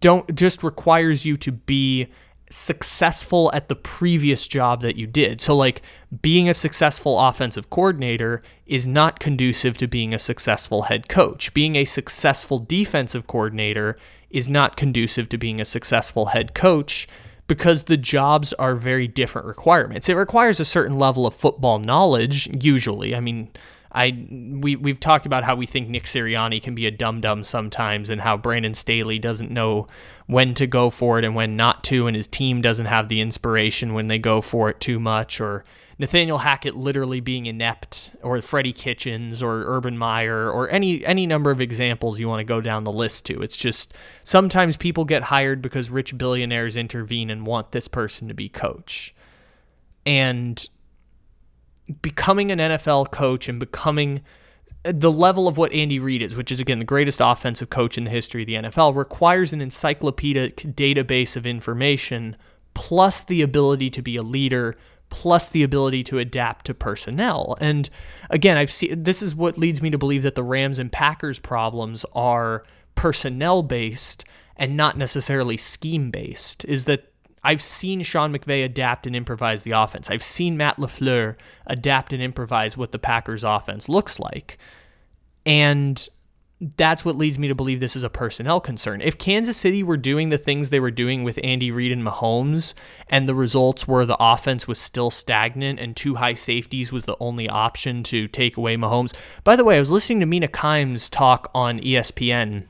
don't 0.00 0.32
just 0.36 0.62
requires 0.62 1.24
you 1.24 1.36
to 1.38 1.50
be 1.50 2.08
successful 2.54 3.50
at 3.52 3.68
the 3.68 3.74
previous 3.74 4.46
job 4.46 4.80
that 4.80 4.94
you 4.94 5.08
did. 5.08 5.40
So 5.40 5.56
like 5.56 5.82
being 6.22 6.48
a 6.48 6.54
successful 6.54 7.18
offensive 7.18 7.68
coordinator 7.68 8.42
is 8.64 8.86
not 8.86 9.18
conducive 9.18 9.76
to 9.78 9.88
being 9.88 10.14
a 10.14 10.20
successful 10.20 10.82
head 10.82 11.08
coach. 11.08 11.52
Being 11.52 11.74
a 11.74 11.84
successful 11.84 12.60
defensive 12.60 13.26
coordinator 13.26 13.96
is 14.30 14.48
not 14.48 14.76
conducive 14.76 15.28
to 15.30 15.38
being 15.38 15.60
a 15.60 15.64
successful 15.64 16.26
head 16.26 16.54
coach 16.54 17.08
because 17.48 17.84
the 17.84 17.96
jobs 17.96 18.52
are 18.52 18.76
very 18.76 19.08
different 19.08 19.48
requirements. 19.48 20.08
It 20.08 20.14
requires 20.14 20.60
a 20.60 20.64
certain 20.64 20.96
level 20.96 21.26
of 21.26 21.34
football 21.34 21.80
knowledge, 21.80 22.48
usually. 22.62 23.16
I 23.16 23.20
mean, 23.20 23.50
I 23.90 24.26
we 24.28 24.76
we've 24.76 24.98
talked 24.98 25.26
about 25.26 25.44
how 25.44 25.54
we 25.54 25.66
think 25.66 25.88
Nick 25.88 26.04
Sirianni 26.04 26.62
can 26.62 26.74
be 26.74 26.86
a 26.86 26.90
dum 26.90 27.20
dum 27.20 27.44
sometimes, 27.44 28.10
and 28.10 28.20
how 28.20 28.36
Brandon 28.36 28.74
Staley 28.74 29.18
doesn't 29.18 29.50
know 29.50 29.86
when 30.26 30.54
to 30.54 30.66
go 30.66 30.90
for 30.90 31.18
it 31.18 31.24
and 31.24 31.34
when 31.34 31.56
not 31.56 31.84
to, 31.84 32.06
and 32.06 32.16
his 32.16 32.26
team 32.26 32.62
doesn't 32.62 32.86
have 32.86 33.08
the 33.08 33.20
inspiration 33.20 33.92
when 33.92 34.06
they 34.06 34.18
go 34.18 34.40
for 34.40 34.70
it 34.70 34.80
too 34.80 34.98
much, 34.98 35.40
or 35.40 35.64
Nathaniel 35.98 36.38
Hackett 36.38 36.74
literally 36.74 37.20
being 37.20 37.46
inept, 37.46 38.12
or 38.22 38.40
Freddie 38.40 38.72
Kitchens, 38.72 39.42
or 39.42 39.64
Urban 39.66 39.98
Meyer, 39.98 40.50
or 40.50 40.68
any 40.70 41.04
any 41.04 41.26
number 41.26 41.50
of 41.50 41.60
examples 41.60 42.18
you 42.18 42.28
want 42.28 42.40
to 42.40 42.44
go 42.44 42.60
down 42.60 42.84
the 42.84 42.92
list 42.92 43.26
to. 43.26 43.42
It's 43.42 43.56
just 43.56 43.94
sometimes 44.22 44.76
people 44.76 45.04
get 45.04 45.24
hired 45.24 45.60
because 45.60 45.90
rich 45.90 46.16
billionaires 46.16 46.76
intervene 46.76 47.30
and 47.30 47.46
want 47.46 47.72
this 47.72 47.86
person 47.86 48.26
to 48.28 48.34
be 48.34 48.48
coach, 48.48 49.14
and 50.06 50.68
becoming 52.00 52.50
an 52.50 52.58
NFL 52.58 53.10
coach 53.10 53.48
and 53.48 53.60
becoming 53.60 54.22
the 54.84 55.10
level 55.10 55.48
of 55.48 55.56
what 55.56 55.72
Andy 55.72 55.98
Reid 55.98 56.22
is, 56.22 56.36
which 56.36 56.52
is 56.52 56.60
again 56.60 56.78
the 56.78 56.84
greatest 56.84 57.20
offensive 57.22 57.70
coach 57.70 57.96
in 57.96 58.04
the 58.04 58.10
history 58.10 58.42
of 58.42 58.46
the 58.46 58.54
NFL, 58.54 58.94
requires 58.94 59.52
an 59.52 59.60
encyclopedic 59.60 60.56
database 60.58 61.36
of 61.36 61.46
information 61.46 62.36
plus 62.74 63.22
the 63.22 63.40
ability 63.40 63.88
to 63.90 64.02
be 64.02 64.16
a 64.16 64.22
leader 64.22 64.74
plus 65.08 65.48
the 65.48 65.62
ability 65.62 66.02
to 66.02 66.18
adapt 66.18 66.66
to 66.66 66.74
personnel. 66.74 67.56
And 67.60 67.88
again, 68.30 68.56
I've 68.56 68.70
seen 68.70 69.04
this 69.04 69.22
is 69.22 69.34
what 69.34 69.56
leads 69.56 69.80
me 69.80 69.90
to 69.90 69.98
believe 69.98 70.22
that 70.22 70.34
the 70.34 70.42
Rams 70.42 70.78
and 70.78 70.90
Packers 70.90 71.38
problems 71.38 72.04
are 72.12 72.64
personnel 72.94 73.62
based 73.62 74.24
and 74.56 74.76
not 74.76 74.98
necessarily 74.98 75.56
scheme 75.56 76.10
based. 76.10 76.64
Is 76.66 76.84
that 76.84 77.13
I've 77.44 77.62
seen 77.62 78.02
Sean 78.02 78.32
McVay 78.32 78.64
adapt 78.64 79.06
and 79.06 79.14
improvise 79.14 79.62
the 79.62 79.72
offense. 79.72 80.10
I've 80.10 80.22
seen 80.22 80.56
Matt 80.56 80.78
LaFleur 80.78 81.36
adapt 81.66 82.12
and 82.12 82.22
improvise 82.22 82.76
what 82.76 82.92
the 82.92 82.98
Packers 82.98 83.44
offense 83.44 83.88
looks 83.88 84.18
like. 84.18 84.58
And 85.44 86.08
that's 86.76 87.04
what 87.04 87.16
leads 87.16 87.38
me 87.38 87.48
to 87.48 87.54
believe 87.54 87.80
this 87.80 87.96
is 87.96 88.04
a 88.04 88.08
personnel 88.08 88.60
concern. 88.60 89.00
If 89.02 89.18
Kansas 89.18 89.56
City 89.56 89.82
were 89.82 89.96
doing 89.96 90.30
the 90.30 90.38
things 90.38 90.70
they 90.70 90.80
were 90.80 90.90
doing 90.90 91.24
with 91.24 91.38
Andy 91.42 91.70
Reid 91.70 91.92
and 91.92 92.02
Mahomes, 92.02 92.74
and 93.08 93.28
the 93.28 93.34
results 93.34 93.86
were 93.86 94.06
the 94.06 94.16
offense 94.18 94.66
was 94.66 94.78
still 94.78 95.10
stagnant 95.10 95.78
and 95.78 95.96
two 95.96 96.14
high 96.14 96.34
safeties 96.34 96.92
was 96.92 97.04
the 97.04 97.16
only 97.20 97.48
option 97.48 98.02
to 98.04 98.28
take 98.28 98.56
away 98.56 98.76
Mahomes. 98.76 99.12
By 99.42 99.56
the 99.56 99.64
way, 99.64 99.76
I 99.76 99.80
was 99.80 99.90
listening 99.90 100.20
to 100.20 100.26
Mina 100.26 100.48
Kimes 100.48 101.10
talk 101.10 101.50
on 101.54 101.80
ESPN, 101.80 102.66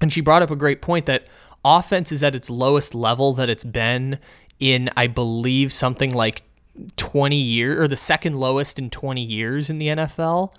and 0.00 0.12
she 0.12 0.20
brought 0.20 0.42
up 0.42 0.50
a 0.50 0.56
great 0.56 0.82
point 0.82 1.06
that 1.06 1.26
offense 1.64 2.12
is 2.12 2.22
at 2.22 2.34
its 2.34 2.50
lowest 2.50 2.94
level 2.94 3.32
that 3.34 3.48
it's 3.48 3.64
been 3.64 4.18
in, 4.58 4.90
I 4.96 5.06
believe, 5.06 5.72
something 5.72 6.12
like 6.12 6.42
20 6.96 7.36
years, 7.36 7.78
or 7.78 7.88
the 7.88 7.96
second 7.96 8.38
lowest 8.38 8.78
in 8.78 8.90
20 8.90 9.22
years 9.22 9.68
in 9.68 9.78
the 9.78 9.88
NFL. 9.88 10.54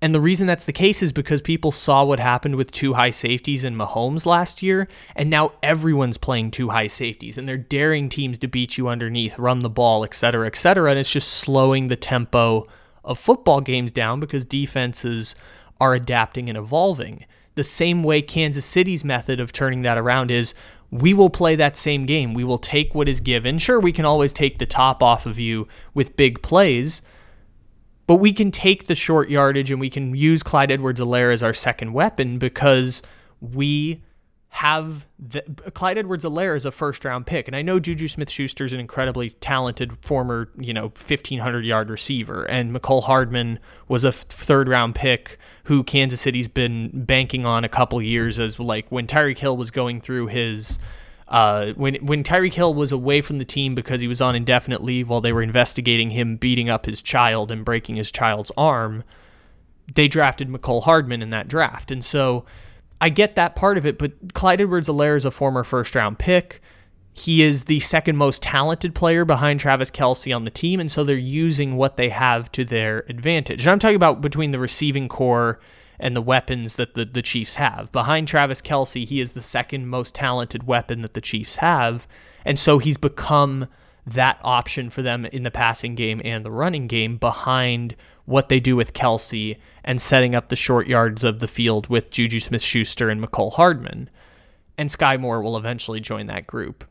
And 0.00 0.14
the 0.14 0.20
reason 0.20 0.46
that's 0.46 0.64
the 0.64 0.72
case 0.72 1.02
is 1.02 1.12
because 1.12 1.40
people 1.40 1.72
saw 1.72 2.04
what 2.04 2.20
happened 2.20 2.56
with 2.56 2.70
two 2.70 2.92
high 2.92 3.10
safeties 3.10 3.64
in 3.64 3.74
Mahomes 3.74 4.26
last 4.26 4.62
year, 4.62 4.86
and 5.16 5.30
now 5.30 5.52
everyone's 5.62 6.18
playing 6.18 6.50
two 6.50 6.68
high 6.68 6.88
safeties, 6.88 7.38
and 7.38 7.48
they're 7.48 7.56
daring 7.56 8.08
teams 8.08 8.38
to 8.38 8.46
beat 8.46 8.76
you 8.76 8.88
underneath, 8.88 9.38
run 9.38 9.60
the 9.60 9.70
ball, 9.70 10.04
et 10.04 10.14
cetera, 10.14 10.46
et 10.46 10.56
cetera. 10.56 10.90
And 10.90 10.98
it's 10.98 11.10
just 11.10 11.32
slowing 11.32 11.86
the 11.86 11.96
tempo 11.96 12.66
of 13.02 13.18
football 13.18 13.60
games 13.60 13.92
down 13.92 14.20
because 14.20 14.44
defenses 14.44 15.34
are 15.80 15.94
adapting 15.94 16.48
and 16.48 16.58
evolving. 16.58 17.24
The 17.54 17.64
same 17.64 18.02
way 18.02 18.22
Kansas 18.22 18.64
City's 18.64 19.04
method 19.04 19.40
of 19.40 19.52
turning 19.52 19.82
that 19.82 19.98
around 19.98 20.30
is 20.30 20.54
we 20.90 21.14
will 21.14 21.30
play 21.30 21.56
that 21.56 21.76
same 21.76 22.06
game. 22.06 22.34
We 22.34 22.44
will 22.44 22.58
take 22.58 22.94
what 22.94 23.08
is 23.08 23.20
given. 23.20 23.58
Sure, 23.58 23.80
we 23.80 23.92
can 23.92 24.04
always 24.04 24.32
take 24.32 24.58
the 24.58 24.66
top 24.66 25.02
off 25.02 25.26
of 25.26 25.38
you 25.38 25.68
with 25.92 26.16
big 26.16 26.42
plays 26.42 27.02
but 28.06 28.16
we 28.16 28.32
can 28.32 28.50
take 28.50 28.86
the 28.86 28.94
short 28.94 29.30
yardage 29.30 29.70
and 29.70 29.80
we 29.80 29.90
can 29.90 30.14
use 30.14 30.42
Clyde 30.42 30.70
Edwards 30.70 31.00
Helaire 31.00 31.32
as 31.32 31.42
our 31.42 31.54
second 31.54 31.92
weapon 31.92 32.38
because 32.38 33.02
we 33.40 34.02
have 34.54 35.04
the, 35.18 35.42
Clyde 35.74 35.98
Edwards 35.98 36.24
Helaire 36.24 36.54
is 36.54 36.64
a 36.64 36.70
first 36.70 37.04
round 37.04 37.26
pick. 37.26 37.48
And 37.48 37.56
I 37.56 37.62
know 37.62 37.80
Juju 37.80 38.06
Smith 38.06 38.30
Schuster 38.30 38.64
is 38.64 38.72
an 38.72 38.78
incredibly 38.78 39.30
talented 39.30 39.98
former, 40.00 40.48
you 40.56 40.72
know, 40.72 40.82
1,500 40.82 41.64
yard 41.64 41.90
receiver. 41.90 42.44
And 42.44 42.72
Mecole 42.72 43.02
Hardman 43.02 43.58
was 43.88 44.04
a 44.04 44.12
third 44.12 44.68
round 44.68 44.94
pick 44.94 45.38
who 45.64 45.82
Kansas 45.82 46.20
City's 46.20 46.46
been 46.46 47.04
banking 47.04 47.44
on 47.44 47.64
a 47.64 47.68
couple 47.68 48.00
years 48.00 48.38
as 48.38 48.60
like 48.60 48.88
when 48.92 49.08
Tyreek 49.08 49.38
Hill 49.38 49.56
was 49.56 49.72
going 49.72 50.00
through 50.00 50.28
his 50.28 50.78
uh, 51.26 51.72
when 51.72 51.96
when 51.96 52.22
Tyreek 52.22 52.54
Hill 52.54 52.74
was 52.74 52.92
away 52.92 53.22
from 53.22 53.38
the 53.38 53.44
team 53.44 53.74
because 53.74 54.02
he 54.02 54.06
was 54.06 54.20
on 54.20 54.36
indefinite 54.36 54.84
leave 54.84 55.08
while 55.08 55.20
they 55.20 55.32
were 55.32 55.42
investigating 55.42 56.10
him 56.10 56.36
beating 56.36 56.70
up 56.70 56.86
his 56.86 57.02
child 57.02 57.50
and 57.50 57.64
breaking 57.64 57.96
his 57.96 58.12
child's 58.12 58.52
arm, 58.56 59.02
they 59.96 60.06
drafted 60.06 60.48
Mecole 60.48 60.84
Hardman 60.84 61.22
in 61.22 61.30
that 61.30 61.48
draft. 61.48 61.90
And 61.90 62.04
so 62.04 62.44
I 63.04 63.10
get 63.10 63.34
that 63.34 63.54
part 63.54 63.76
of 63.76 63.84
it, 63.84 63.98
but 63.98 64.32
Clyde 64.32 64.62
Edwards 64.62 64.88
Helaire 64.88 65.14
is 65.14 65.26
a 65.26 65.30
former 65.30 65.62
first 65.62 65.94
round 65.94 66.18
pick. 66.18 66.62
He 67.12 67.42
is 67.42 67.64
the 67.64 67.80
second 67.80 68.16
most 68.16 68.42
talented 68.42 68.94
player 68.94 69.26
behind 69.26 69.60
Travis 69.60 69.90
Kelce 69.90 70.34
on 70.34 70.46
the 70.46 70.50
team, 70.50 70.80
and 70.80 70.90
so 70.90 71.04
they're 71.04 71.14
using 71.14 71.76
what 71.76 71.98
they 71.98 72.08
have 72.08 72.50
to 72.52 72.64
their 72.64 73.00
advantage. 73.10 73.60
And 73.60 73.72
I'm 73.72 73.78
talking 73.78 73.94
about 73.94 74.22
between 74.22 74.52
the 74.52 74.58
receiving 74.58 75.06
corps 75.06 75.60
and 75.98 76.16
the 76.16 76.22
weapons 76.22 76.76
that 76.76 76.94
the, 76.94 77.04
the 77.04 77.20
Chiefs 77.20 77.56
have. 77.56 77.92
Behind 77.92 78.26
Travis 78.26 78.62
Kelce, 78.62 79.06
he 79.06 79.20
is 79.20 79.34
the 79.34 79.42
second 79.42 79.86
most 79.86 80.14
talented 80.14 80.66
weapon 80.66 81.02
that 81.02 81.12
the 81.12 81.20
Chiefs 81.20 81.56
have. 81.58 82.08
And 82.42 82.58
so 82.58 82.78
he's 82.78 82.96
become 82.96 83.68
that 84.06 84.38
option 84.42 84.88
for 84.88 85.02
them 85.02 85.26
in 85.26 85.42
the 85.42 85.50
passing 85.50 85.94
game 85.94 86.22
and 86.24 86.42
the 86.42 86.50
running 86.50 86.86
game 86.86 87.18
behind 87.18 87.96
what 88.26 88.48
they 88.48 88.60
do 88.60 88.76
with 88.76 88.94
Kelce 88.94 89.58
and 89.84 90.00
setting 90.00 90.34
up 90.34 90.48
the 90.48 90.56
short 90.56 90.86
yards 90.86 91.24
of 91.24 91.40
the 91.40 91.48
field 91.48 91.88
with 91.88 92.10
Juju 92.10 92.40
Smith 92.40 92.62
Schuster 92.62 93.10
and 93.10 93.22
Mecole 93.22 93.54
Hardman. 93.54 94.08
And 94.78 94.88
Skyy 94.88 95.20
Moore 95.20 95.42
will 95.42 95.56
eventually 95.56 96.00
join 96.00 96.26
that 96.26 96.46
group. 96.46 96.84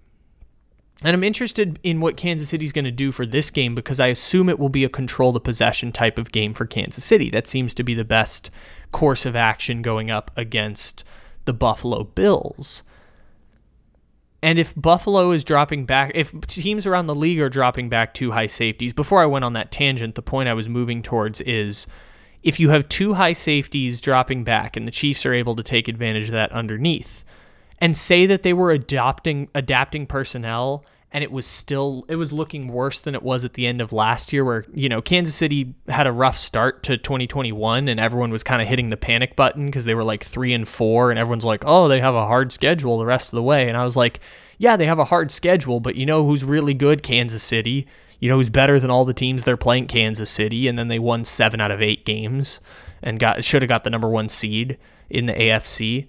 And 1.03 1.13
I'm 1.13 1.23
interested 1.23 1.79
in 1.83 1.99
what 1.99 2.15
Kansas 2.15 2.47
City's 2.47 2.71
going 2.71 2.85
to 2.85 2.91
do 2.91 3.11
for 3.11 3.25
this 3.25 3.51
game 3.51 3.75
because 3.75 3.99
I 3.99 4.07
assume 4.07 4.47
it 4.47 4.59
will 4.59 4.69
be 4.69 4.85
a 4.85 4.89
control 4.89 5.33
the 5.33 5.41
possession 5.41 5.91
type 5.91 6.17
of 6.17 6.31
game 6.31 6.53
for 6.53 6.65
Kansas 6.65 7.03
City. 7.03 7.29
That 7.29 7.47
seems 7.47 7.73
to 7.73 7.83
be 7.83 7.93
the 7.93 8.05
best 8.05 8.49
course 8.91 9.25
of 9.25 9.35
action 9.35 9.81
going 9.81 10.09
up 10.09 10.31
against 10.37 11.03
the 11.43 11.53
Buffalo 11.53 12.05
Bills. 12.05 12.83
And 14.43 14.59
if 14.59 14.75
Buffalo 14.75 15.31
is 15.31 15.45
dropping 15.45 15.85
back, 15.85 16.11
if 16.13 16.39
teams 16.41 16.85
around 16.85 17.07
the 17.07 17.15
league 17.15 17.39
are 17.39 17.47
dropping 17.47 17.87
back 17.87 18.13
two 18.13 18.31
high 18.31 18.47
safeties, 18.47 18.91
before 18.91 19.23
I 19.23 19.25
went 19.25 19.45
on 19.45 19.53
that 19.53 19.71
tangent, 19.71 20.15
the 20.15 20.21
point 20.21 20.49
I 20.49 20.53
was 20.53 20.67
moving 20.67 21.01
towards 21.01 21.39
is 21.39 21.87
if 22.43 22.59
you 22.59 22.69
have 22.69 22.89
two 22.89 23.13
high 23.13 23.31
safeties 23.31 24.01
dropping 24.01 24.43
back 24.43 24.75
and 24.75 24.85
the 24.85 24.91
Chiefs 24.91 25.25
are 25.25 25.33
able 25.33 25.55
to 25.55 25.63
take 25.63 25.87
advantage 25.87 26.25
of 26.25 26.33
that 26.33 26.51
underneath, 26.51 27.23
and 27.79 27.95
say 27.95 28.25
that 28.25 28.43
they 28.43 28.51
were 28.51 28.71
adopting 28.71 29.47
adapting 29.55 30.05
personnel 30.05 30.83
and 31.13 31.23
it 31.23 31.31
was 31.31 31.45
still 31.45 32.05
it 32.09 32.15
was 32.15 32.33
looking 32.33 32.69
worse 32.69 32.99
than 32.99 33.13
it 33.13 33.21
was 33.21 33.45
at 33.45 33.53
the 33.53 33.67
end 33.67 33.79
of 33.79 33.93
last 33.93 34.33
year 34.33 34.43
where 34.43 34.65
you 34.73 34.89
know 34.89 35.01
Kansas 35.01 35.35
City 35.35 35.75
had 35.87 36.07
a 36.07 36.11
rough 36.11 36.37
start 36.37 36.81
to 36.83 36.97
2021 36.97 37.87
and 37.87 37.99
everyone 37.99 38.31
was 38.31 38.43
kind 38.43 38.61
of 38.61 38.67
hitting 38.67 38.89
the 38.89 38.97
panic 38.97 39.35
button 39.35 39.67
because 39.67 39.85
they 39.85 39.93
were 39.93 40.03
like 40.03 40.23
3 40.23 40.53
and 40.53 40.67
4 40.67 41.11
and 41.11 41.19
everyone's 41.19 41.45
like 41.45 41.63
oh 41.65 41.87
they 41.87 41.99
have 41.99 42.15
a 42.15 42.25
hard 42.25 42.51
schedule 42.51 42.97
the 42.97 43.05
rest 43.05 43.27
of 43.27 43.37
the 43.37 43.43
way. 43.43 43.69
And 43.69 43.77
I 43.77 43.85
was 43.85 43.95
like 43.95 44.19
yeah 44.57 44.75
they 44.75 44.87
have 44.87 44.99
a 44.99 45.05
hard 45.05 45.31
schedule 45.31 45.79
but 45.79 45.95
you 45.95 46.05
know 46.05 46.25
who's 46.25 46.43
really 46.43 46.73
good? 46.73 47.03
Kansas 47.03 47.43
City. 47.43 47.87
You 48.19 48.29
know 48.29 48.37
who's 48.37 48.49
better 48.49 48.79
than 48.79 48.89
all 48.89 49.05
the 49.05 49.13
teams 49.13 49.43
they're 49.43 49.57
playing? 49.57 49.87
Kansas 49.87 50.29
City. 50.29 50.67
And 50.67 50.79
then 50.79 50.87
they 50.87 50.99
won 50.99 51.25
7 51.25 51.61
out 51.61 51.71
of 51.71 51.81
8 51.81 52.05
games 52.05 52.59
and 53.03 53.19
got 53.19 53.43
should 53.43 53.61
have 53.61 53.69
got 53.69 53.83
the 53.83 53.91
number 53.91 54.09
1 54.09 54.29
seed 54.29 54.79
in 55.11 55.27
the 55.27 55.33
AFC 55.33 56.07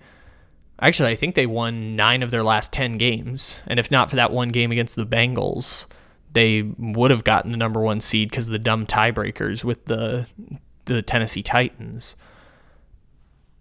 Actually, 0.84 1.12
I 1.12 1.14
think 1.14 1.34
they 1.34 1.46
won 1.46 1.96
nine 1.96 2.22
of 2.22 2.30
their 2.30 2.42
last 2.42 2.70
10 2.70 2.98
games. 2.98 3.62
And 3.66 3.80
if 3.80 3.90
not 3.90 4.10
for 4.10 4.16
that 4.16 4.32
one 4.32 4.50
game 4.50 4.70
against 4.70 4.96
the 4.96 5.06
Bengals, 5.06 5.86
they 6.34 6.60
would 6.60 7.10
have 7.10 7.24
gotten 7.24 7.52
the 7.52 7.56
number 7.56 7.80
one 7.80 8.02
seed 8.02 8.28
because 8.28 8.48
of 8.48 8.52
the 8.52 8.58
dumb 8.58 8.84
tiebreakers 8.84 9.64
with 9.64 9.86
the, 9.86 10.28
the 10.84 11.00
Tennessee 11.00 11.42
Titans. 11.42 12.16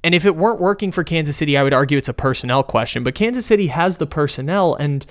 And 0.03 0.13
if 0.13 0.25
it 0.25 0.35
weren't 0.35 0.59
working 0.59 0.91
for 0.91 1.05
Kansas 1.05 1.37
City, 1.37 1.57
I 1.57 1.63
would 1.63 1.71
argue 1.71 1.97
it's 1.97 2.09
a 2.09 2.13
personnel 2.13 2.61
question. 2.61 3.05
But 3.05 3.15
Kansas 3.15 3.45
City 3.45 3.67
has 3.67 3.97
the 3.97 4.05
personnel, 4.05 4.75
and 4.75 5.05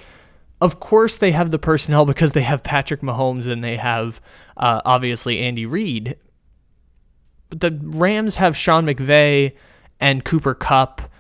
of 0.61 0.81
course 0.81 1.17
they 1.17 1.33
have 1.33 1.51
the 1.51 1.59
personnel 1.59 2.05
because 2.05 2.33
they 2.33 2.43
have 2.43 2.63
Patrick 2.63 3.01
Mahomes 3.01 3.49
and 3.49 3.65
they 3.65 3.79
have 3.79 4.21
uh, 4.59 4.83
obviously 4.85 5.39
Andy 5.39 5.65
Reid. 5.65 6.19
But 7.49 7.61
the 7.61 7.81
Rams 7.83 8.37
have 8.37 8.55
Sean 8.55 8.85
McVay 8.85 9.55
and 9.99 10.27
Cooper 10.27 10.55
Kupp 10.55 11.11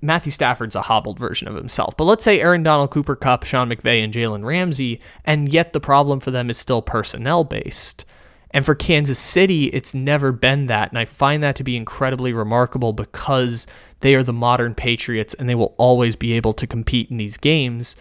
Matthew 0.00 0.30
Stafford's 0.30 0.76
a 0.76 0.82
hobbled 0.82 1.18
version 1.18 1.48
of 1.48 1.54
himself. 1.54 1.96
But 1.96 2.04
let's 2.04 2.24
say 2.24 2.40
Aaron 2.40 2.62
Donald, 2.62 2.90
Cooper 2.90 3.16
Kupp, 3.16 3.44
Sean 3.44 3.68
McVay, 3.68 4.02
and 4.02 4.12
Jalen 4.12 4.44
Ramsey, 4.44 5.00
and 5.24 5.52
yet 5.52 5.72
the 5.72 5.80
problem 5.80 6.20
for 6.20 6.30
them 6.30 6.50
is 6.50 6.58
still 6.58 6.82
personnel 6.82 7.44
based. 7.44 8.04
And 8.50 8.64
for 8.64 8.74
Kansas 8.74 9.18
City, 9.18 9.66
it's 9.66 9.94
never 9.94 10.32
been 10.32 10.66
that. 10.66 10.90
And 10.90 10.98
I 10.98 11.04
find 11.04 11.42
that 11.42 11.56
to 11.56 11.64
be 11.64 11.76
incredibly 11.76 12.32
remarkable 12.32 12.92
because 12.92 13.66
they 14.00 14.14
are 14.14 14.22
the 14.22 14.32
modern 14.32 14.74
Patriots 14.74 15.34
and 15.34 15.48
they 15.48 15.54
will 15.54 15.74
always 15.76 16.16
be 16.16 16.32
able 16.32 16.54
to 16.54 16.66
compete 16.66 17.10
in 17.10 17.18
these 17.18 17.36
games. 17.36 17.94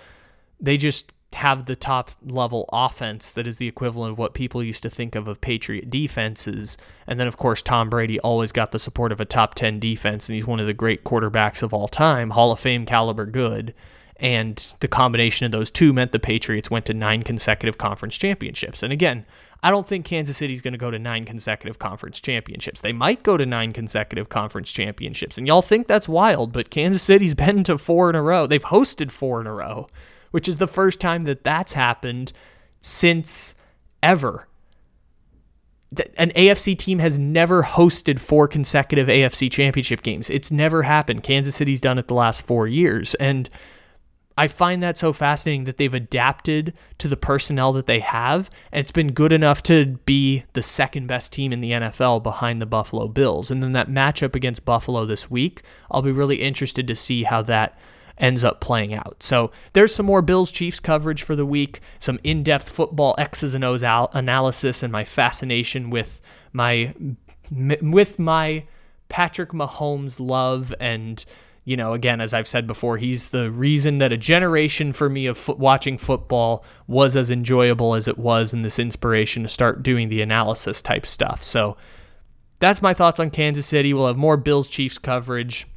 They 0.60 0.78
just 0.78 1.12
have 1.38 1.66
the 1.66 1.76
top 1.76 2.12
level 2.26 2.68
offense 2.74 3.32
that 3.32 3.48
is 3.48 3.58
the 3.58 3.68
equivalent 3.68 4.14
of 4.14 4.18
what 4.18 4.34
people 4.34 4.64
used 4.64 4.84
to 4.84 4.90
think 4.90 5.16
of 5.16 5.28
of 5.28 5.40
Patriot 5.40 5.90
defenses. 5.90 6.78
And 7.06 7.20
then, 7.20 7.28
of 7.28 7.38
course, 7.38 7.62
Tom 7.62 7.90
Brady 7.90 8.20
always 8.20 8.52
got 8.52 8.72
the 8.72 8.80
support 8.80 9.12
of 9.12 9.20
a 9.20 9.26
top 9.26 9.56
10 9.56 9.80
defense, 9.80 10.28
and 10.28 10.36
he's 10.36 10.48
one 10.48 10.60
of 10.60 10.68
the 10.68 10.74
great 10.74 11.04
quarterbacks 11.04 11.64
of 11.64 11.74
all 11.74 11.88
time, 11.88 12.32
Hall 12.32 12.52
of 12.52 12.60
Fame 12.60 12.86
caliber 12.86 13.26
good. 13.26 13.74
And 14.20 14.74
the 14.80 14.88
combination 14.88 15.46
of 15.46 15.52
those 15.52 15.70
two 15.70 15.94
meant 15.94 16.12
the 16.12 16.20
Patriots 16.20 16.72
went 16.72 16.88
to 16.88 16.94
nine 16.94 17.22
consecutive 17.22 17.78
conference 17.78 18.18
championships. 18.18 18.82
And 18.82 18.92
again, 18.92 19.26
I 19.62 19.70
don't 19.70 19.88
think 19.88 20.06
Kansas 20.06 20.38
City's 20.38 20.62
going 20.62 20.74
to 20.74 20.80
go 20.80 20.90
to 20.90 20.98
nine 20.98 21.24
consecutive 21.24 21.78
conference 21.78 22.20
championships. 22.20 22.82
They 22.82 22.94
might 22.94 23.22
go 23.22 23.38
to 23.38 23.46
nine 23.46 23.74
consecutive 23.74 24.30
conference 24.30 24.72
championships. 24.72 25.38
And 25.38 25.46
y'all 25.46 25.62
think 25.62 25.86
that's 25.86 26.10
wild, 26.10 26.52
but 26.52 26.72
Kansas 26.72 27.04
City's 27.04 27.36
been 27.46 27.64
to 27.66 27.78
four 27.78 28.10
in 28.10 28.16
a 28.16 28.24
row. 28.24 28.48
They've 28.48 28.64
hosted 28.64 29.12
four 29.12 29.40
in 29.40 29.46
a 29.46 29.54
row 29.54 29.88
which 30.38 30.48
is 30.48 30.58
the 30.58 30.68
first 30.68 31.02
time 31.02 31.24
that 31.24 31.44
that's 31.44 31.74
happened 31.74 32.32
since 32.80 33.56
ever. 34.04 34.48
an 36.16 36.30
AFC 36.36 36.78
team 36.78 37.00
has 37.00 37.18
never 37.18 37.64
hosted 37.64 38.20
four 38.20 38.48
consecutive 38.48 39.08
AFC 39.08 39.52
championship 39.52 40.04
games. 40.04 40.30
It's 40.30 40.52
never 40.52 40.84
happened. 40.84 41.24
Kansas 41.24 41.56
City's 41.56 41.82
done 41.82 41.98
it 41.98 42.08
the 42.08 42.14
last 42.14 42.44
four 42.44 42.68
years. 42.68 43.16
And 43.16 43.50
I 44.38 44.48
find 44.48 44.84
that 44.84 45.00
so 45.00 45.12
fascinating 45.12 45.64
that 45.64 45.78
they've 45.78 45.92
adapted 45.92 46.78
to 47.00 47.08
the 47.08 47.18
personnel 47.18 47.74
that 47.74 47.88
they 47.88 48.02
have, 48.02 48.52
and 48.72 48.82
it's 48.82 48.92
been 48.92 49.14
good 49.14 49.32
enough 49.32 49.64
to 49.64 49.98
be 50.06 50.44
the 50.54 50.62
second 50.62 51.08
best 51.08 51.34
team 51.34 51.52
in 51.52 51.62
the 51.62 51.72
NFL 51.72 52.22
behind 52.22 52.62
the 52.62 52.68
Buffalo 52.68 53.08
Bills. 53.08 53.50
And 53.50 53.64
then 53.64 53.72
that 53.72 53.90
matchup 53.90 54.36
against 54.36 54.66
Buffalo 54.66 55.04
this 55.04 55.32
week, 55.32 55.64
I'll 55.90 56.04
be 56.04 56.12
really 56.12 56.44
interested 56.44 56.88
to 56.88 56.96
see 56.96 57.24
how 57.24 57.42
that 57.42 57.76
ends 58.20 58.44
up 58.44 58.60
playing 58.62 58.94
out. 58.94 59.18
So 59.22 59.52
there's 59.74 59.94
some 59.94 60.06
more 60.06 60.22
Bills 60.22 60.52
Chiefs 60.52 60.80
coverage 60.80 61.24
for 61.24 61.36
the 61.36 61.46
week, 61.46 61.82
some 62.00 62.20
in 62.24 62.44
depth 62.44 62.70
football 62.70 63.16
X's 63.18 63.54
and 63.54 63.64
O's 63.64 63.84
al- 63.84 64.10
analysis, 64.14 64.84
and 64.84 64.92
my 64.92 65.04
fascination 65.04 65.90
with 65.90 66.22
my 66.54 66.94
with 67.52 68.20
my 68.20 68.66
Patrick 69.10 69.52
Mahomes 69.52 70.20
love 70.20 70.74
and 70.80 71.24
you 71.68 71.76
know, 71.76 71.92
again, 71.92 72.22
as 72.22 72.34
I've 72.34 72.48
said 72.48 72.66
before, 72.66 72.96
he's 72.96 73.32
the 73.32 73.52
reason 73.52 73.98
that 73.98 74.14
a 74.14 74.18
generation 74.18 74.94
for 74.94 75.10
me 75.10 75.26
of 75.26 75.50
watching 75.50 75.98
football 75.98 76.64
was 76.88 77.18
as 77.18 77.30
enjoyable 77.30 77.94
as 77.94 78.08
it 78.08 78.18
was, 78.18 78.54
and 78.54 78.64
this 78.64 78.80
inspiration 78.80 79.44
to 79.44 79.50
start 79.50 79.84
doing 79.84 80.08
the 80.08 80.22
analysis 80.22 80.82
type 80.82 81.06
stuff. 81.06 81.44
So 81.44 81.76
that's 82.62 82.82
my 82.82 82.94
thoughts 82.94 83.20
on 83.20 83.32
Kansas 83.32 83.68
City. 83.68 83.94
We'll 83.94 84.08
have 84.08 84.16
more 84.16 84.38
Bills 84.38 84.70
Chiefs 84.70 84.98
coverage 84.98 85.68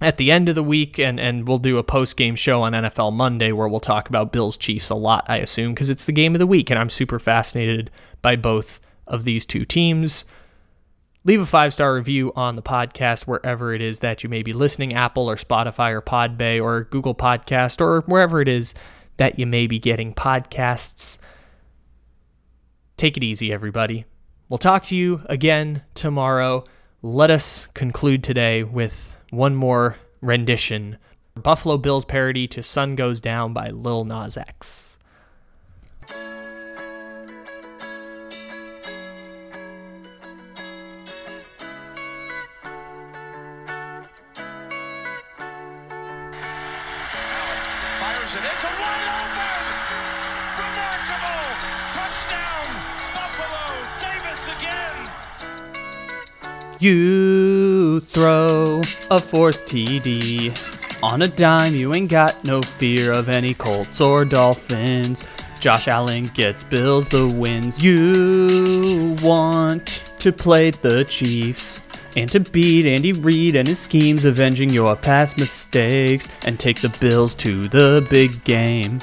at 0.00 0.16
the 0.16 0.30
end 0.30 0.48
of 0.48 0.54
the 0.54 0.62
week, 0.62 0.98
and, 0.98 1.18
and 1.18 1.46
we'll 1.48 1.58
do 1.58 1.78
a 1.78 1.82
post 1.82 2.16
game 2.16 2.36
show 2.36 2.62
on 2.62 2.72
NFL 2.72 3.12
Monday 3.12 3.52
where 3.52 3.68
we'll 3.68 3.80
talk 3.80 4.08
about 4.08 4.32
Bills 4.32 4.56
Chiefs 4.56 4.90
a 4.90 4.94
lot, 4.94 5.24
I 5.28 5.38
assume, 5.38 5.74
because 5.74 5.90
it's 5.90 6.04
the 6.04 6.12
game 6.12 6.34
of 6.34 6.38
the 6.38 6.46
week, 6.46 6.70
and 6.70 6.78
I'm 6.78 6.90
super 6.90 7.18
fascinated 7.18 7.90
by 8.22 8.36
both 8.36 8.80
of 9.06 9.24
these 9.24 9.44
two 9.44 9.64
teams 9.64 10.24
leave 11.28 11.40
a 11.42 11.46
five 11.46 11.74
star 11.74 11.94
review 11.94 12.32
on 12.34 12.56
the 12.56 12.62
podcast 12.62 13.24
wherever 13.24 13.74
it 13.74 13.82
is 13.82 14.00
that 14.00 14.22
you 14.22 14.30
may 14.30 14.42
be 14.42 14.54
listening 14.54 14.94
Apple 14.94 15.28
or 15.28 15.36
Spotify 15.36 15.92
or 15.92 16.00
Podbay 16.00 16.62
or 16.62 16.84
Google 16.84 17.14
Podcast 17.14 17.82
or 17.82 18.00
wherever 18.02 18.40
it 18.40 18.48
is 18.48 18.74
that 19.18 19.38
you 19.38 19.46
may 19.46 19.66
be 19.66 19.78
getting 19.78 20.14
podcasts. 20.14 21.18
Take 22.96 23.18
it 23.18 23.22
easy, 23.22 23.52
everybody. 23.52 24.06
We'll 24.48 24.56
talk 24.56 24.86
to 24.86 24.96
you 24.96 25.22
again 25.26 25.82
tomorrow. 25.94 26.64
Let 27.02 27.30
us 27.30 27.68
conclude 27.74 28.24
today 28.24 28.62
with 28.62 29.14
one 29.30 29.54
more 29.54 29.98
rendition 30.20 30.98
Buffalo 31.42 31.78
Bills 31.78 32.04
parody 32.04 32.48
to 32.48 32.62
Sun 32.62 32.96
Goes 32.96 33.20
Down 33.20 33.52
by 33.52 33.70
Lil 33.70 34.04
Nas 34.04 34.36
X. 34.36 34.98
Fires 47.98 48.34
it. 48.34 48.42
It's 48.44 48.64
a 48.64 48.68
open. 48.68 49.62
Remarkable. 50.58 51.44
Touchdown. 51.92 52.66
Buffalo. 53.14 53.66
Davis 53.98 54.48
again. 54.48 54.96
You 56.80 58.00
throw 58.00 58.82
a 59.10 59.18
fourth 59.18 59.64
TD 59.64 61.02
on 61.02 61.22
a 61.22 61.28
dime. 61.28 61.74
You 61.74 61.94
ain't 61.94 62.10
got 62.10 62.42
no 62.44 62.60
fear 62.62 63.12
of 63.12 63.28
any 63.28 63.54
Colts 63.54 64.00
or 64.00 64.24
Dolphins. 64.24 65.24
Josh 65.60 65.88
Allen 65.88 66.26
gets 66.26 66.62
Bills 66.62 67.08
the 67.08 67.26
wins. 67.26 67.82
You 67.82 69.16
want 69.22 70.12
to 70.18 70.32
play 70.32 70.70
the 70.70 71.04
Chiefs 71.04 71.82
and 72.16 72.28
to 72.30 72.40
beat 72.40 72.84
Andy 72.84 73.12
Reid 73.12 73.56
and 73.56 73.66
his 73.66 73.78
schemes, 73.78 74.24
avenging 74.24 74.70
your 74.70 74.94
past 74.96 75.38
mistakes 75.38 76.28
and 76.46 76.58
take 76.58 76.80
the 76.80 76.94
Bills 77.00 77.34
to 77.36 77.62
the 77.64 78.06
big 78.10 78.42
game. 78.44 79.00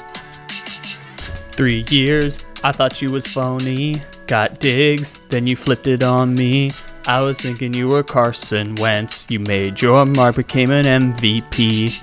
Three 1.52 1.86
years, 1.90 2.44
I 2.64 2.72
thought 2.72 3.02
you 3.02 3.12
was 3.12 3.28
phony. 3.28 4.02
Got 4.28 4.60
digs, 4.60 5.20
then 5.30 5.48
you 5.48 5.56
flipped 5.56 5.88
it 5.88 6.04
on 6.04 6.36
me. 6.36 6.72
I 7.08 7.24
was 7.24 7.40
thinking 7.40 7.76
you 7.76 7.88
were 7.88 8.02
Carson 8.02 8.74
Wentz. 8.76 9.28
You 9.30 9.40
made 9.40 9.80
your 9.80 10.04
mark, 10.08 10.38
became 10.38 10.72
an 10.72 10.86
MVP. 10.86 12.02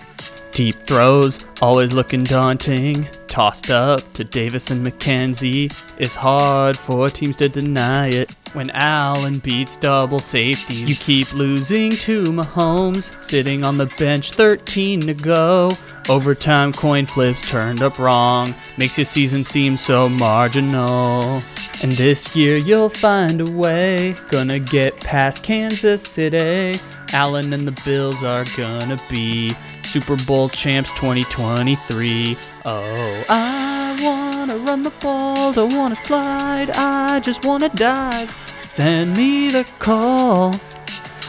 Deep 0.53 0.74
throws, 0.86 1.44
always 1.61 1.92
looking 1.92 2.22
daunting. 2.22 3.09
Tossed 3.33 3.70
up 3.70 4.01
to 4.12 4.24
Davis 4.24 4.70
and 4.70 4.87
McKenzie. 4.87 5.74
It's 5.97 6.14
hard 6.14 6.76
for 6.76 7.09
teams 7.09 7.35
to 7.39 7.49
deny 7.49 8.09
it. 8.09 8.35
When 8.53 8.68
Allen 8.72 9.39
beats 9.39 9.76
double 9.76 10.20
safeties, 10.20 10.83
you 10.83 10.95
keep 10.95 11.33
losing 11.33 11.93
to 11.93 12.24
Mahomes. 12.24 13.18
Sitting 13.22 13.64
on 13.64 13.78
the 13.78 13.87
bench, 13.97 14.33
13 14.33 15.01
to 15.01 15.14
go. 15.14 15.72
Overtime 16.11 16.74
coin 16.74 17.07
flips 17.07 17.49
turned 17.49 17.83
up 17.83 17.99
wrong. 17.99 18.55
Makes 18.76 18.99
your 18.99 19.07
season 19.07 19.45
seem 19.45 19.78
so 19.78 20.11
marginal. 20.11 21.41
And 21.83 21.93
this 21.93 22.37
year 22.37 22.59
you'll 22.59 22.91
find 22.91 23.41
a 23.41 23.51
way. 23.51 24.14
Gonna 24.28 24.59
get 24.59 25.01
past 25.01 25.43
Kansas 25.43 26.03
City. 26.03 26.78
Allen 27.14 27.55
and 27.55 27.62
the 27.62 27.83
Bills 27.83 28.22
are 28.24 28.45
gonna 28.59 29.01
be 29.09 29.55
Super 29.93 30.16
Bowl 30.24 30.49
champs 30.49 30.90
2023. 30.93 32.34
Oh, 32.64 33.24
I 33.28 33.95
wanna 34.03 34.57
run 34.57 34.82
the 34.84 34.93
ball, 35.03 35.53
don't 35.53 35.76
wanna 35.76 35.95
slide, 35.95 36.70
I 36.70 37.20
just 37.20 37.45
wanna 37.45 37.68
dive. 37.68 38.34
Send 38.64 39.14
me 39.18 39.51
the 39.51 39.70
call, 39.80 40.55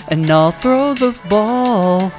and 0.08 0.32
I'll 0.32 0.52
throw 0.52 0.94
the 0.94 1.12
ball. 1.28 2.14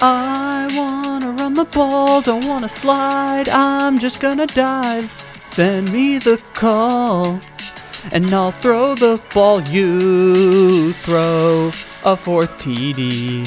I 0.00 0.66
wanna 0.74 1.32
run 1.32 1.52
the 1.52 1.66
ball, 1.66 2.22
don't 2.22 2.46
wanna 2.46 2.70
slide, 2.70 3.50
I'm 3.50 3.98
just 3.98 4.22
gonna 4.22 4.46
dive. 4.46 5.12
Send 5.48 5.92
me 5.92 6.16
the 6.16 6.42
call, 6.54 7.38
and 8.12 8.32
I'll 8.32 8.52
throw 8.62 8.94
the 8.94 9.20
ball. 9.34 9.60
You 9.60 10.94
throw 11.04 11.70
a 12.02 12.16
fourth 12.16 12.56
TD. 12.56 13.46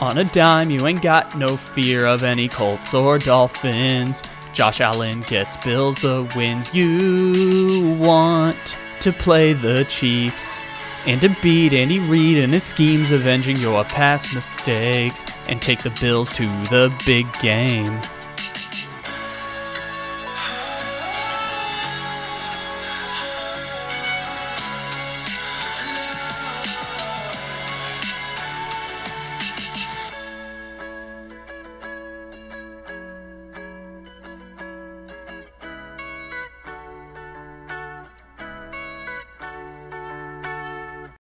On 0.00 0.18
a 0.18 0.24
dime, 0.24 0.70
you 0.70 0.86
ain't 0.86 1.00
got 1.00 1.38
no 1.38 1.56
fear 1.56 2.04
of 2.06 2.22
any 2.22 2.48
Colts 2.48 2.92
or 2.92 3.18
Dolphins. 3.18 4.22
Josh 4.52 4.82
Allen 4.82 5.22
gets 5.22 5.56
Bills 5.58 6.02
the 6.02 6.30
wins. 6.36 6.74
You 6.74 7.96
want 7.98 8.76
to 9.00 9.12
play 9.12 9.54
the 9.54 9.86
Chiefs 9.88 10.60
and 11.06 11.18
to 11.22 11.34
beat 11.42 11.72
Andy 11.72 12.00
Reid 12.00 12.44
and 12.44 12.52
his 12.52 12.62
schemes, 12.62 13.10
avenging 13.10 13.56
your 13.56 13.84
past 13.84 14.34
mistakes 14.34 15.24
and 15.48 15.62
take 15.62 15.82
the 15.82 15.96
Bills 15.98 16.34
to 16.36 16.46
the 16.68 16.92
big 17.06 17.32
game. 17.40 18.00